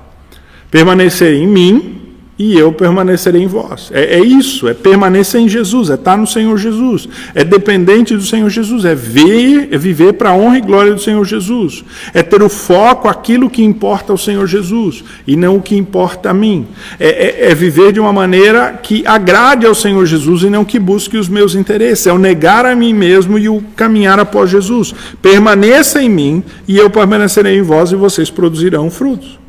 Permanecer 0.70 1.34
em 1.34 1.47
mim 1.47 1.99
e 2.43 2.59
eu 2.59 2.72
permanecerei 2.72 3.43
em 3.43 3.47
vós. 3.47 3.91
É, 3.93 4.18
é, 4.18 4.24
isso, 4.24 4.66
é 4.66 4.72
permanecer 4.72 5.43
em 5.43 5.47
Jesus, 5.47 5.91
é 5.91 5.95
estar 5.95 6.16
no 6.16 6.26
Senhor 6.26 6.57
Jesus, 6.57 7.07
é 7.34 7.45
dependente 7.45 8.16
do 8.16 8.22
Senhor 8.22 8.49
Jesus, 8.49 8.86
é 8.86 8.95
ver, 8.95 9.68
é 9.70 9.76
viver 9.76 10.14
para 10.14 10.30
a 10.30 10.34
honra 10.34 10.57
e 10.57 10.62
glória 10.62 10.95
do 10.95 11.03
Senhor 11.03 11.22
Jesus, 11.22 11.84
é 12.14 12.22
ter 12.22 12.43
o 12.43 12.49
foco 12.49 13.09
aquilo 13.09 13.51
que 13.51 13.62
importa 13.62 14.11
ao 14.11 14.16
Senhor 14.16 14.47
Jesus 14.47 15.05
e 15.26 15.36
não 15.36 15.57
o 15.57 15.61
que 15.61 15.76
importa 15.76 16.30
a 16.30 16.34
mim, 16.34 16.66
é, 16.99 17.09
é, 17.09 17.51
é 17.51 17.55
viver 17.55 17.93
de 17.93 18.01
uma 18.01 18.11
maneira 18.11 18.72
que 18.82 19.07
agrade 19.07 19.66
ao 19.66 19.74
Senhor 19.74 20.07
Jesus 20.07 20.43
e 20.43 20.49
não 20.49 20.64
que 20.64 20.78
busque 20.78 21.18
os 21.18 21.28
meus 21.28 21.55
interesses, 21.55 22.07
é 22.07 22.12
o 22.12 22.18
negar 22.18 22.64
a 22.64 22.74
mim 22.74 22.95
mesmo 22.95 23.38
e 23.38 23.51
o 23.51 23.62
caminhar 23.76 24.18
após 24.18 24.49
Jesus. 24.49 24.95
Permaneça 25.20 26.03
em 26.03 26.09
mim 26.09 26.43
e 26.66 26.78
eu 26.78 26.88
permanecerei 26.88 27.59
em 27.59 27.62
vós 27.62 27.93
e 27.93 27.97
vocês 27.97 28.30
produzirão 28.30 28.91
frutos. 28.91 29.39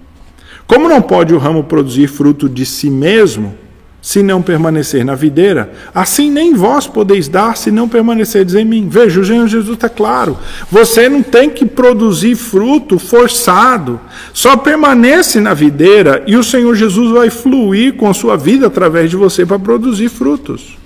Como 0.71 0.87
não 0.87 1.01
pode 1.01 1.33
o 1.33 1.37
ramo 1.37 1.65
produzir 1.65 2.07
fruto 2.07 2.47
de 2.47 2.65
si 2.65 2.89
mesmo, 2.89 3.53
se 4.01 4.23
não 4.23 4.41
permanecer 4.41 5.03
na 5.03 5.15
videira, 5.15 5.69
assim 5.93 6.31
nem 6.31 6.53
vós 6.53 6.87
podeis 6.87 7.27
dar 7.27 7.57
se 7.57 7.69
não 7.69 7.89
permanecerdes 7.89 8.55
em 8.55 8.63
mim. 8.63 8.87
Veja, 8.89 9.19
o 9.19 9.25
Senhor 9.25 9.45
Jesus 9.49 9.75
está 9.75 9.89
claro. 9.89 10.37
Você 10.71 11.09
não 11.09 11.21
tem 11.21 11.49
que 11.49 11.65
produzir 11.65 12.35
fruto 12.35 12.97
forçado. 12.97 13.99
Só 14.31 14.55
permanece 14.55 15.41
na 15.41 15.53
videira 15.53 16.23
e 16.25 16.37
o 16.37 16.43
Senhor 16.43 16.73
Jesus 16.73 17.11
vai 17.11 17.29
fluir 17.29 17.95
com 17.95 18.09
a 18.09 18.13
sua 18.13 18.37
vida 18.37 18.67
através 18.67 19.09
de 19.09 19.17
você 19.17 19.45
para 19.45 19.59
produzir 19.59 20.07
frutos. 20.07 20.77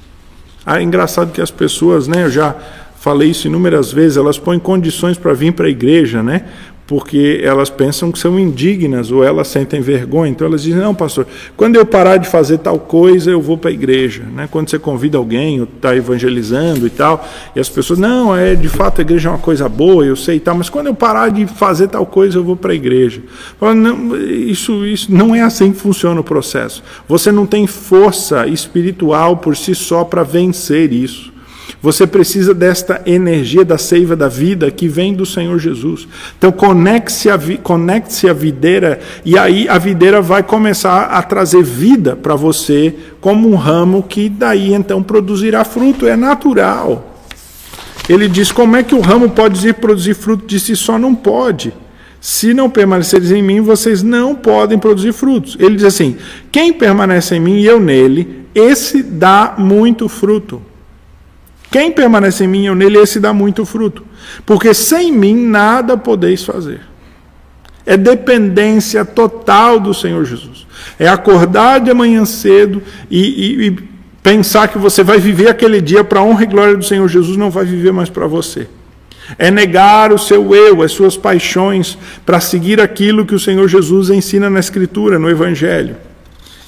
Ah, 0.65 0.79
é 0.79 0.83
engraçado 0.83 1.31
que 1.31 1.41
as 1.41 1.51
pessoas, 1.51 2.07
né, 2.07 2.23
eu 2.23 2.31
já 2.31 2.55
falei 2.99 3.29
isso 3.29 3.45
inúmeras 3.45 3.93
vezes, 3.93 4.17
elas 4.17 4.39
põem 4.39 4.57
condições 4.57 5.15
para 5.15 5.31
vir 5.31 5.53
para 5.53 5.67
a 5.67 5.69
igreja, 5.69 6.23
né? 6.23 6.45
Porque 6.87 7.41
elas 7.43 7.69
pensam 7.69 8.11
que 8.11 8.19
são 8.19 8.39
indignas 8.39 9.11
ou 9.11 9.23
elas 9.23 9.47
sentem 9.47 9.81
vergonha. 9.81 10.31
Então 10.31 10.47
elas 10.47 10.61
dizem: 10.61 10.79
Não, 10.79 10.93
pastor, 10.93 11.25
quando 11.57 11.75
eu 11.75 11.85
parar 11.85 12.17
de 12.17 12.27
fazer 12.27 12.59
tal 12.59 12.77
coisa, 12.77 13.31
eu 13.31 13.41
vou 13.41 13.57
para 13.57 13.71
a 13.71 13.73
igreja. 13.73 14.23
Né? 14.23 14.47
Quando 14.49 14.69
você 14.69 14.77
convida 14.77 15.17
alguém, 15.17 15.59
ou 15.59 15.67
está 15.67 15.95
evangelizando 15.95 16.85
e 16.85 16.89
tal, 16.89 17.27
e 17.55 17.59
as 17.59 17.69
pessoas: 17.69 17.97
Não, 17.97 18.35
é 18.35 18.53
de 18.53 18.69
fato 18.69 18.99
a 18.99 19.01
igreja 19.01 19.29
é 19.29 19.31
uma 19.31 19.39
coisa 19.39 19.67
boa, 19.67 20.05
eu 20.05 20.15
sei 20.15 20.37
e 20.37 20.39
tal, 20.39 20.55
mas 20.55 20.69
quando 20.69 20.87
eu 20.87 20.95
parar 20.95 21.29
de 21.29 21.47
fazer 21.47 21.87
tal 21.87 22.05
coisa, 22.05 22.37
eu 22.37 22.43
vou 22.43 22.55
para 22.55 22.71
a 22.71 22.75
igreja. 22.75 23.21
Não, 23.59 24.15
isso, 24.15 24.85
isso 24.85 25.11
não 25.11 25.33
é 25.33 25.41
assim 25.41 25.71
que 25.71 25.79
funciona 25.79 26.21
o 26.21 26.23
processo. 26.23 26.83
Você 27.07 27.31
não 27.31 27.45
tem 27.45 27.65
força 27.65 28.47
espiritual 28.47 29.37
por 29.37 29.57
si 29.57 29.73
só 29.73 30.03
para 30.03 30.21
vencer 30.21 30.93
isso. 30.93 31.34
Você 31.81 32.07
precisa 32.07 32.53
desta 32.53 33.01
energia 33.05 33.63
da 33.63 33.77
seiva 33.77 34.15
da 34.15 34.27
vida 34.27 34.71
que 34.71 34.87
vem 34.87 35.13
do 35.13 35.25
Senhor 35.25 35.59
Jesus. 35.59 36.07
Então 36.37 36.51
conecte-se 36.51 37.29
a, 37.29 37.39
conecte 37.61 38.31
videira 38.33 38.99
e 39.23 39.37
aí 39.37 39.67
a 39.67 39.77
videira 39.77 40.21
vai 40.21 40.41
começar 40.41 41.03
a 41.05 41.21
trazer 41.21 41.63
vida 41.63 42.15
para 42.15 42.35
você 42.35 42.95
como 43.21 43.49
um 43.49 43.55
ramo 43.55 44.03
que 44.03 44.29
daí 44.29 44.73
então 44.73 45.03
produzirá 45.03 45.63
fruto. 45.63 46.07
É 46.07 46.15
natural. 46.15 47.15
Ele 48.07 48.27
diz: 48.27 48.51
como 48.51 48.75
é 48.75 48.83
que 48.83 48.95
o 48.95 49.01
ramo 49.01 49.29
pode 49.29 49.71
produzir 49.73 50.15
fruto 50.15 50.45
de 50.45 50.59
si 50.59 50.75
só? 50.75 50.97
Não 50.97 51.13
pode. 51.13 51.73
Se 52.21 52.53
não 52.53 52.69
permaneceres 52.69 53.31
em 53.31 53.43
mim, 53.43 53.61
vocês 53.61 54.01
não 54.01 54.33
podem 54.33 54.79
produzir 54.79 55.13
frutos. 55.13 55.55
Ele 55.59 55.75
diz 55.75 55.85
assim: 55.85 56.17
quem 56.51 56.73
permanece 56.73 57.35
em 57.35 57.39
mim 57.39 57.59
e 57.59 57.65
eu 57.65 57.79
nele, 57.79 58.45
esse 58.53 59.03
dá 59.03 59.55
muito 59.57 60.07
fruto. 60.07 60.61
Quem 61.75 61.91
permanece 61.91 62.45
em 62.45 62.47
mim, 62.47 62.65
eu 62.65 62.73
nele, 62.73 62.97
esse 62.99 63.19
dá 63.19 63.33
muito 63.33 63.65
fruto. 63.65 64.01
Porque 64.45 64.73
sem 64.73 65.11
mim 65.11 65.35
nada 65.35 65.97
podeis 65.97 66.41
fazer. 66.41 66.79
É 67.85 67.97
dependência 67.97 69.03
total 69.03 69.77
do 69.77 69.93
Senhor 69.93 70.23
Jesus. 70.23 70.65
É 70.97 71.05
acordar 71.09 71.81
de 71.81 71.93
manhã 71.93 72.23
cedo 72.23 72.81
e, 73.11 73.19
e, 73.19 73.67
e 73.67 73.71
pensar 74.23 74.69
que 74.69 74.77
você 74.77 75.03
vai 75.03 75.19
viver 75.19 75.49
aquele 75.49 75.81
dia 75.81 76.01
para 76.01 76.21
a 76.21 76.23
honra 76.23 76.43
e 76.43 76.47
glória 76.47 76.77
do 76.77 76.85
Senhor 76.85 77.09
Jesus, 77.09 77.35
não 77.35 77.51
vai 77.51 77.65
viver 77.65 77.91
mais 77.91 78.09
para 78.09 78.25
você. 78.25 78.69
É 79.37 79.51
negar 79.51 80.13
o 80.13 80.17
seu 80.17 80.55
eu, 80.55 80.81
as 80.81 80.93
suas 80.93 81.17
paixões, 81.17 81.97
para 82.25 82.39
seguir 82.39 82.79
aquilo 82.79 83.25
que 83.25 83.35
o 83.35 83.39
Senhor 83.39 83.67
Jesus 83.67 84.09
ensina 84.09 84.49
na 84.49 84.61
Escritura, 84.61 85.19
no 85.19 85.29
Evangelho. 85.29 85.97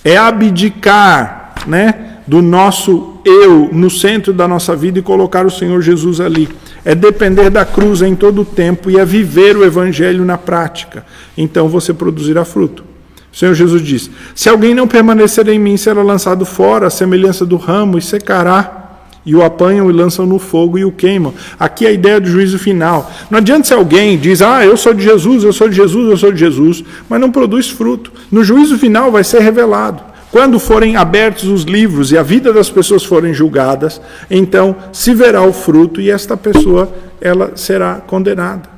É 0.04 0.18
abdicar, 0.18 1.54
né? 1.66 2.08
do 2.28 2.42
nosso 2.42 3.17
eu 3.28 3.70
no 3.72 3.90
centro 3.90 4.34
da 4.34 4.48
nossa 4.48 4.76
vida 4.76 5.00
e 5.00 5.02
colocar 5.02 5.46
o 5.46 5.52
Senhor 5.52 5.82
Jesus 5.82 6.20
ali. 6.20 6.50
É 6.84 6.96
depender 6.96 7.50
da 7.50 7.66
cruz 7.66 8.02
em 8.02 8.16
todo 8.16 8.42
o 8.42 8.46
tempo 8.46 8.90
e 8.90 8.98
é 8.98 9.06
viver 9.06 9.58
o 9.58 9.64
Evangelho 9.64 10.24
na 10.26 10.38
prática. 10.38 11.06
Então 11.38 11.68
você 11.68 11.94
produzirá 11.94 12.46
fruto. 12.46 12.84
O 13.32 13.38
Senhor 13.38 13.54
Jesus 13.54 13.82
diz: 13.82 14.10
Se 14.34 14.50
alguém 14.50 14.74
não 14.74 14.88
permanecer 14.88 15.48
em 15.50 15.60
mim, 15.60 15.78
será 15.78 16.02
lançado 16.02 16.46
fora, 16.46 16.88
a 16.88 16.90
semelhança 16.90 17.46
do 17.46 17.58
ramo, 17.58 17.98
e 17.98 18.02
secará. 18.02 18.86
E 19.26 19.36
o 19.36 19.44
apanham 19.44 19.90
e 19.90 19.94
lançam 19.94 20.26
no 20.26 20.40
fogo 20.40 20.78
e 20.78 20.86
o 20.86 20.92
queimam. 20.92 21.34
Aqui 21.60 21.86
é 21.86 21.90
a 21.90 21.92
ideia 21.92 22.18
do 22.18 22.30
juízo 22.30 22.58
final. 22.58 23.12
Não 23.30 23.40
adianta 23.40 23.68
se 23.68 23.74
alguém 23.74 24.18
diz, 24.18 24.42
ah, 24.42 24.66
eu 24.66 24.78
sou 24.78 24.94
de 24.94 25.04
Jesus, 25.04 25.44
eu 25.44 25.52
sou 25.52 25.68
de 25.68 25.76
Jesus, 25.76 26.10
eu 26.10 26.16
sou 26.16 26.32
de 26.32 26.40
Jesus, 26.40 26.82
mas 27.10 27.20
não 27.20 27.30
produz 27.30 27.70
fruto. 27.70 28.10
No 28.32 28.42
juízo 28.42 28.78
final 28.78 29.12
vai 29.12 29.26
ser 29.26 29.42
revelado. 29.42 30.02
Quando 30.38 30.60
forem 30.60 30.96
abertos 30.96 31.46
os 31.46 31.64
livros 31.64 32.12
e 32.12 32.18
a 32.18 32.22
vida 32.22 32.54
das 32.54 32.70
pessoas 32.70 33.04
forem 33.04 33.34
julgadas, 33.34 34.00
então 34.30 34.76
se 34.94 35.12
verá 35.12 35.42
o 35.42 35.52
fruto 35.52 36.00
e 36.00 36.12
esta 36.12 36.38
pessoa 36.38 36.94
ela 37.20 37.54
será 37.56 37.96
condenada. 37.96 38.70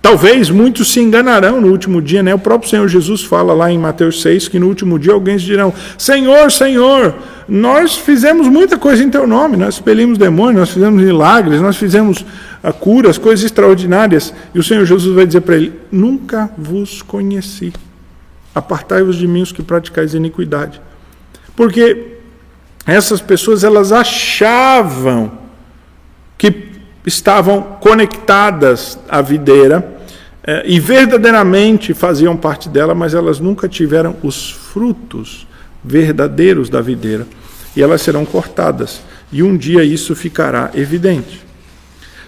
Talvez 0.00 0.48
muitos 0.48 0.92
se 0.92 1.00
enganarão 1.00 1.60
no 1.60 1.72
último 1.72 2.00
dia, 2.00 2.22
né? 2.22 2.32
O 2.36 2.38
próprio 2.38 2.70
Senhor 2.70 2.86
Jesus 2.86 3.24
fala 3.24 3.52
lá 3.52 3.68
em 3.68 3.76
Mateus 3.76 4.22
6 4.22 4.46
que 4.46 4.60
no 4.60 4.68
último 4.68 4.96
dia 4.96 5.12
alguns 5.12 5.42
dirão: 5.42 5.74
Senhor, 5.98 6.52
Senhor, 6.52 7.16
nós 7.48 7.96
fizemos 7.96 8.46
muita 8.46 8.78
coisa 8.78 9.02
em 9.02 9.10
teu 9.10 9.26
nome, 9.26 9.56
nós 9.56 9.74
expelimos 9.74 10.18
demônios, 10.18 10.60
nós 10.60 10.70
fizemos 10.70 11.02
milagres, 11.02 11.60
nós 11.60 11.76
fizemos 11.76 12.24
ah, 12.62 12.72
curas, 12.72 13.18
coisas 13.18 13.44
extraordinárias. 13.44 14.32
E 14.54 14.60
o 14.60 14.62
Senhor 14.62 14.84
Jesus 14.84 15.16
vai 15.16 15.26
dizer 15.26 15.40
para 15.40 15.56
ele: 15.56 15.72
Nunca 15.90 16.48
vos 16.56 17.02
conheci. 17.02 17.72
Apartai-vos 18.54 19.16
de 19.16 19.26
mim 19.26 19.42
os 19.42 19.50
que 19.50 19.64
praticais 19.64 20.14
iniquidade. 20.14 20.80
Porque 21.58 22.18
essas 22.86 23.20
pessoas 23.20 23.64
elas 23.64 23.90
achavam 23.90 25.32
que 26.38 26.68
estavam 27.04 27.60
conectadas 27.80 28.96
à 29.08 29.20
videira 29.20 29.98
eh, 30.44 30.62
e 30.66 30.78
verdadeiramente 30.78 31.92
faziam 31.94 32.36
parte 32.36 32.68
dela, 32.68 32.94
mas 32.94 33.12
elas 33.12 33.40
nunca 33.40 33.68
tiveram 33.68 34.14
os 34.22 34.52
frutos 34.52 35.48
verdadeiros 35.82 36.70
da 36.70 36.80
videira 36.80 37.26
e 37.74 37.82
elas 37.82 38.02
serão 38.02 38.24
cortadas. 38.24 39.00
E 39.32 39.42
um 39.42 39.56
dia 39.56 39.82
isso 39.82 40.14
ficará 40.14 40.70
evidente. 40.76 41.44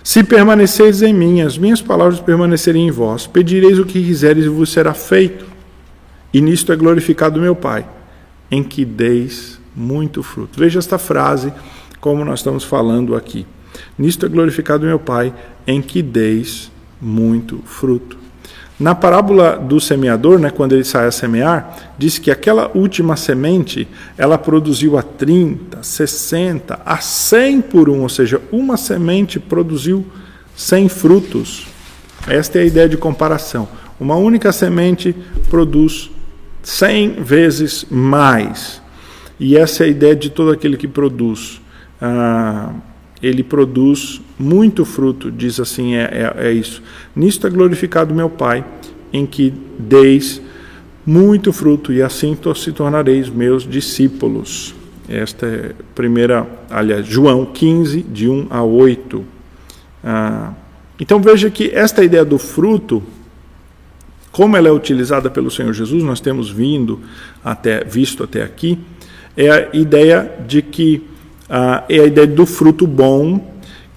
Se 0.03 0.25
permaneceis 0.25 1.03
em 1.03 1.15
mim, 1.15 1.41
as 1.41 1.57
minhas 1.57 1.81
palavras 1.81 2.19
permanecerem 2.19 2.89
em 2.89 2.91
vós, 2.91 3.29
pedireis 3.29 3.79
o 3.79 3.85
que 3.85 4.03
quiseres 4.03 4.47
e 4.47 4.49
vos 4.49 4.73
será 4.73 4.93
feito. 4.93 5.47
E 6.35 6.41
nisto 6.41 6.73
é 6.73 6.77
glorificado 6.77 7.41
meu 7.41 7.55
Pai 7.55 7.87
em 8.51 8.63
que 8.63 8.85
deis 8.85 9.61
muito 9.75 10.23
fruto. 10.23 10.59
Veja 10.59 10.79
esta 10.79 10.99
frase, 10.99 11.53
como 12.01 12.25
nós 12.25 12.41
estamos 12.41 12.65
falando 12.65 13.15
aqui. 13.15 13.47
Nisto 13.99 14.27
é 14.27 14.29
glorificado 14.29 14.87
meu 14.87 14.99
Pai, 14.99 15.33
em 15.67 15.81
que 15.81 16.03
deis 16.03 16.71
muito 17.01 17.63
fruto. 17.65 18.19
Na 18.79 18.95
parábola 18.95 19.59
do 19.59 19.79
semeador, 19.79 20.39
né, 20.39 20.49
quando 20.51 20.73
ele 20.73 20.85
sai 20.85 21.07
a 21.07 21.11
semear, 21.11 21.93
diz 21.99 22.19
que 22.19 22.31
aquela 22.31 22.71
última 22.75 23.15
semente, 23.15 23.87
ela 24.17 24.39
produziu 24.39 24.97
a 24.97 25.03
30, 25.03 25.83
60, 25.83 26.81
a 26.85 26.97
100 26.97 27.61
por 27.61 27.91
um, 27.91 28.01
ou 28.01 28.09
seja, 28.09 28.41
uma 28.51 28.79
semente 28.79 29.39
produziu 29.39 30.07
100 30.57 30.89
frutos. 30.89 31.67
Esta 32.27 32.59
é 32.59 32.63
a 32.63 32.65
ideia 32.65 32.89
de 32.89 32.97
comparação. 32.97 33.69
Uma 34.01 34.17
única 34.17 34.51
semente 34.51 35.15
produz 35.51 36.11
cem 36.63 37.23
vezes 37.23 37.85
mais. 37.91 38.81
E 39.39 39.57
essa 39.57 39.85
é 39.85 39.87
a 39.87 39.91
ideia 39.91 40.15
de 40.15 40.31
todo 40.31 40.51
aquele 40.51 40.77
que 40.77 40.89
produz. 40.89 41.61
Ah, 42.01 42.73
ele 43.23 43.43
produz 43.43 44.21
muito 44.39 44.85
fruto, 44.85 45.31
diz 45.31 45.61
assim: 45.61 45.95
é, 45.95 46.35
é, 46.37 46.49
é 46.49 46.53
isso. 46.53 46.83
Nisto 47.15 47.47
é 47.47 47.51
glorificado 47.51 48.15
meu 48.15 48.31
Pai, 48.31 48.65
em 49.13 49.27
que 49.27 49.53
deis 49.79 50.41
muito 51.05 51.53
fruto, 51.53 51.93
e 51.93 52.03
assim 52.03 52.37
se 52.55 52.73
tornareis 52.73 53.29
meus 53.29 53.69
discípulos. 53.69 54.75
Esta 55.09 55.47
é 55.47 55.73
primeira, 55.95 56.47
aliás, 56.71 57.05
João 57.07 57.45
15, 57.45 58.03
de 58.03 58.29
1 58.29 58.47
a 58.51 58.63
8. 58.63 59.25
Ah, 60.05 60.53
então 61.01 61.21
veja 61.21 61.51
que 61.51 61.71
esta 61.71 62.05
ideia 62.05 62.25
do 62.25 62.39
fruto 62.39 63.03
como 64.33 64.57
ela 64.57 64.69
é 64.69 64.73
utilizada 64.73 65.31
pelo 65.31 65.51
Senhor 65.51 65.73
Jesus, 65.73 66.03
nós 66.03 66.21
temos 66.21 66.51
vindo 66.51 67.01
até 67.45 67.85
visto 67.85 68.23
até 68.23 68.43
aqui, 68.43 68.79
é 69.37 69.51
a 69.51 69.69
ideia 69.73 70.31
de 70.47 70.63
que 70.63 71.03
ah, 71.49 71.85
é 71.89 72.01
a 72.01 72.07
ideia 72.07 72.27
do 72.27 72.47
fruto 72.47 72.87
bom 72.87 73.51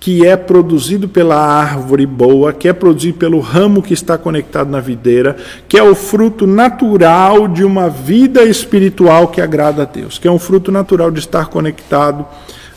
que 0.04 0.26
é 0.26 0.36
produzido 0.36 1.08
pela 1.08 1.38
árvore 1.38 2.06
boa, 2.06 2.52
que 2.52 2.68
é 2.68 2.74
produzido 2.74 3.18
pelo 3.18 3.40
ramo 3.40 3.82
que 3.82 3.94
está 3.94 4.18
conectado 4.18 4.70
na 4.70 4.82
videira, 4.82 5.38
que 5.66 5.78
é 5.78 5.84
o 5.84 5.96
fruto 5.96 6.46
natural 6.46 7.48
de 7.48 7.64
uma 7.64 7.88
vida 7.88 8.44
espiritual 8.44 9.30
que 9.30 9.40
agrada 9.40 9.84
a 9.84 9.86
Deus, 9.86 10.20
que 10.20 10.28
é 10.28 10.32
um 10.32 10.38
fruto 10.38 10.74
natural 10.74 11.10
de 11.10 11.20
estar 11.20 11.46
conectado 11.46 12.26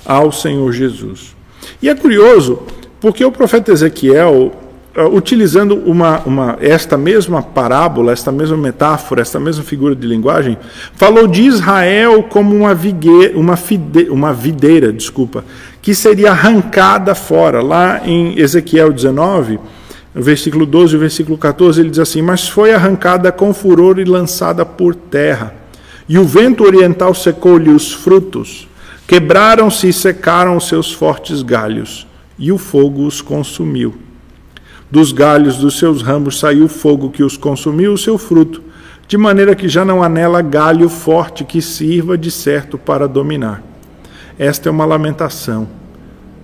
ao 0.04 0.30
Senhor 0.30 0.70
Jesus. 0.70 1.34
E 1.82 1.88
é 1.88 1.96
curioso, 1.96 2.60
porque 3.00 3.24
o 3.24 3.32
profeta 3.32 3.72
Ezequiel, 3.72 4.52
utilizando 5.04 5.76
uma, 5.84 6.20
uma, 6.20 6.56
esta 6.60 6.96
mesma 6.96 7.42
parábola, 7.42 8.12
esta 8.12 8.32
mesma 8.32 8.56
metáfora, 8.56 9.20
esta 9.20 9.38
mesma 9.38 9.62
figura 9.62 9.94
de 9.94 10.06
linguagem, 10.06 10.56
falou 10.94 11.26
de 11.26 11.42
Israel 11.42 12.22
como 12.22 12.56
uma, 12.56 12.74
vigueira, 12.74 13.38
uma, 13.38 13.56
fide, 13.56 14.08
uma 14.08 14.32
videira, 14.32 14.90
desculpa, 14.92 15.44
que 15.82 15.94
seria 15.94 16.30
arrancada 16.30 17.14
fora. 17.14 17.62
Lá 17.62 18.00
em 18.06 18.38
Ezequiel 18.38 18.90
19, 18.92 19.60
no 20.14 20.22
versículo 20.22 20.64
12 20.64 20.96
e 20.96 20.98
versículo 20.98 21.36
14, 21.36 21.80
ele 21.80 21.90
diz 21.90 21.98
assim: 21.98 22.22
Mas 22.22 22.48
foi 22.48 22.72
arrancada 22.72 23.30
com 23.30 23.52
furor 23.52 23.98
e 23.98 24.04
lançada 24.04 24.64
por 24.64 24.94
terra. 24.94 25.54
E 26.08 26.18
o 26.18 26.24
vento 26.24 26.64
oriental 26.64 27.12
secou-lhe 27.12 27.68
os 27.68 27.92
frutos, 27.92 28.66
quebraram-se 29.06 29.88
e 29.88 29.92
secaram 29.92 30.56
os 30.56 30.68
seus 30.68 30.90
fortes 30.90 31.42
galhos, 31.42 32.06
e 32.38 32.50
o 32.50 32.56
fogo 32.56 33.04
os 33.04 33.20
consumiu. 33.20 34.05
Dos 34.90 35.12
galhos 35.12 35.56
dos 35.56 35.78
seus 35.78 36.02
ramos 36.02 36.38
saiu 36.38 36.68
fogo 36.68 37.10
que 37.10 37.22
os 37.22 37.36
consumiu 37.36 37.92
o 37.92 37.98
seu 37.98 38.16
fruto, 38.16 38.62
de 39.08 39.16
maneira 39.16 39.54
que 39.54 39.68
já 39.68 39.84
não 39.84 40.02
há 40.02 40.08
nela 40.08 40.42
galho 40.42 40.88
forte 40.88 41.44
que 41.44 41.60
sirva 41.60 42.16
de 42.16 42.30
certo 42.30 42.78
para 42.78 43.06
dominar. 43.06 43.62
Esta 44.38 44.68
é 44.68 44.72
uma 44.72 44.84
lamentação, 44.84 45.68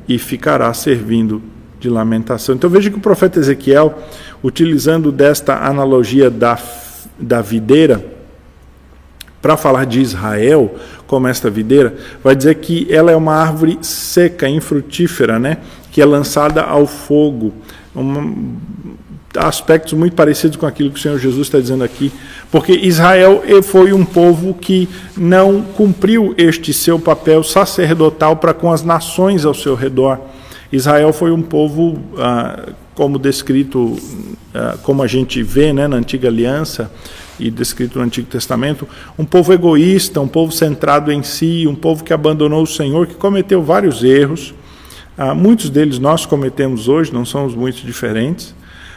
e 0.09 0.19
ficará 0.19 0.73
servindo 0.75 1.43
de 1.79 1.89
lamentação. 1.89 2.55
Então 2.55 2.71
veja 2.71 2.91
que 2.91 2.97
o 2.97 3.01
profeta 3.01 3.39
Ezequiel, 3.39 3.99
utilizando 4.43 5.11
desta 5.11 5.67
analogia 5.67 6.31
da, 6.31 6.59
da 7.19 7.41
videira, 7.41 8.05
para 9.41 9.57
falar 9.57 9.87
de 9.87 10.01
Israel 10.01 10.77
como 11.07 11.27
esta 11.27 11.51
videira, 11.51 11.97
vai 12.23 12.37
dizer 12.37 12.55
que 12.57 12.87
ela 12.89 13.11
é 13.11 13.17
uma 13.17 13.35
árvore 13.35 13.77
seca, 13.83 14.49
infrutífera, 14.49 15.39
né? 15.39 15.59
que 15.91 16.01
é 16.01 16.05
lançada 16.07 16.63
ao 16.63 16.87
fogo. 16.87 17.53
Um, 17.95 18.57
aspectos 19.39 19.93
muito 19.95 20.15
parecidos 20.15 20.57
com 20.57 20.67
aquilo 20.67 20.91
que 20.91 20.99
o 20.99 21.03
Senhor 21.03 21.19
Jesus 21.19 21.47
está 21.47 21.59
dizendo 21.59 21.83
aqui, 21.85 22.13
porque 22.51 22.73
Israel 22.73 23.43
foi 23.63 23.93
um 23.93 24.05
povo 24.05 24.55
que 24.55 24.89
não 25.17 25.63
cumpriu 25.63 26.35
este 26.37 26.73
seu 26.73 26.99
papel 26.99 27.43
sacerdotal 27.43 28.37
para 28.37 28.53
com 28.53 28.71
as 28.71 28.83
nações 28.83 29.45
ao 29.45 29.55
seu 29.55 29.75
redor. 29.75 30.19
Israel 30.71 31.13
foi 31.13 31.31
um 31.31 31.43
povo, 31.43 31.99
ah, 32.19 32.69
como 32.95 33.19
descrito, 33.19 33.99
ah, 34.55 34.77
como 34.83 35.03
a 35.03 35.07
gente 35.07 35.43
vê 35.43 35.73
né, 35.73 35.87
na 35.87 35.97
Antiga 35.97 36.29
Aliança, 36.29 36.91
e 37.39 37.51
descrito 37.51 37.99
no 37.99 38.05
Antigo 38.05 38.29
Testamento, 38.29 38.87
um 39.19 39.25
povo 39.25 39.53
egoísta, 39.53 40.21
um 40.21 40.29
povo 40.29 40.53
centrado 40.53 41.11
em 41.11 41.23
si, 41.23 41.67
um 41.67 41.75
povo 41.75 42.05
que 42.05 42.13
abandonou 42.13 42.63
o 42.63 42.67
Senhor, 42.67 43.07
que 43.07 43.15
cometeu 43.15 43.63
vários 43.63 44.05
erros. 44.05 44.55
Ah, 45.17 45.35
muitos 45.35 45.71
deles 45.71 45.99
nós 45.99 46.25
cometemos 46.25 46.89
hoje, 46.89 47.13
não 47.13 47.25
somos 47.25 47.55
muito 47.55 47.85
diferentes. 47.85 48.55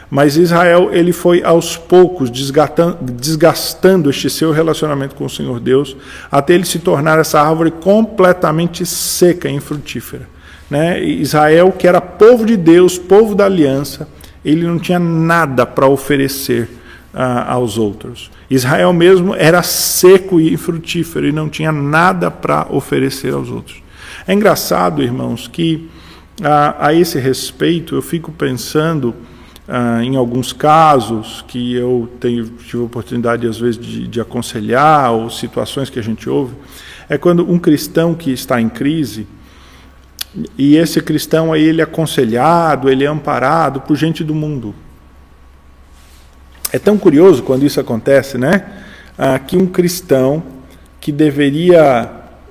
Mas 0.08 0.36
Israel 0.36 0.90
ele 0.92 1.12
foi 1.12 1.42
aos 1.42 1.76
poucos 1.76 2.30
desgastando, 2.30 2.98
desgastando 3.00 4.08
este 4.08 4.30
seu 4.30 4.52
relacionamento 4.52 5.16
com 5.16 5.24
o 5.24 5.30
Senhor 5.30 5.58
Deus, 5.58 5.96
até 6.30 6.54
ele 6.54 6.64
se 6.64 6.78
tornar 6.78 7.18
essa 7.18 7.40
árvore 7.40 7.72
completamente 7.72 8.86
seca 8.86 9.48
e 9.48 9.52
infrutífera. 9.52 10.28
Né? 10.70 11.02
Israel, 11.02 11.72
que 11.72 11.88
era 11.88 12.00
povo 12.00 12.44
de 12.44 12.56
Deus, 12.56 12.98
povo 12.98 13.34
da 13.34 13.46
aliança, 13.46 14.08
ele 14.44 14.64
não 14.64 14.78
tinha 14.78 14.98
nada 14.98 15.66
para 15.66 15.88
oferecer 15.88 16.68
ah, 17.12 17.52
aos 17.52 17.76
outros. 17.76 18.30
Israel 18.48 18.92
mesmo 18.92 19.34
era 19.34 19.62
seco 19.62 20.40
e 20.40 20.56
frutífero 20.56 21.26
e 21.26 21.32
não 21.32 21.48
tinha 21.48 21.72
nada 21.72 22.30
para 22.30 22.66
oferecer 22.70 23.34
aos 23.34 23.50
outros. 23.50 23.82
É 24.26 24.32
engraçado, 24.32 25.02
irmãos, 25.02 25.48
que 25.48 25.88
ah, 26.42 26.76
a 26.78 26.94
esse 26.94 27.18
respeito 27.18 27.94
eu 27.94 28.02
fico 28.02 28.30
pensando 28.30 29.14
ah, 29.68 30.02
em 30.02 30.16
alguns 30.16 30.52
casos 30.52 31.44
que 31.48 31.74
eu 31.74 32.08
tenho, 32.20 32.46
tive 32.46 32.82
a 32.82 32.86
oportunidade 32.86 33.46
às 33.46 33.58
vezes 33.58 33.78
de, 33.78 34.06
de 34.06 34.20
aconselhar 34.20 35.12
ou 35.12 35.30
situações 35.30 35.90
que 35.90 35.98
a 35.98 36.02
gente 36.02 36.28
ouve, 36.28 36.54
é 37.08 37.16
quando 37.16 37.50
um 37.50 37.58
cristão 37.58 38.14
que 38.14 38.30
está 38.30 38.60
em 38.60 38.68
crise 38.68 39.26
e 40.58 40.76
esse 40.76 41.00
cristão 41.00 41.52
aí 41.52 41.62
ele 41.62 41.80
é 41.80 41.84
aconselhado, 41.84 42.90
ele 42.90 43.04
é 43.04 43.08
amparado 43.08 43.80
por 43.80 43.96
gente 43.96 44.22
do 44.22 44.34
mundo. 44.34 44.74
É 46.72 46.78
tão 46.78 46.98
curioso 46.98 47.42
quando 47.42 47.64
isso 47.64 47.80
acontece, 47.80 48.36
né? 48.36 48.66
Ah, 49.16 49.38
que 49.38 49.56
um 49.56 49.66
cristão 49.66 50.42
que 51.00 51.10
deveria 51.10 52.10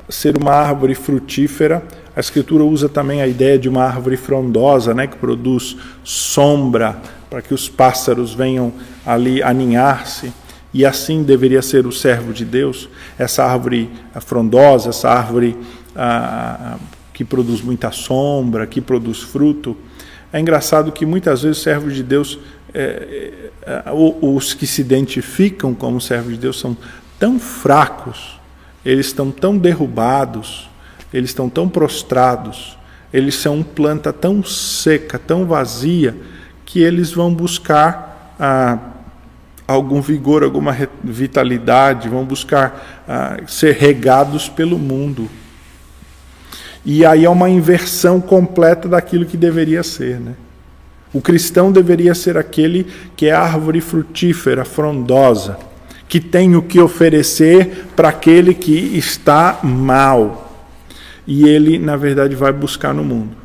ser 0.10 0.38
uma 0.38 0.52
árvore 0.52 0.96
frutífera, 0.96 1.84
a 2.16 2.20
Escritura 2.20 2.64
usa 2.64 2.88
também 2.88 3.22
a 3.22 3.28
ideia 3.28 3.60
de 3.60 3.68
uma 3.68 3.84
árvore 3.84 4.16
frondosa, 4.16 4.94
né, 4.94 5.06
que 5.06 5.18
produz 5.18 5.76
sombra 6.04 6.98
para 7.30 7.42
que 7.42 7.54
os 7.54 7.68
pássaros 7.68 8.34
venham 8.34 8.72
ali 9.06 9.44
aninhar-se. 9.44 10.32
E 10.74 10.86
assim 10.86 11.24
deveria 11.24 11.62
ser 11.62 11.86
o 11.86 11.92
servo 11.92 12.34
de 12.34 12.46
Deus, 12.46 12.90
essa 13.18 13.44
árvore 13.44 13.90
frondosa, 14.22 14.90
essa 14.90 15.10
árvore 15.10 15.58
ah, 15.96 16.78
que 17.14 17.24
produz 17.24 17.62
muita 17.62 17.92
sombra, 17.92 18.68
que 18.68 18.82
produz 18.82 19.22
fruto. 19.22 19.76
É 20.32 20.40
engraçado 20.40 20.92
que 20.92 21.06
muitas 21.06 21.44
vezes 21.44 21.62
servos 21.62 21.96
de 21.96 22.04
Deus 22.04 22.40
é, 22.74 23.32
é, 23.66 23.84
os 24.22 24.54
que 24.54 24.68
se 24.68 24.82
identificam 24.82 25.74
como 25.74 26.02
servos 26.02 26.34
de 26.34 26.40
Deus 26.40 26.60
são 26.60 26.76
tão 27.18 27.40
fracos, 27.40 28.38
eles 28.84 29.08
estão 29.08 29.32
tão 29.32 29.58
derrubados, 29.58 30.70
eles 31.14 31.30
estão 31.30 31.50
tão 31.50 31.68
prostrados, 31.70 32.78
eles 33.14 33.36
são 33.36 33.64
planta 33.64 34.12
tão 34.12 34.44
seca, 34.44 35.18
tão 35.18 35.46
vazia, 35.46 36.16
que 36.66 36.82
eles 36.82 37.12
vão 37.12 37.34
buscar 37.34 38.36
ah, 38.40 38.78
algum 39.68 40.02
vigor, 40.02 40.44
alguma 40.44 40.76
vitalidade, 41.04 42.10
vão 42.10 42.26
buscar 42.26 43.04
ah, 43.08 43.38
ser 43.48 43.76
regados 43.76 44.50
pelo 44.50 44.78
mundo. 44.78 45.30
E 46.86 47.06
aí 47.06 47.26
é 47.26 47.30
uma 47.30 47.50
inversão 47.50 48.22
completa 48.22 48.88
daquilo 48.88 49.26
que 49.26 49.38
deveria 49.38 49.82
ser, 49.82 50.20
né? 50.20 50.34
O 51.16 51.22
cristão 51.22 51.72
deveria 51.72 52.14
ser 52.14 52.38
aquele 52.38 52.86
que 53.16 53.28
é 53.28 53.32
árvore 53.32 53.80
frutífera, 53.80 54.66
frondosa, 54.66 55.58
que 56.10 56.20
tem 56.20 56.58
o 56.58 56.62
que 56.62 56.78
oferecer 56.80 57.86
para 57.96 58.10
aquele 58.10 58.54
que 58.54 58.74
está 58.98 59.60
mal. 59.64 60.45
E 61.28 61.48
ele, 61.48 61.80
na 61.80 61.96
verdade, 61.96 62.36
vai 62.36 62.52
buscar 62.54 62.94
no 62.94 63.04
mundo. 63.04 63.36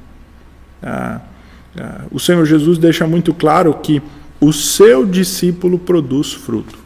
Ah, 0.83 1.21
ah, 1.79 2.03
o 2.11 2.19
Senhor 2.19 2.45
Jesus 2.45 2.79
deixa 2.79 3.07
muito 3.07 3.33
claro 3.33 3.75
que 3.75 4.03
o 4.41 4.53
seu 4.53 5.07
discípulo 5.07 5.79
produz 5.79 6.33
fruto. 6.33 6.79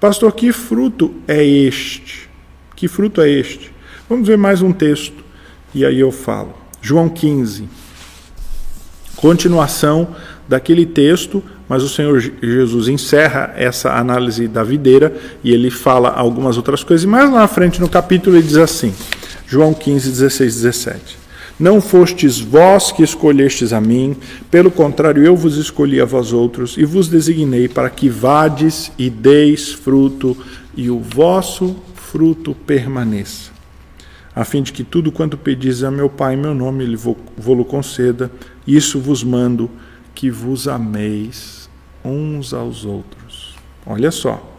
Pastor, 0.00 0.32
que 0.32 0.52
fruto 0.52 1.14
é 1.26 1.44
este? 1.44 2.28
Que 2.76 2.88
fruto 2.88 3.20
é 3.20 3.28
este? 3.30 3.72
Vamos 4.08 4.28
ver 4.28 4.36
mais 4.36 4.60
um 4.60 4.72
texto 4.72 5.24
e 5.74 5.84
aí 5.84 6.00
eu 6.00 6.10
falo. 6.10 6.54
João 6.80 7.08
15 7.08 7.68
continuação 9.24 10.08
daquele 10.46 10.84
texto, 10.84 11.42
mas 11.66 11.82
o 11.82 11.88
Senhor 11.88 12.20
Jesus 12.20 12.88
encerra 12.88 13.54
essa 13.56 13.94
análise 13.94 14.46
da 14.46 14.62
videira 14.62 15.16
e 15.42 15.50
ele 15.50 15.70
fala 15.70 16.10
algumas 16.10 16.58
outras 16.58 16.84
coisas. 16.84 17.04
E 17.04 17.06
mais 17.06 17.30
lá 17.30 17.40
na 17.40 17.48
frente, 17.48 17.80
no 17.80 17.88
capítulo, 17.88 18.36
ele 18.36 18.46
diz 18.46 18.58
assim: 18.58 18.92
João 19.46 19.74
15, 19.74 20.10
16, 20.10 20.54
17. 20.62 21.18
Não 21.58 21.80
fostes 21.80 22.40
vós 22.40 22.90
que 22.90 23.02
escolhestes 23.02 23.72
a 23.72 23.80
mim, 23.80 24.16
pelo 24.50 24.70
contrário, 24.70 25.24
eu 25.24 25.36
vos 25.36 25.56
escolhi 25.56 26.00
a 26.00 26.04
vós 26.04 26.32
outros 26.32 26.76
e 26.76 26.84
vos 26.84 27.08
designei 27.08 27.68
para 27.68 27.88
que 27.88 28.08
vades 28.08 28.90
e 28.98 29.08
deis 29.08 29.72
fruto, 29.72 30.36
e 30.76 30.90
o 30.90 30.98
vosso 30.98 31.76
fruto 31.94 32.54
permaneça, 32.66 33.52
a 34.34 34.44
fim 34.44 34.62
de 34.62 34.72
que 34.72 34.82
tudo 34.82 35.12
quanto 35.12 35.36
pedis 35.36 35.84
a 35.84 35.90
meu 35.92 36.08
Pai 36.08 36.34
meu 36.34 36.54
nome, 36.54 36.82
ele 36.82 36.96
vou-lo 36.96 37.64
conceda. 37.64 38.30
Isso 38.66 38.98
vos 38.98 39.22
mando, 39.22 39.70
que 40.12 40.30
vos 40.30 40.66
ameis 40.66 41.68
uns 42.04 42.52
aos 42.52 42.84
outros. 42.84 43.54
Olha 43.86 44.10
só. 44.10 44.53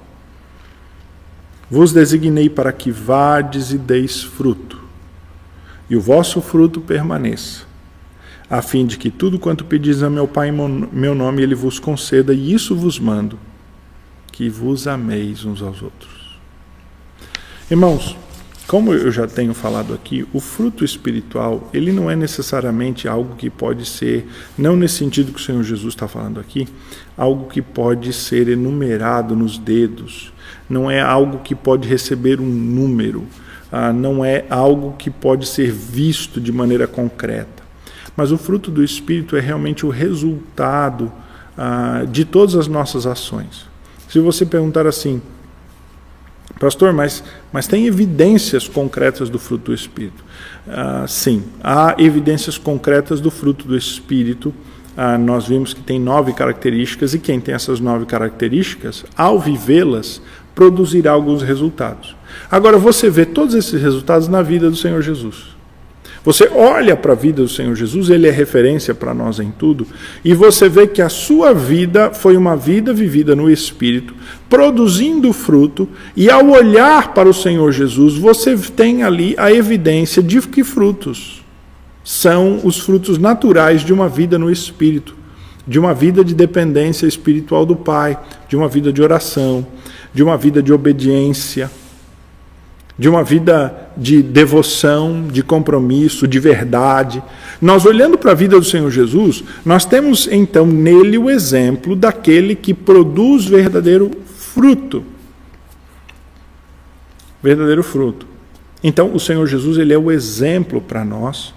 Vos 1.69 1.91
designei 1.91 2.49
para 2.49 2.71
que 2.71 2.91
vades 2.91 3.71
e 3.71 3.77
deis 3.77 4.21
fruto, 4.21 4.79
e 5.89 5.95
o 5.95 6.01
vosso 6.01 6.39
fruto 6.41 6.79
permaneça, 6.79 7.63
a 8.49 8.61
fim 8.61 8.85
de 8.85 8.97
que 8.97 9.09
tudo 9.09 9.39
quanto 9.39 9.65
pedis 9.65 10.03
a 10.03 10.09
meu 10.09 10.27
Pai 10.27 10.49
em 10.49 10.87
meu 10.91 11.15
nome, 11.15 11.41
ele 11.41 11.55
vos 11.55 11.79
conceda, 11.79 12.33
e 12.33 12.53
isso 12.53 12.75
vos 12.75 12.99
mando, 12.99 13.39
que 14.31 14.47
vos 14.47 14.87
ameis 14.87 15.43
uns 15.43 15.61
aos 15.61 15.81
outros. 15.81 16.39
Irmãos, 17.69 18.15
como 18.67 18.93
eu 18.93 19.11
já 19.11 19.27
tenho 19.27 19.53
falado 19.53 19.93
aqui, 19.93 20.27
o 20.33 20.39
fruto 20.39 20.85
espiritual, 20.85 21.69
ele 21.73 21.91
não 21.91 22.09
é 22.09 22.15
necessariamente 22.15 23.07
algo 23.07 23.35
que 23.35 23.49
pode 23.49 23.85
ser, 23.85 24.27
não 24.57 24.75
nesse 24.75 24.97
sentido 24.97 25.31
que 25.31 25.39
o 25.39 25.43
Senhor 25.43 25.63
Jesus 25.63 25.93
está 25.93 26.07
falando 26.07 26.39
aqui, 26.39 26.67
algo 27.17 27.47
que 27.47 27.61
pode 27.61 28.11
ser 28.11 28.49
enumerado 28.49 29.35
nos 29.35 29.57
dedos, 29.57 30.33
não 30.69 30.89
é 30.89 30.99
algo 31.01 31.39
que 31.39 31.53
pode 31.53 31.87
receber 31.87 32.39
um 32.39 32.45
número, 32.45 33.25
ah, 33.71 33.91
não 33.91 34.23
é 34.23 34.45
algo 34.49 34.95
que 34.97 35.09
pode 35.09 35.47
ser 35.47 35.71
visto 35.71 36.39
de 36.39 36.51
maneira 36.51 36.87
concreta. 36.87 37.63
Mas 38.15 38.31
o 38.31 38.37
fruto 38.37 38.71
do 38.71 38.83
Espírito 38.83 39.35
é 39.35 39.39
realmente 39.39 39.85
o 39.85 39.89
resultado 39.89 41.11
ah, 41.57 42.03
de 42.09 42.25
todas 42.25 42.55
as 42.55 42.67
nossas 42.67 43.05
ações. 43.05 43.65
Se 44.07 44.19
você 44.19 44.45
perguntar 44.45 44.87
assim, 44.87 45.21
Pastor, 46.59 46.93
mas, 46.93 47.23
mas 47.51 47.67
tem 47.67 47.85
evidências 47.85 48.67
concretas 48.67 49.29
do 49.29 49.37
fruto 49.37 49.65
do 49.65 49.73
Espírito? 49.73 50.23
Ah, 50.67 51.05
sim, 51.07 51.43
há 51.61 51.95
evidências 51.97 52.57
concretas 52.57 53.19
do 53.19 53.29
fruto 53.29 53.67
do 53.67 53.75
Espírito 53.75 54.53
ah, 54.97 55.17
nós 55.17 55.47
vimos 55.47 55.73
que 55.73 55.81
tem 55.81 55.99
nove 55.99 56.31
características, 56.31 57.13
e 57.13 57.19
quem 57.19 57.39
tem 57.39 57.53
essas 57.53 57.79
nove 57.79 58.05
características, 58.05 59.03
ao 59.15 59.39
vivê-las, 59.39 60.21
produzirá 60.55 61.11
alguns 61.11 61.43
resultados. 61.43 62.15
Agora, 62.49 62.77
você 62.77 63.09
vê 63.09 63.25
todos 63.25 63.53
esses 63.53 63.79
resultados 63.79 64.27
na 64.27 64.41
vida 64.41 64.69
do 64.69 64.75
Senhor 64.75 65.01
Jesus. 65.01 65.55
Você 66.25 66.49
olha 66.51 66.95
para 66.95 67.11
a 67.11 67.15
vida 67.15 67.43
do 67.43 67.47
Senhor 67.47 67.75
Jesus, 67.75 68.09
ele 68.09 68.27
é 68.27 68.31
referência 68.31 68.95
para 68.95 69.13
nós 69.13 69.39
em 69.39 69.51
tudo, 69.51 69.85
e 70.23 70.33
você 70.33 70.67
vê 70.67 70.87
que 70.87 71.03
a 71.03 71.07
sua 71.07 71.53
vida 71.53 72.11
foi 72.11 72.35
uma 72.35 72.57
vida 72.57 72.91
vivida 72.91 73.35
no 73.35 73.47
Espírito, 73.47 74.15
produzindo 74.49 75.31
fruto, 75.31 75.87
e 76.15 76.27
ao 76.27 76.49
olhar 76.49 77.13
para 77.13 77.29
o 77.29 77.33
Senhor 77.33 77.71
Jesus, 77.71 78.17
você 78.17 78.57
tem 78.57 79.03
ali 79.03 79.35
a 79.37 79.53
evidência 79.53 80.23
de 80.23 80.41
que 80.41 80.63
frutos 80.63 81.43
são 82.03 82.59
os 82.63 82.79
frutos 82.79 83.19
naturais 83.19 83.81
de 83.81 83.93
uma 83.93 84.09
vida 84.09 84.39
no 84.39 84.49
Espírito, 84.49 85.15
de 85.67 85.77
uma 85.77 85.93
vida 85.93 86.25
de 86.25 86.33
dependência 86.33 87.05
espiritual 87.05 87.67
do 87.67 87.75
Pai, 87.75 88.17
de 88.49 88.55
uma 88.55 88.67
vida 88.67 88.91
de 88.91 88.99
oração, 88.99 89.65
de 90.15 90.23
uma 90.23 90.35
vida 90.35 90.63
de 90.63 90.73
obediência 90.73 91.69
de 92.97 93.09
uma 93.09 93.23
vida 93.23 93.89
de 93.97 94.23
devoção, 94.23 95.27
de 95.27 95.43
compromisso, 95.43 96.27
de 96.27 96.39
verdade. 96.39 97.21
Nós 97.61 97.85
olhando 97.85 98.17
para 98.17 98.31
a 98.31 98.35
vida 98.35 98.57
do 98.57 98.65
Senhor 98.65 98.89
Jesus, 98.89 99.43
nós 99.65 99.85
temos 99.85 100.27
então 100.31 100.65
nele 100.65 101.17
o 101.17 101.29
exemplo 101.29 101.95
daquele 101.95 102.55
que 102.55 102.73
produz 102.73 103.45
verdadeiro 103.45 104.11
fruto. 104.37 105.03
Verdadeiro 107.43 107.83
fruto. 107.83 108.25
Então, 108.81 109.13
o 109.13 109.19
Senhor 109.19 109.45
Jesus, 109.45 109.77
ele 109.77 109.93
é 109.93 109.97
o 109.97 110.11
exemplo 110.11 110.79
para 110.79 111.03
nós 111.03 111.53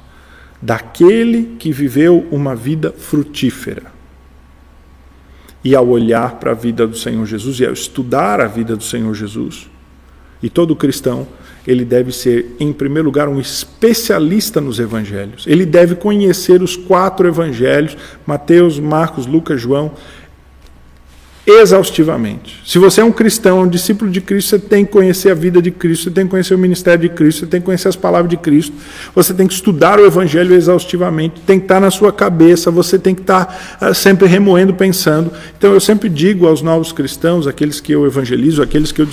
daquele 0.60 1.56
que 1.58 1.70
viveu 1.70 2.26
uma 2.32 2.56
vida 2.56 2.92
frutífera. 2.98 3.97
E 5.64 5.74
ao 5.74 5.88
olhar 5.88 6.36
para 6.36 6.52
a 6.52 6.54
vida 6.54 6.86
do 6.86 6.96
Senhor 6.96 7.26
Jesus 7.26 7.58
e 7.60 7.66
ao 7.66 7.72
estudar 7.72 8.40
a 8.40 8.46
vida 8.46 8.76
do 8.76 8.84
Senhor 8.84 9.12
Jesus, 9.14 9.68
e 10.42 10.48
todo 10.48 10.76
cristão, 10.76 11.26
ele 11.66 11.84
deve 11.84 12.12
ser, 12.12 12.56
em 12.58 12.72
primeiro 12.72 13.06
lugar, 13.06 13.28
um 13.28 13.38
especialista 13.38 14.60
nos 14.60 14.78
evangelhos. 14.78 15.44
Ele 15.46 15.66
deve 15.66 15.96
conhecer 15.96 16.62
os 16.62 16.76
quatro 16.76 17.26
evangelhos: 17.28 17.96
Mateus, 18.26 18.78
Marcos, 18.78 19.26
Lucas, 19.26 19.60
João 19.60 19.92
exaustivamente. 21.52 22.60
Se 22.66 22.78
você 22.78 23.00
é 23.00 23.04
um 23.04 23.10
cristão, 23.10 23.62
um 23.62 23.68
discípulo 23.68 24.10
de 24.10 24.20
Cristo, 24.20 24.50
você 24.50 24.58
tem 24.58 24.84
que 24.84 24.92
conhecer 24.92 25.30
a 25.30 25.34
vida 25.34 25.62
de 25.62 25.70
Cristo, 25.70 26.04
você 26.04 26.10
tem 26.10 26.24
que 26.24 26.30
conhecer 26.30 26.54
o 26.54 26.58
ministério 26.58 27.00
de 27.00 27.08
Cristo, 27.08 27.40
você 27.40 27.46
tem 27.46 27.60
que 27.60 27.64
conhecer 27.64 27.88
as 27.88 27.96
palavras 27.96 28.28
de 28.28 28.36
Cristo, 28.36 28.74
você 29.14 29.32
tem 29.32 29.46
que 29.46 29.54
estudar 29.54 29.98
o 29.98 30.04
Evangelho 30.04 30.54
exaustivamente, 30.54 31.40
tem 31.46 31.58
que 31.58 31.64
estar 31.64 31.80
na 31.80 31.90
sua 31.90 32.12
cabeça, 32.12 32.70
você 32.70 32.98
tem 32.98 33.14
que 33.14 33.22
estar 33.22 33.78
uh, 33.80 33.94
sempre 33.94 34.26
remoendo, 34.26 34.74
pensando. 34.74 35.30
Então 35.56 35.72
eu 35.72 35.80
sempre 35.80 36.08
digo 36.08 36.46
aos 36.46 36.60
novos 36.60 36.92
cristãos, 36.92 37.46
aqueles 37.46 37.80
que 37.80 37.92
eu 37.92 38.04
evangelizo, 38.06 38.62
aqueles 38.62 38.92
que 38.92 39.00
eu 39.00 39.08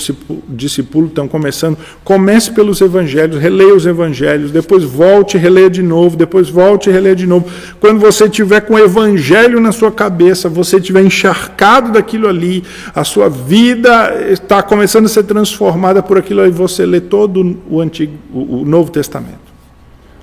discipulo, 0.50 1.08
estão 1.08 1.28
começando, 1.28 1.78
comece 2.04 2.52
pelos 2.52 2.82
Evangelhos, 2.82 3.40
releia 3.40 3.74
os 3.74 3.86
Evangelhos, 3.86 4.52
depois 4.52 4.84
volte 4.84 5.38
e 5.38 5.40
releia 5.40 5.70
de 5.70 5.82
novo, 5.82 6.18
depois 6.18 6.50
volte 6.50 6.90
e 6.90 6.94
releia 6.94 7.16
de 7.16 7.26
novo. 7.26 7.46
Quando 7.80 8.00
você 8.00 8.28
tiver 8.30 8.62
com 8.62 8.74
o 8.74 8.80
Evangelho 8.80 9.62
na 9.62 9.72
sua 9.72 9.92
cabeça, 9.92 10.50
você 10.50 10.78
estiver 10.78 11.02
encharcado 11.02 11.92
daquilo 11.92 12.25
aquilo 12.26 12.30
ali, 12.30 12.64
a 12.94 13.04
sua 13.04 13.30
vida 13.30 14.32
está 14.32 14.64
começando 14.64 15.06
a 15.06 15.10
ser 15.10 15.24
transformada 15.24 16.02
por 16.02 16.18
aquilo 16.18 16.42
aí, 16.42 16.52
você 16.52 16.86
lê 16.86 17.00
todo 17.00 17.58
o 17.70 17.82
antigo, 17.82 18.14
o 18.34 18.66
Novo 18.66 18.92
Testamento. 18.92 19.46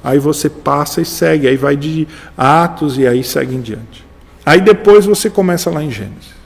Aí 0.03 0.19
você 0.19 0.49
passa 0.49 1.01
e 1.01 1.05
segue, 1.05 1.47
aí 1.47 1.57
vai 1.57 1.77
de 1.77 2.09
Atos 2.37 2.99
e 2.99 3.07
aí 3.07 3.23
segue 3.23 3.55
em 3.55 3.61
diante. 3.61 4.05
Aí 4.45 4.61
depois 4.61 5.07
você 5.07 5.31
começa 5.31 5.71
lá 5.71 5.83
em 5.83 5.91
Gênesis. 5.91 6.43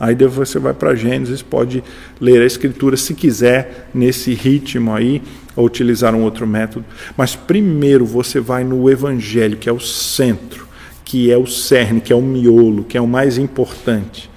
Aí 0.00 0.16
depois 0.16 0.48
você 0.48 0.58
vai 0.58 0.74
para 0.74 0.96
Gênesis, 0.96 1.42
pode 1.42 1.84
ler 2.20 2.42
a 2.42 2.46
Escritura 2.46 2.96
se 2.96 3.14
quiser, 3.14 3.88
nesse 3.94 4.34
ritmo 4.34 4.92
aí, 4.92 5.22
ou 5.54 5.64
utilizar 5.64 6.12
um 6.12 6.22
outro 6.22 6.44
método. 6.44 6.84
Mas 7.16 7.36
primeiro 7.36 8.04
você 8.04 8.40
vai 8.40 8.64
no 8.64 8.90
Evangelho, 8.90 9.56
que 9.56 9.68
é 9.68 9.72
o 9.72 9.78
centro, 9.78 10.66
que 11.04 11.30
é 11.30 11.36
o 11.36 11.46
cerne, 11.46 12.00
que 12.00 12.12
é 12.12 12.16
o 12.16 12.22
miolo, 12.22 12.82
que 12.82 12.98
é 12.98 13.00
o 13.00 13.06
mais 13.06 13.38
importante 13.38 14.31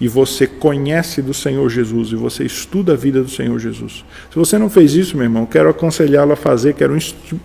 e 0.00 0.06
você 0.06 0.46
conhece 0.46 1.20
do 1.20 1.34
Senhor 1.34 1.68
Jesus 1.68 2.12
e 2.12 2.16
você 2.16 2.44
estuda 2.44 2.92
a 2.92 2.96
vida 2.96 3.22
do 3.22 3.28
Senhor 3.28 3.58
Jesus. 3.58 4.04
Se 4.30 4.36
você 4.36 4.56
não 4.58 4.70
fez 4.70 4.94
isso, 4.94 5.16
meu 5.16 5.24
irmão, 5.24 5.44
quero 5.44 5.68
aconselhá-lo 5.68 6.32
a 6.32 6.36
fazer, 6.36 6.74
quero 6.74 6.96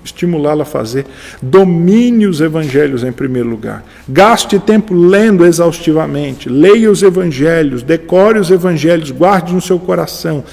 estimulá-lo 0.04 0.62
a 0.62 0.66
fazer. 0.66 1.06
Domine 1.41 2.28
os 2.28 2.41
evangelhos 2.41 3.04
em 3.04 3.12
primeiro 3.12 3.49
lugar. 3.49 3.84
Gaste 4.08 4.60
tempo 4.60 4.93
lendo 4.93 5.45
exaustivamente. 5.45 6.47
Leia 6.47 6.91
os 6.91 7.01
evangelhos, 7.01 7.82
decore 7.82 8.39
os 8.39 8.51
evangelhos, 8.51 9.10
guarde 9.10 9.54
no 9.54 9.62
seu 9.62 9.80
coração. 9.80 10.43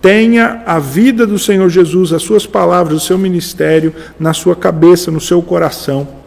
Tenha 0.00 0.62
a 0.64 0.78
vida 0.78 1.26
do 1.26 1.38
Senhor 1.38 1.68
Jesus, 1.68 2.14
as 2.14 2.22
suas 2.22 2.46
palavras, 2.46 3.02
o 3.02 3.06
seu 3.06 3.18
ministério 3.18 3.92
na 4.18 4.32
sua 4.32 4.56
cabeça, 4.56 5.10
no 5.10 5.20
seu 5.20 5.42
coração 5.42 6.19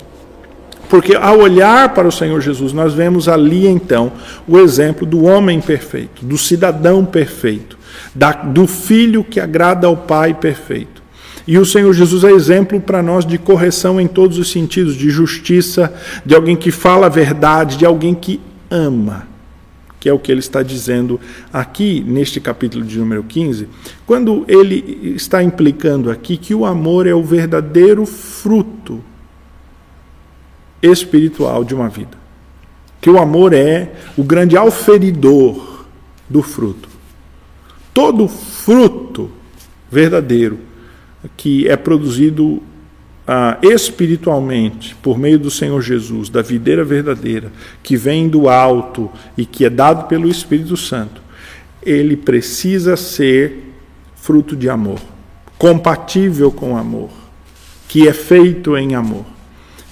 porque 0.94 1.16
ao 1.16 1.40
olhar 1.40 1.92
para 1.96 2.08
o 2.08 2.12
Senhor 2.12 2.40
Jesus, 2.40 2.72
nós 2.72 2.94
vemos 2.94 3.28
ali 3.28 3.66
então 3.66 4.12
o 4.48 4.60
exemplo 4.60 5.08
do 5.08 5.24
homem 5.24 5.60
perfeito, 5.60 6.24
do 6.24 6.38
cidadão 6.38 7.04
perfeito, 7.04 7.80
da, 8.14 8.32
do 8.32 8.68
filho 8.68 9.24
que 9.24 9.40
agrada 9.40 9.88
ao 9.88 9.98
Pai 9.98 10.36
perfeito. 10.36 11.02
E 11.48 11.58
o 11.58 11.66
Senhor 11.66 11.92
Jesus 11.94 12.24
é 12.24 12.30
exemplo 12.30 12.80
para 12.80 13.02
nós 13.02 13.26
de 13.26 13.40
correção 13.40 14.00
em 14.00 14.06
todos 14.06 14.38
os 14.38 14.52
sentidos, 14.52 14.96
de 14.96 15.10
justiça, 15.10 15.92
de 16.24 16.36
alguém 16.36 16.56
que 16.56 16.70
fala 16.70 17.08
a 17.08 17.10
verdade, 17.10 17.76
de 17.76 17.88
alguém 17.88 18.14
que 18.14 18.40
ama, 18.70 19.28
que 20.00 20.08
é 20.08 20.14
o 20.14 20.20
que 20.20 20.32
ele 20.32 20.42
está 20.42 20.62
dizendo 20.62 21.20
aqui 21.52 22.06
neste 22.06 22.40
capítulo 22.40 22.86
de 22.86 23.00
número 23.00 23.24
15, 23.24 23.68
quando 24.06 24.46
ele 24.48 25.16
está 25.16 25.42
implicando 25.42 26.12
aqui 26.12 26.38
que 26.38 26.54
o 26.54 26.64
amor 26.64 27.08
é 27.08 27.16
o 27.16 27.24
verdadeiro 27.24 28.06
fruto 28.06 29.04
espiritual 30.84 31.64
de 31.64 31.74
uma 31.74 31.90
vida. 31.90 32.18
Que 33.02 33.10
o 33.10 33.18
amor 33.18 33.54
é 33.54 33.94
o 34.18 34.24
grande 34.24 34.56
auferidor 34.56 35.86
do 36.30 36.44
fruto. 36.44 36.90
Todo 37.94 38.28
fruto 38.28 39.32
verdadeiro 39.90 40.60
que 41.38 41.68
é 41.68 41.78
produzido 41.78 42.62
ah, 43.28 43.58
espiritualmente 43.62 44.96
por 44.96 45.18
meio 45.18 45.40
do 45.40 45.50
Senhor 45.50 45.82
Jesus, 45.82 46.30
da 46.30 46.42
videira 46.42 46.84
verdadeira, 46.84 47.52
que 47.82 47.96
vem 47.96 48.28
do 48.28 48.50
alto 48.50 49.10
e 49.38 49.46
que 49.46 49.66
é 49.66 49.70
dado 49.70 50.08
pelo 50.08 50.30
Espírito 50.30 50.76
Santo, 50.76 51.22
ele 51.82 52.18
precisa 52.18 52.98
ser 52.98 53.74
fruto 54.16 54.56
de 54.56 54.70
amor, 54.70 55.00
compatível 55.58 56.52
com 56.52 56.78
amor, 56.78 57.10
que 57.88 58.08
é 58.08 58.14
feito 58.14 58.78
em 58.78 58.96
amor. 58.96 59.33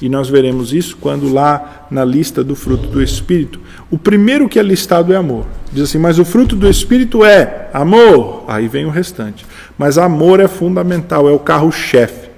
E 0.02 0.10
nós 0.10 0.28
veremos 0.28 0.74
isso 0.74 0.98
quando 0.98 1.32
lá 1.32 1.86
na 1.92 2.04
lista 2.04 2.44
do 2.44 2.56
fruto 2.56 2.88
do 2.88 3.04
Espírito, 3.04 3.60
o 3.92 4.00
primeiro 4.00 4.50
que 4.50 4.58
é 4.58 4.64
listado 4.64 5.14
é 5.14 5.16
amor. 5.16 5.46
Diz 5.72 5.84
assim, 5.84 6.00
mas 6.00 6.18
o 6.18 6.26
fruto 6.26 6.56
do 6.56 6.68
Espírito 6.68 7.24
é 7.24 7.70
amor. 7.72 8.44
Aí 8.48 8.68
vem 8.68 8.86
o 8.86 8.90
restante. 8.90 9.46
Mas 9.78 10.00
amor 10.00 10.40
é 10.40 10.48
fundamental, 10.48 11.30
é 11.30 11.32
o 11.32 11.38
carro-chefe. 11.38 12.32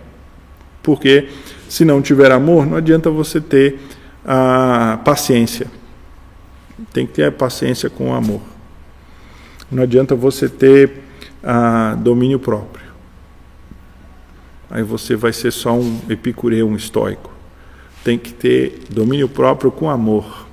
Porque 0.82 1.30
se 1.70 1.86
não 1.86 2.02
tiver 2.02 2.34
amor, 2.34 2.66
não 2.66 2.76
adianta 2.76 3.10
você 3.10 3.40
ter 3.40 3.80
a 4.26 5.00
paciência. 5.06 5.68
Tem 6.92 7.08
que 7.08 7.14
ter 7.14 7.24
a 7.24 7.32
paciência 7.32 7.90
com 7.90 8.10
o 8.10 8.14
amor. 8.14 8.42
Não 9.72 9.84
adianta 9.84 10.16
você 10.16 10.50
ter 10.50 11.02
a 11.42 11.96
domínio 11.96 12.40
próprio. 12.40 12.84
Aí 14.70 14.84
você 14.84 15.16
vai 15.16 15.32
ser 15.32 15.52
só 15.52 15.74
um 15.74 16.02
epicureu, 16.10 16.68
um 16.68 16.76
estoico 16.76 17.33
tem 18.04 18.18
que 18.18 18.34
ter 18.34 18.82
domínio 18.90 19.30
próprio 19.30 19.72
com 19.72 19.90
amor. 19.90 20.44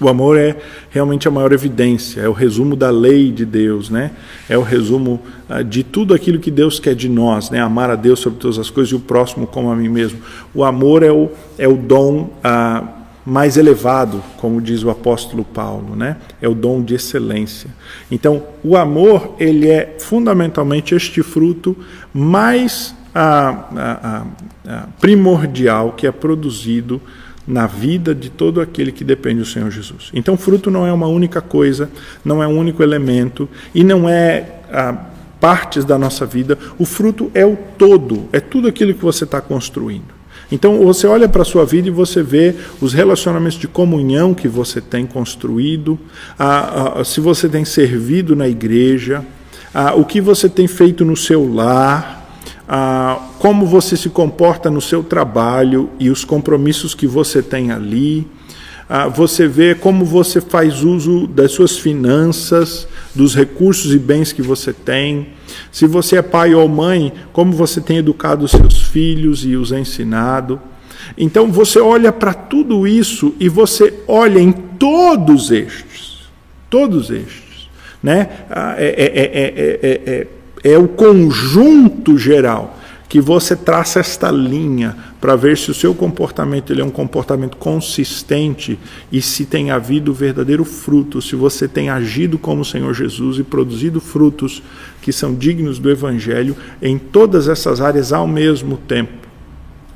O 0.00 0.08
amor 0.08 0.38
é 0.38 0.56
realmente 0.90 1.26
a 1.26 1.30
maior 1.30 1.52
evidência, 1.52 2.20
é 2.20 2.28
o 2.28 2.32
resumo 2.32 2.76
da 2.76 2.88
lei 2.88 3.32
de 3.32 3.44
Deus, 3.44 3.90
né? 3.90 4.12
É 4.48 4.56
o 4.56 4.62
resumo 4.62 5.20
uh, 5.50 5.64
de 5.64 5.82
tudo 5.82 6.14
aquilo 6.14 6.38
que 6.38 6.52
Deus 6.52 6.78
quer 6.78 6.94
de 6.94 7.08
nós, 7.08 7.50
né? 7.50 7.60
Amar 7.60 7.90
a 7.90 7.96
Deus 7.96 8.20
sobre 8.20 8.38
todas 8.38 8.60
as 8.60 8.70
coisas 8.70 8.92
e 8.92 8.94
o 8.94 9.00
próximo 9.00 9.44
como 9.44 9.70
a 9.70 9.74
mim 9.74 9.88
mesmo. 9.88 10.20
O 10.54 10.62
amor 10.62 11.02
é 11.02 11.10
o, 11.10 11.30
é 11.58 11.66
o 11.66 11.76
dom 11.76 12.30
uh, 12.44 12.88
mais 13.26 13.56
elevado, 13.56 14.22
como 14.36 14.60
diz 14.60 14.84
o 14.84 14.90
apóstolo 14.90 15.44
Paulo, 15.44 15.96
né? 15.96 16.16
É 16.40 16.48
o 16.48 16.54
dom 16.54 16.80
de 16.80 16.94
excelência. 16.94 17.68
Então, 18.08 18.44
o 18.62 18.76
amor, 18.76 19.34
ele 19.40 19.68
é 19.68 19.96
fundamentalmente 19.98 20.94
este 20.94 21.24
fruto 21.24 21.76
mais 22.14 22.94
a, 23.20 23.64
a, 23.76 24.26
a 24.66 24.86
primordial 25.00 25.92
que 25.92 26.06
é 26.06 26.12
produzido 26.12 27.00
na 27.46 27.66
vida 27.66 28.14
de 28.14 28.28
todo 28.30 28.60
aquele 28.60 28.92
que 28.92 29.02
depende 29.02 29.40
do 29.40 29.46
Senhor 29.46 29.70
Jesus. 29.70 30.10
Então, 30.12 30.36
fruto 30.36 30.70
não 30.70 30.86
é 30.86 30.92
uma 30.92 31.08
única 31.08 31.40
coisa, 31.40 31.90
não 32.24 32.42
é 32.42 32.46
um 32.46 32.56
único 32.56 32.82
elemento 32.82 33.48
e 33.74 33.82
não 33.82 34.08
é 34.08 34.46
partes 35.40 35.84
da 35.84 35.98
nossa 35.98 36.26
vida. 36.26 36.58
O 36.78 36.84
fruto 36.84 37.30
é 37.34 37.46
o 37.46 37.56
todo, 37.76 38.28
é 38.32 38.40
tudo 38.40 38.68
aquilo 38.68 38.94
que 38.94 39.02
você 39.02 39.24
está 39.24 39.40
construindo. 39.40 40.18
Então 40.50 40.78
você 40.78 41.06
olha 41.06 41.28
para 41.28 41.42
a 41.42 41.44
sua 41.44 41.64
vida 41.66 41.88
e 41.88 41.90
você 41.90 42.22
vê 42.22 42.54
os 42.80 42.94
relacionamentos 42.94 43.58
de 43.58 43.68
comunhão 43.68 44.32
que 44.32 44.48
você 44.48 44.80
tem 44.80 45.06
construído, 45.06 45.98
se 47.04 47.20
você 47.20 47.48
tem 47.48 47.64
servido 47.64 48.34
na 48.34 48.48
igreja, 48.48 49.22
o 49.96 50.04
que 50.04 50.20
você 50.20 50.48
tem 50.48 50.66
feito 50.66 51.04
no 51.04 51.16
seu 51.16 51.52
lar, 51.52 52.17
como 53.38 53.66
você 53.66 53.96
se 53.96 54.10
comporta 54.10 54.70
no 54.70 54.80
seu 54.80 55.02
trabalho 55.02 55.90
e 55.98 56.10
os 56.10 56.24
compromissos 56.24 56.94
que 56.94 57.06
você 57.06 57.42
tem 57.42 57.70
ali. 57.70 58.26
você 59.14 59.46
vê 59.46 59.74
como 59.74 60.04
você 60.04 60.40
faz 60.40 60.82
uso 60.82 61.26
das 61.26 61.52
suas 61.52 61.78
finanças, 61.78 62.86
dos 63.14 63.34
recursos 63.34 63.94
e 63.94 63.98
bens 63.98 64.32
que 64.32 64.42
você 64.42 64.72
tem. 64.72 65.28
Se 65.72 65.86
você 65.86 66.16
é 66.16 66.22
pai 66.22 66.54
ou 66.54 66.68
mãe, 66.68 67.12
como 67.32 67.52
você 67.52 67.80
tem 67.80 67.98
educado 67.98 68.44
os 68.44 68.50
seus 68.50 68.82
filhos 68.82 69.44
e 69.44 69.56
os 69.56 69.72
ensinado. 69.72 70.60
Então 71.16 71.50
você 71.50 71.78
olha 71.78 72.12
para 72.12 72.34
tudo 72.34 72.86
isso 72.86 73.34
e 73.40 73.48
você 73.48 73.94
olha 74.06 74.40
em 74.40 74.52
todos 74.52 75.50
estes, 75.50 76.28
todos 76.68 77.10
estes, 77.10 77.68
né? 78.02 78.28
É, 78.76 78.84
é, 78.86 80.10
é, 80.10 80.26
é 80.64 80.76
o 80.76 80.88
conjunto 80.88 82.18
geral 82.18 82.76
que 83.08 83.20
você 83.20 83.56
traça 83.56 84.00
esta 84.00 84.30
linha 84.30 84.94
para 85.18 85.34
ver 85.34 85.56
se 85.56 85.70
o 85.70 85.74
seu 85.74 85.94
comportamento 85.94 86.70
ele 86.70 86.82
é 86.82 86.84
um 86.84 86.90
comportamento 86.90 87.56
consistente 87.56 88.78
e 89.10 89.22
se 89.22 89.46
tem 89.46 89.70
havido 89.70 90.12
verdadeiro 90.12 90.64
fruto, 90.64 91.22
se 91.22 91.34
você 91.34 91.66
tem 91.66 91.88
agido 91.88 92.38
como 92.38 92.60
o 92.60 92.64
Senhor 92.64 92.92
Jesus 92.92 93.38
e 93.38 93.42
produzido 93.42 93.98
frutos 93.98 94.62
que 95.00 95.10
são 95.10 95.34
dignos 95.34 95.78
do 95.78 95.90
Evangelho 95.90 96.54
em 96.82 96.98
todas 96.98 97.48
essas 97.48 97.80
áreas 97.80 98.12
ao 98.12 98.26
mesmo 98.26 98.76
tempo. 98.76 99.26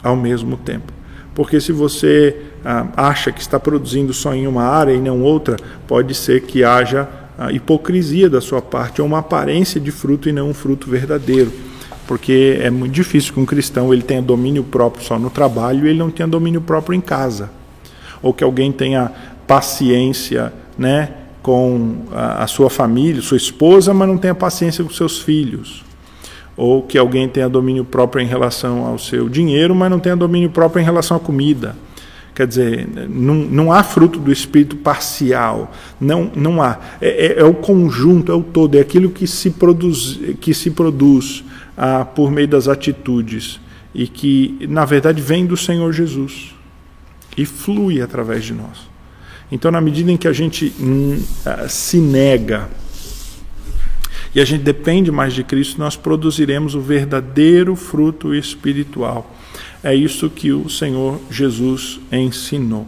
Ao 0.03 0.17
mesmo 0.17 0.57
tempo. 0.57 0.93
Porque 1.35 1.61
se 1.61 1.71
você 1.71 2.37
ah, 2.65 2.87
acha 2.97 3.31
que 3.31 3.41
está 3.41 3.61
produzindo 3.61 4.13
só 4.13 4.35
em 4.35 4.47
uma 4.47 4.65
área 4.65 4.93
e 4.93 5.01
não 5.01 5.23
outra, 5.23 5.57
pode 5.87 6.15
ser 6.15 6.43
que 6.43 6.65
haja 6.65 7.09
ah, 7.47 7.53
hipocrisia 7.53 8.29
da 8.29 8.41
sua 8.41 8.63
parte 8.63 9.01
ou 9.01 9.07
uma 9.07 9.19
aparência 9.19 9.81
de 9.81 9.91
fruto 9.91 10.29
e 10.29 10.33
não 10.33 10.51
um 10.51 10.55
fruto 10.55 10.89
verdadeiro 10.91 11.53
porque 12.07 12.59
é 12.61 12.71
muito 12.71 12.93
difícil 12.93 13.33
que 13.33 13.41
um 13.41 13.47
cristão 13.47 13.93
ele 13.93 14.03
tenha 14.03 14.21
domínio 14.21 14.63
próprio 14.65 15.05
só 15.05 15.19
no 15.19 15.31
trabalho 15.31 15.87
e 15.87 15.91
ele 15.91 15.99
não 15.99 16.11
tenha 16.11 16.29
domínio 16.29 16.61
próprio 16.61 16.95
em 16.95 17.01
casa, 17.01 17.51
ou 18.23 18.33
que 18.35 18.43
alguém 18.43 18.73
tenha 18.73 19.11
paciência, 19.47 20.53
né, 20.77 21.11
com 21.43 22.03
a, 22.13 22.45
a 22.45 22.47
sua 22.47 22.71
família, 22.71 23.21
sua 23.23 23.37
esposa, 23.37 23.93
mas 23.95 24.09
não 24.09 24.19
tenha 24.19 24.35
paciência 24.35 24.85
com 24.85 24.91
seus 24.91 25.21
filhos, 25.21 25.85
ou 26.57 26.83
que 26.83 26.99
alguém 26.99 27.29
tenha 27.29 27.49
domínio 27.49 27.85
próprio 27.85 28.23
em 28.23 28.27
relação 28.27 28.85
ao 28.85 28.99
seu 28.99 29.29
dinheiro, 29.29 29.75
mas 29.75 29.91
não 29.91 29.99
tenha 29.99 30.17
domínio 30.17 30.51
próprio 30.51 30.83
em 30.83 30.85
relação 30.85 31.17
à 31.17 31.21
comida. 31.21 31.77
Quer 32.35 32.47
dizer, 32.47 32.89
não, 33.11 33.35
não 33.35 33.73
há 33.73 33.83
fruto 33.83 34.19
do 34.19 34.33
espírito 34.33 34.77
parcial, 34.77 35.71
não, 36.01 36.31
não 36.35 36.63
há. 36.63 36.79
É, 37.01 37.27
é, 37.27 37.41
é, 37.41 37.45
o 37.45 37.53
conjunto, 37.53 38.33
é 38.33 38.35
o 38.35 38.43
todo, 38.43 38.77
é 38.77 38.81
aquilo 38.81 39.11
que 39.11 39.27
se 39.27 39.51
produz, 39.51 40.19
que 40.41 40.55
se 40.55 40.71
produz 40.71 41.45
ah, 41.77 42.07
por 42.07 42.31
meio 42.31 42.49
das 42.49 42.69
atitudes 42.69 43.61
e 43.95 44.07
que, 44.07 44.67
na 44.67 44.87
verdade, 44.87 45.21
vem 45.21 45.45
do 45.45 45.57
Senhor 45.59 45.93
Jesus 45.93 46.55
e 47.37 47.45
flui 47.45 48.01
através 48.01 48.45
de 48.45 48.55
nós. 48.55 48.91
Então, 49.51 49.71
na 49.71 49.83
medida 49.83 50.11
em 50.11 50.17
que 50.17 50.27
a 50.27 50.33
gente 50.33 50.73
hum, 50.81 51.23
ah, 51.45 51.69
se 51.69 51.99
nega 51.99 52.71
e 54.35 54.41
a 54.41 54.45
gente 54.47 54.63
depende 54.63 55.11
mais 55.11 55.35
de 55.35 55.45
Cristo, 55.45 55.79
nós 55.79 55.97
produziremos 55.97 56.75
o 56.75 56.81
verdadeiro 56.81 57.77
fruto 57.77 58.35
espiritual. 58.35 59.31
É 59.83 59.95
isso 59.95 60.31
que 60.31 60.53
o 60.53 60.69
Senhor 60.69 61.19
Jesus 61.31 62.01
ensinou. 62.11 62.87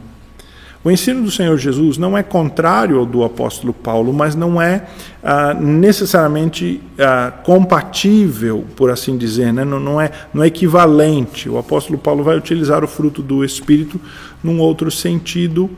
O 0.84 0.90
ensino 0.90 1.22
do 1.22 1.30
Senhor 1.30 1.56
Jesus 1.56 1.96
não 1.96 2.16
é 2.16 2.22
contrário 2.22 2.98
ao 2.98 3.06
do 3.06 3.24
apóstolo 3.24 3.72
Paulo, 3.72 4.12
mas 4.12 4.34
não 4.34 4.60
é 4.60 4.86
ah, 5.22 5.54
necessariamente 5.54 6.78
ah, 6.98 7.32
compatível, 7.42 8.66
por 8.76 8.90
assim 8.90 9.16
dizer, 9.16 9.50
né? 9.50 9.64
não, 9.64 9.80
não, 9.80 9.98
é, 9.98 10.10
não 10.34 10.44
é 10.44 10.46
equivalente. 10.46 11.48
O 11.48 11.56
apóstolo 11.56 11.98
Paulo 11.98 12.22
vai 12.22 12.36
utilizar 12.36 12.84
o 12.84 12.86
fruto 12.86 13.22
do 13.22 13.42
Espírito 13.42 13.98
num 14.42 14.60
outro 14.60 14.90
sentido 14.90 15.70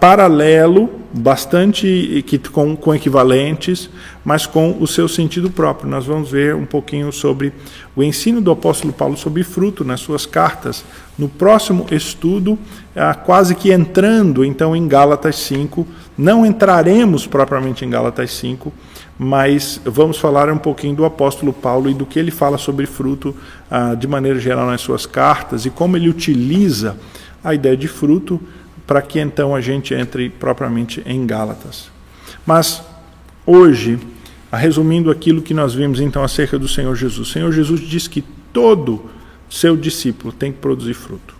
paralelo, 0.00 0.90
bastante 1.12 2.24
que, 2.26 2.38
com, 2.38 2.76
com 2.76 2.94
equivalentes, 2.94 3.88
mas 4.24 4.46
com 4.46 4.76
o 4.80 4.86
seu 4.86 5.08
sentido 5.08 5.48
próprio. 5.48 5.88
Nós 5.88 6.04
vamos 6.04 6.30
ver 6.30 6.54
um 6.54 6.66
pouquinho 6.66 7.12
sobre 7.12 7.52
o 7.94 8.02
ensino 8.02 8.40
do 8.40 8.50
apóstolo 8.50 8.92
Paulo 8.92 9.16
sobre 9.16 9.44
fruto 9.44 9.84
nas 9.84 10.00
suas 10.00 10.26
cartas. 10.26 10.84
No 11.16 11.28
próximo 11.28 11.86
estudo, 11.90 12.58
quase 13.24 13.54
que 13.54 13.72
entrando 13.72 14.44
então 14.44 14.74
em 14.74 14.88
Gálatas 14.88 15.36
5, 15.36 15.86
não 16.16 16.44
entraremos 16.44 17.26
propriamente 17.26 17.84
em 17.84 17.90
Gálatas 17.90 18.32
5, 18.32 18.72
mas 19.16 19.80
vamos 19.84 20.18
falar 20.18 20.50
um 20.50 20.58
pouquinho 20.58 20.96
do 20.96 21.04
apóstolo 21.04 21.52
Paulo 21.52 21.88
e 21.88 21.94
do 21.94 22.06
que 22.06 22.18
ele 22.18 22.30
fala 22.30 22.58
sobre 22.58 22.86
fruto 22.86 23.34
de 23.98 24.06
maneira 24.06 24.38
geral 24.38 24.66
nas 24.66 24.80
suas 24.80 25.06
cartas 25.06 25.64
e 25.64 25.70
como 25.70 25.96
ele 25.96 26.08
utiliza 26.08 26.96
a 27.42 27.54
ideia 27.54 27.76
de 27.76 27.88
fruto 27.88 28.40
para 28.88 29.02
que 29.02 29.20
então 29.20 29.54
a 29.54 29.60
gente 29.60 29.92
entre 29.92 30.30
propriamente 30.30 31.02
em 31.04 31.26
Gálatas. 31.26 31.90
Mas 32.46 32.82
hoje, 33.44 33.98
resumindo 34.50 35.10
aquilo 35.10 35.42
que 35.42 35.52
nós 35.52 35.74
vimos 35.74 36.00
então 36.00 36.24
acerca 36.24 36.58
do 36.58 36.66
Senhor 36.66 36.96
Jesus, 36.96 37.28
o 37.28 37.30
Senhor 37.30 37.52
Jesus 37.52 37.80
diz 37.82 38.08
que 38.08 38.24
todo 38.50 39.04
seu 39.50 39.76
discípulo 39.76 40.32
tem 40.32 40.50
que 40.50 40.58
produzir 40.58 40.94
fruto. 40.94 41.36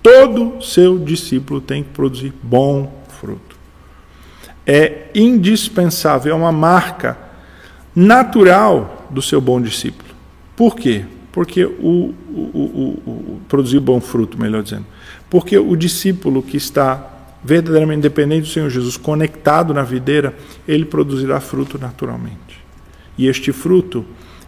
Todo 0.00 0.62
seu 0.62 0.96
discípulo 0.96 1.60
tem 1.60 1.82
que 1.82 1.90
produzir 1.90 2.32
bom 2.40 3.04
fruto. 3.20 3.56
É 4.64 5.08
indispensável, 5.16 6.32
é 6.32 6.36
uma 6.36 6.52
marca 6.52 7.18
natural 7.94 9.08
do 9.10 9.20
seu 9.20 9.40
bom 9.40 9.60
discípulo. 9.60 10.10
Por 10.54 10.76
quê? 10.76 11.04
Porque 11.32 11.64
o, 11.64 12.14
o, 12.28 12.50
o, 12.54 13.02
o 13.06 13.40
produzir 13.48 13.80
bom 13.80 14.00
fruto, 14.00 14.40
melhor 14.40 14.62
dizendo. 14.62 14.86
Porque 15.34 15.58
o 15.58 15.74
discípulo 15.74 16.40
que 16.40 16.56
está 16.56 17.10
verdadeiramente 17.42 18.02
dependente 18.02 18.42
do 18.42 18.52
Senhor 18.52 18.70
Jesus, 18.70 18.96
conectado 18.96 19.74
na 19.74 19.82
videira, 19.82 20.32
ele 20.66 20.84
produzirá 20.84 21.40
fruto 21.40 21.76
naturalmente. 21.76 22.64
E 23.18 23.26
este 23.26 23.50
fruto, 23.50 24.04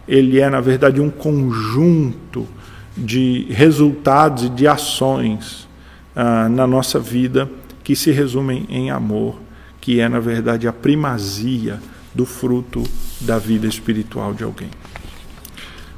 ele 0.07 0.39
é, 0.39 0.49
na 0.49 0.61
verdade, 0.61 1.01
um 1.01 1.09
conjunto 1.09 2.47
de 2.95 3.47
resultados 3.49 4.45
e 4.45 4.49
de 4.49 4.65
ações 4.65 5.67
ah, 6.15 6.47
na 6.47 6.65
nossa 6.65 7.01
vida 7.01 7.51
que 7.83 7.93
se 7.93 8.11
resumem 8.11 8.65
em 8.69 8.89
amor, 8.89 9.41
que 9.81 9.99
é, 9.99 10.07
na 10.07 10.21
verdade, 10.21 10.69
a 10.69 10.71
primazia 10.71 11.81
do 12.15 12.25
fruto 12.25 12.81
da 13.19 13.37
vida 13.37 13.67
espiritual 13.67 14.33
de 14.33 14.45
alguém. 14.45 14.69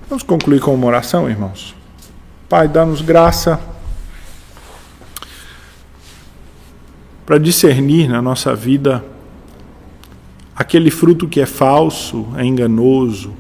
Vamos 0.10 0.24
concluir 0.24 0.60
com 0.60 0.74
uma 0.74 0.88
oração, 0.88 1.30
irmãos? 1.30 1.76
Pai, 2.50 2.68
dá-nos 2.68 3.04
graça 3.04 3.78
para 7.30 7.38
discernir 7.38 8.10
na 8.10 8.24
nossa 8.24 8.56
vida 8.56 9.06
aquele 10.56 10.90
fruto 10.90 11.28
que 11.28 11.40
é 11.40 11.46
falso, 11.46 12.28
é 12.36 12.44
enganoso, 12.44 13.36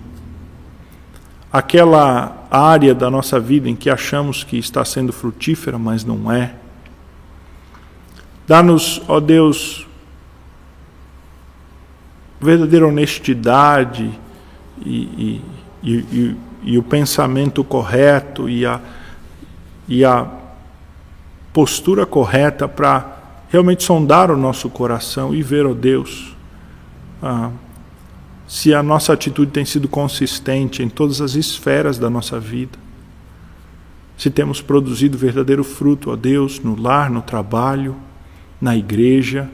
aquela 1.51 2.47
área 2.51 2.93
da 2.93 3.09
nossa 3.09 3.39
vida 3.39 3.67
em 3.67 3.75
que 3.75 3.89
achamos 3.89 4.43
que 4.43 4.59
está 4.59 4.85
sendo 4.85 5.11
frutífera, 5.11 5.79
mas 5.79 6.05
não 6.05 6.31
é. 6.31 6.53
Dá-nos, 8.47 9.01
ó 9.07 9.19
Deus, 9.19 9.87
verdadeira 12.39 12.87
honestidade 12.87 14.11
e, 14.85 15.01
e, 15.01 15.43
e, 15.81 16.35
e, 16.61 16.77
o 16.77 16.83
pensamento 16.83 17.63
correto 17.63 18.47
e 18.47 18.67
a, 18.67 18.79
e 19.87 20.05
a 20.05 20.27
postura 21.51 22.05
correta 22.05 22.67
para 22.67 23.17
realmente 23.49 23.83
sondar 23.83 24.31
o 24.31 24.37
nosso 24.37 24.69
coração 24.69 25.33
e 25.33 25.41
ver, 25.41 25.65
ó 25.65 25.71
oh 25.71 25.73
Deus, 25.73 26.35
ah, 27.21 27.51
se 28.47 28.73
a 28.73 28.81
nossa 28.81 29.13
atitude 29.13 29.51
tem 29.51 29.65
sido 29.65 29.87
consistente 29.87 30.81
em 30.81 30.89
todas 30.89 31.19
as 31.21 31.35
esferas 31.35 31.97
da 31.97 32.09
nossa 32.09 32.39
vida, 32.39 32.77
se 34.17 34.29
temos 34.29 34.61
produzido 34.61 35.17
verdadeiro 35.17 35.63
fruto, 35.63 36.11
ó 36.11 36.15
Deus, 36.15 36.59
no 36.59 36.79
lar, 36.79 37.09
no 37.09 37.21
trabalho, 37.21 37.95
na 38.59 38.75
igreja, 38.75 39.49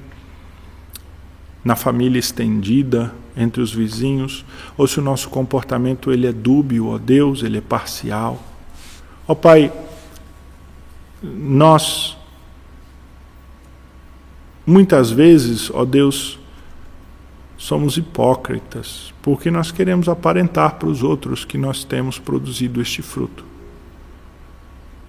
na 1.64 1.76
família 1.76 2.20
estendida, 2.20 3.14
entre 3.38 3.62
os 3.62 3.74
vizinhos, 3.74 4.46
ou 4.78 4.88
se 4.88 5.00
o 5.00 5.04
nosso 5.04 5.30
comportamento 5.30 6.12
ele 6.12 6.26
é 6.26 6.32
dúbio, 6.32 6.88
ó 6.88 6.98
Deus, 6.98 7.44
ele 7.44 7.58
é 7.58 7.62
parcial. 7.62 8.42
Ó 9.28 9.36
Pai, 9.36 9.72
nós 11.22 12.16
Muitas 14.66 15.12
vezes, 15.12 15.70
ó 15.72 15.86
Deus, 15.86 16.40
somos 17.58 17.98
hipócritas, 17.98 19.14
porque 19.22 19.50
nós 19.50 19.72
queremos 19.72 20.10
aparentar 20.10 20.76
para 20.76 20.90
os 20.90 21.04
outros 21.04 21.46
que 21.46 21.58
nós 21.58 21.84
temos 21.84 22.20
produzido 22.20 22.82
este 22.82 23.02
fruto. 23.02 23.46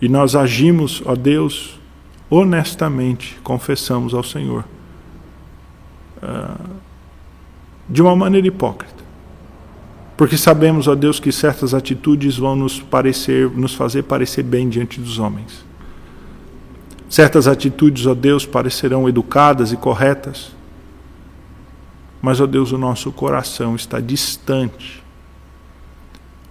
e 0.01 0.09
nós 0.09 0.35
agimos, 0.37 1.03
ó 1.07 1.15
Deus, 1.17 1.81
honestamente, 2.29 3.39
confessamos 3.43 4.13
ao 4.13 4.23
Senhor, 4.23 4.65
uh, 6.23 6.71
de 7.89 8.03
uma 8.03 8.15
maneira 8.15 8.47
hipócrita. 8.47 9.05
Porque 10.17 10.37
sabemos, 10.37 10.89
ó 10.89 10.95
Deus, 10.95 11.19
que 11.21 11.33
certas 11.33 11.75
atitudes 11.75 12.37
vão 12.37 12.57
nos 12.57 12.81
parecer, 12.81 13.51
nos 13.51 13.75
fazer 13.75 14.03
parecer 14.03 14.43
bem 14.43 14.69
diante 14.69 15.01
dos 15.01 15.19
homens. 15.19 15.66
Certas 17.09 17.47
atitudes, 17.47 18.07
ó 18.07 18.15
Deus, 18.15 18.45
parecerão 18.45 19.09
educadas 19.09 19.73
e 19.73 19.77
corretas. 19.77 20.55
Mas, 22.21 22.41
ó 22.41 22.47
Deus, 22.47 22.73
o 22.73 22.79
nosso 22.79 23.13
coração 23.13 23.77
está 23.77 24.01
distante. 24.01 25.03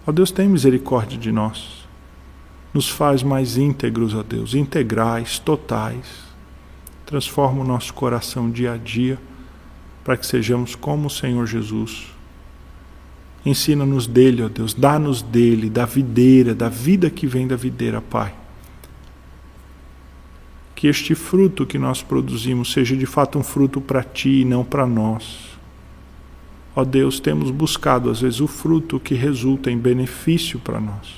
Ó 0.07 0.11
Deus, 0.11 0.31
tem 0.31 0.47
misericórdia 0.47 1.17
de 1.17 1.31
nós. 1.31 1.85
Nos 2.73 2.89
faz 2.89 3.23
mais 3.23 3.57
íntegros, 3.57 4.13
ó 4.13 4.23
Deus, 4.23 4.53
integrais, 4.53 5.39
totais. 5.39 6.05
Transforma 7.05 7.61
o 7.61 7.67
nosso 7.67 7.93
coração 7.93 8.49
dia 8.49 8.73
a 8.73 8.77
dia 8.77 9.19
para 10.03 10.17
que 10.17 10.25
sejamos 10.25 10.75
como 10.75 11.07
o 11.07 11.09
Senhor 11.09 11.45
Jesus 11.45 12.15
Ensina-nos 13.45 14.07
dele, 14.07 14.41
ó 14.41 14.49
Deus, 14.49 14.73
dá-nos 14.73 15.21
dele, 15.21 15.69
da 15.69 15.85
videira, 15.85 16.55
da 16.55 16.67
vida 16.67 17.11
que 17.11 17.27
vem 17.27 17.47
da 17.47 17.55
videira, 17.55 18.01
Pai. 18.01 18.33
Que 20.85 20.89
este 20.89 21.15
fruto 21.15 21.65
que 21.65 21.79
nós 21.79 22.03
produzimos 22.03 22.71
seja 22.71 22.95
de 22.95 23.07
fato 23.07 23.39
um 23.39 23.43
fruto 23.43 23.81
para 23.81 24.03
ti 24.03 24.41
e 24.41 24.45
não 24.45 24.63
para 24.63 24.85
nós. 24.85 25.57
Ó 26.75 26.85
Deus, 26.85 27.19
temos 27.19 27.49
buscado 27.49 28.11
às 28.11 28.21
vezes 28.21 28.39
o 28.39 28.45
fruto 28.45 28.99
que 28.99 29.15
resulta 29.15 29.71
em 29.71 29.79
benefício 29.79 30.59
para 30.59 30.79
nós. 30.79 31.15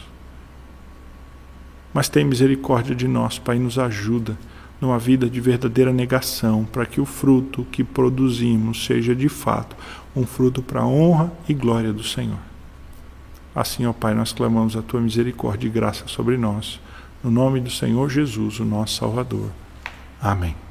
Mas 1.93 2.07
tem 2.07 2.24
misericórdia 2.24 2.95
de 2.95 3.09
nós, 3.09 3.39
Pai, 3.39 3.59
nos 3.59 3.78
ajuda 3.78 4.38
numa 4.80 4.97
vida 4.97 5.30
de 5.30 5.41
verdadeira 5.41 5.91
negação, 5.91 6.63
para 6.63 6.86
que 6.86 7.01
o 7.01 7.05
fruto 7.05 7.68
que 7.70 7.84
produzimos 7.84 8.86
seja 8.86 9.13
de 9.13 9.28
fato 9.28 9.76
um 10.15 10.26
fruto 10.26 10.61
para 10.61 10.80
a 10.80 10.88
honra 10.88 11.30
e 11.45 11.53
glória 11.53 11.91
do 11.91 12.05
Senhor. 12.05 12.39
Assim, 13.53 13.86
ó 13.86 13.91
Pai, 13.91 14.13
nós 14.13 14.32
clamamos 14.32 14.78
a 14.78 14.82
tua 14.82 15.01
misericórdia 15.01 15.68
e 15.68 15.70
graça 15.70 16.07
sobre 16.07 16.38
nós, 16.38 16.80
no 17.24 17.32
nome 17.32 17.59
do 17.59 17.70
Senhor 17.70 18.09
Jesus, 18.09 18.59
o 18.59 18.65
nosso 18.65 18.95
Salvador. 18.95 19.49
Amém. 20.22 20.66